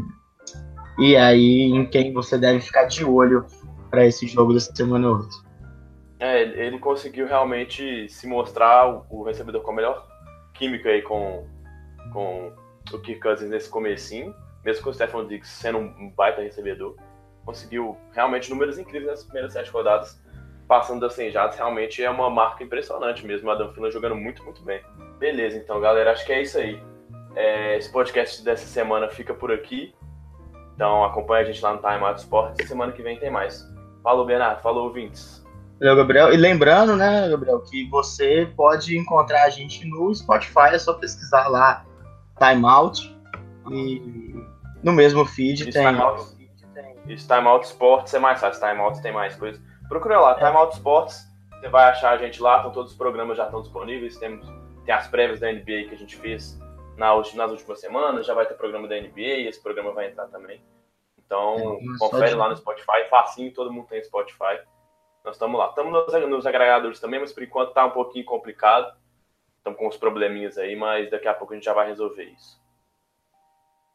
e 0.99 1.17
aí 1.17 1.63
em 1.63 1.87
quem 1.87 2.13
você 2.13 2.37
deve 2.37 2.61
ficar 2.61 2.85
de 2.85 3.03
olho 3.03 3.47
para 3.91 4.05
esse 4.05 4.27
jogo 4.27 4.53
dessa 4.53 4.75
semana 4.77 5.11
8. 5.11 5.29
É, 6.19 6.67
ele 6.67 6.79
conseguiu 6.79 7.27
realmente 7.27 8.11
se 8.11 8.27
mostrar 8.27 8.87
o, 8.91 9.07
o 9.09 9.23
recebedor 9.23 9.63
com 9.63 9.71
a 9.71 9.75
melhor 9.75 10.07
química 10.53 10.91
aí 10.91 11.01
com, 11.01 11.47
com 12.13 12.53
o 12.93 12.99
Kirk 12.99 13.21
Cousins 13.21 13.51
nesse 13.51 13.69
comecinho, 13.69 14.35
mesmo 14.65 14.83
com 14.85 14.91
o 14.91 14.95
Stefan 14.95 15.27
Diggs 15.27 15.49
sendo 15.49 15.79
um 15.79 16.11
baita 16.17 16.43
recebedor. 16.43 16.97
Conseguiu 17.45 17.97
realmente 18.13 18.51
números 18.51 18.79
incríveis 18.79 19.11
nas 19.11 19.25
primeiras 19.25 19.53
sete 19.53 19.71
rodadas, 19.71 20.21
passando 20.67 21.01
das 21.01 21.13
100 21.15 21.31
jadas, 21.31 21.57
realmente 21.57 22.03
é 22.03 22.09
uma 22.09 22.31
marca 22.31 22.65
impressionante 22.65 23.27
mesmo, 23.27 23.51
Adam 23.51 23.73
Thielen 23.73 23.93
jogando 23.93 24.17
muito, 24.17 24.43
muito 24.45 24.63
bem. 24.63 24.81
Beleza, 25.19 25.59
então 25.59 25.81
galera, 25.81 26.13
acho 26.13 26.25
que 26.25 26.33
é 26.33 26.43
isso 26.43 26.59
aí. 26.59 26.83
É, 27.37 27.77
esse 27.77 27.93
podcast 27.93 28.43
dessa 28.43 28.67
semana 28.67 29.09
fica 29.09 29.35
por 29.35 29.53
aqui, 29.53 29.95
então 30.75 31.05
acompanha 31.05 31.43
a 31.43 31.45
gente 31.45 31.63
lá 31.63 31.75
no 31.75 31.81
Time 31.81 32.05
Out 32.05 32.21
Sports, 32.21 32.67
semana 32.67 32.93
que 32.93 33.03
vem 33.03 33.19
tem 33.19 33.31
mais. 33.31 33.71
Falou, 34.03 34.25
Bernardo, 34.25 34.63
falou, 34.63 34.85
ouvintes. 34.85 35.45
Valeu, 35.79 35.97
Gabriel. 35.97 36.33
E 36.33 36.37
lembrando, 36.37 36.97
né, 36.97 37.29
Gabriel, 37.29 37.61
que 37.61 37.89
você 37.89 38.51
pode 38.57 38.97
encontrar 38.97 39.45
a 39.45 39.51
gente 39.51 39.87
no 39.87 40.15
Spotify, 40.15 40.73
é 40.73 40.79
só 40.79 40.95
pesquisar 40.95 41.49
lá 41.49 41.85
Timeout 42.39 43.15
e 43.71 44.35
no 44.83 44.93
mesmo 44.93 45.25
feed 45.25 45.71
tem. 45.71 45.87
Timeout, 45.87 46.35
isso, 47.07 47.29
Timeout 47.29 47.67
Sports 47.67 48.15
é 48.15 48.19
mais 48.19 48.41
fácil, 48.41 48.67
Timeout 48.67 49.03
tem 49.03 49.13
mais 49.13 49.37
coisas. 49.37 49.63
Procura 49.89 50.19
lá, 50.21 50.33
é. 50.33 50.45
Timeout 50.45 50.75
Sports, 50.75 51.27
você 51.51 51.69
vai 51.69 51.91
achar 51.91 52.13
a 52.13 52.17
gente 52.17 52.43
lá, 52.43 52.69
todos 52.71 52.93
os 52.93 52.97
programas 52.97 53.37
já 53.37 53.45
estão 53.45 53.61
disponíveis, 53.61 54.17
temos, 54.17 54.47
tem 54.85 54.95
as 54.95 55.07
prévias 55.09 55.41
da 55.41 55.53
NBA 55.53 55.89
que 55.89 55.95
a 55.95 55.99
gente 55.99 56.17
fez 56.17 56.59
na, 56.97 57.15
nas 57.17 57.51
últimas 57.51 57.81
semanas, 57.81 58.27
já 58.27 58.35
vai 58.35 58.47
ter 58.47 58.55
programa 58.55 58.89
da 58.89 58.97
NBA, 58.97 59.49
esse 59.49 59.63
programa 59.63 59.93
vai 59.93 60.09
entrar 60.09 60.27
também. 60.29 60.63
Então, 61.25 61.79
é, 61.81 61.99
confere 61.99 62.31
de... 62.31 62.35
lá 62.37 62.49
no 62.49 62.57
Spotify, 62.57 63.09
facinho, 63.09 63.53
todo 63.53 63.73
mundo 63.73 63.87
tem 63.89 64.03
Spotify. 64.03 64.61
Nós 65.25 65.37
estamos 65.37 65.59
lá. 65.59 65.69
Estamos 65.69 65.93
nos, 65.93 66.29
nos 66.29 66.47
agregadores 66.47 67.01
também, 67.01 67.19
mas 67.19 67.33
por 67.33 67.43
enquanto 67.43 67.71
está 67.71 67.87
um 67.87 67.91
pouquinho 67.91 68.25
complicado. 68.25 68.95
Estamos 69.65 69.79
com 69.79 69.89
uns 69.89 69.97
probleminhas 69.97 70.59
aí, 70.59 70.77
mas 70.77 71.11
daqui 71.11 71.27
a 71.27 71.33
pouco 71.33 71.55
a 71.55 71.57
gente 71.57 71.65
já 71.65 71.73
vai 71.73 71.87
resolver 71.87 72.25
isso. 72.25 72.63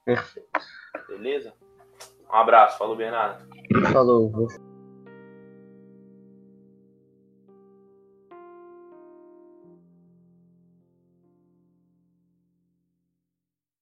Perfeito. 0.04 0.50
Beleza? 1.08 1.54
Um 2.28 2.36
abraço. 2.36 2.80
Falou, 2.80 2.96
Bernardo. 2.96 3.48
Falou. 3.94 4.48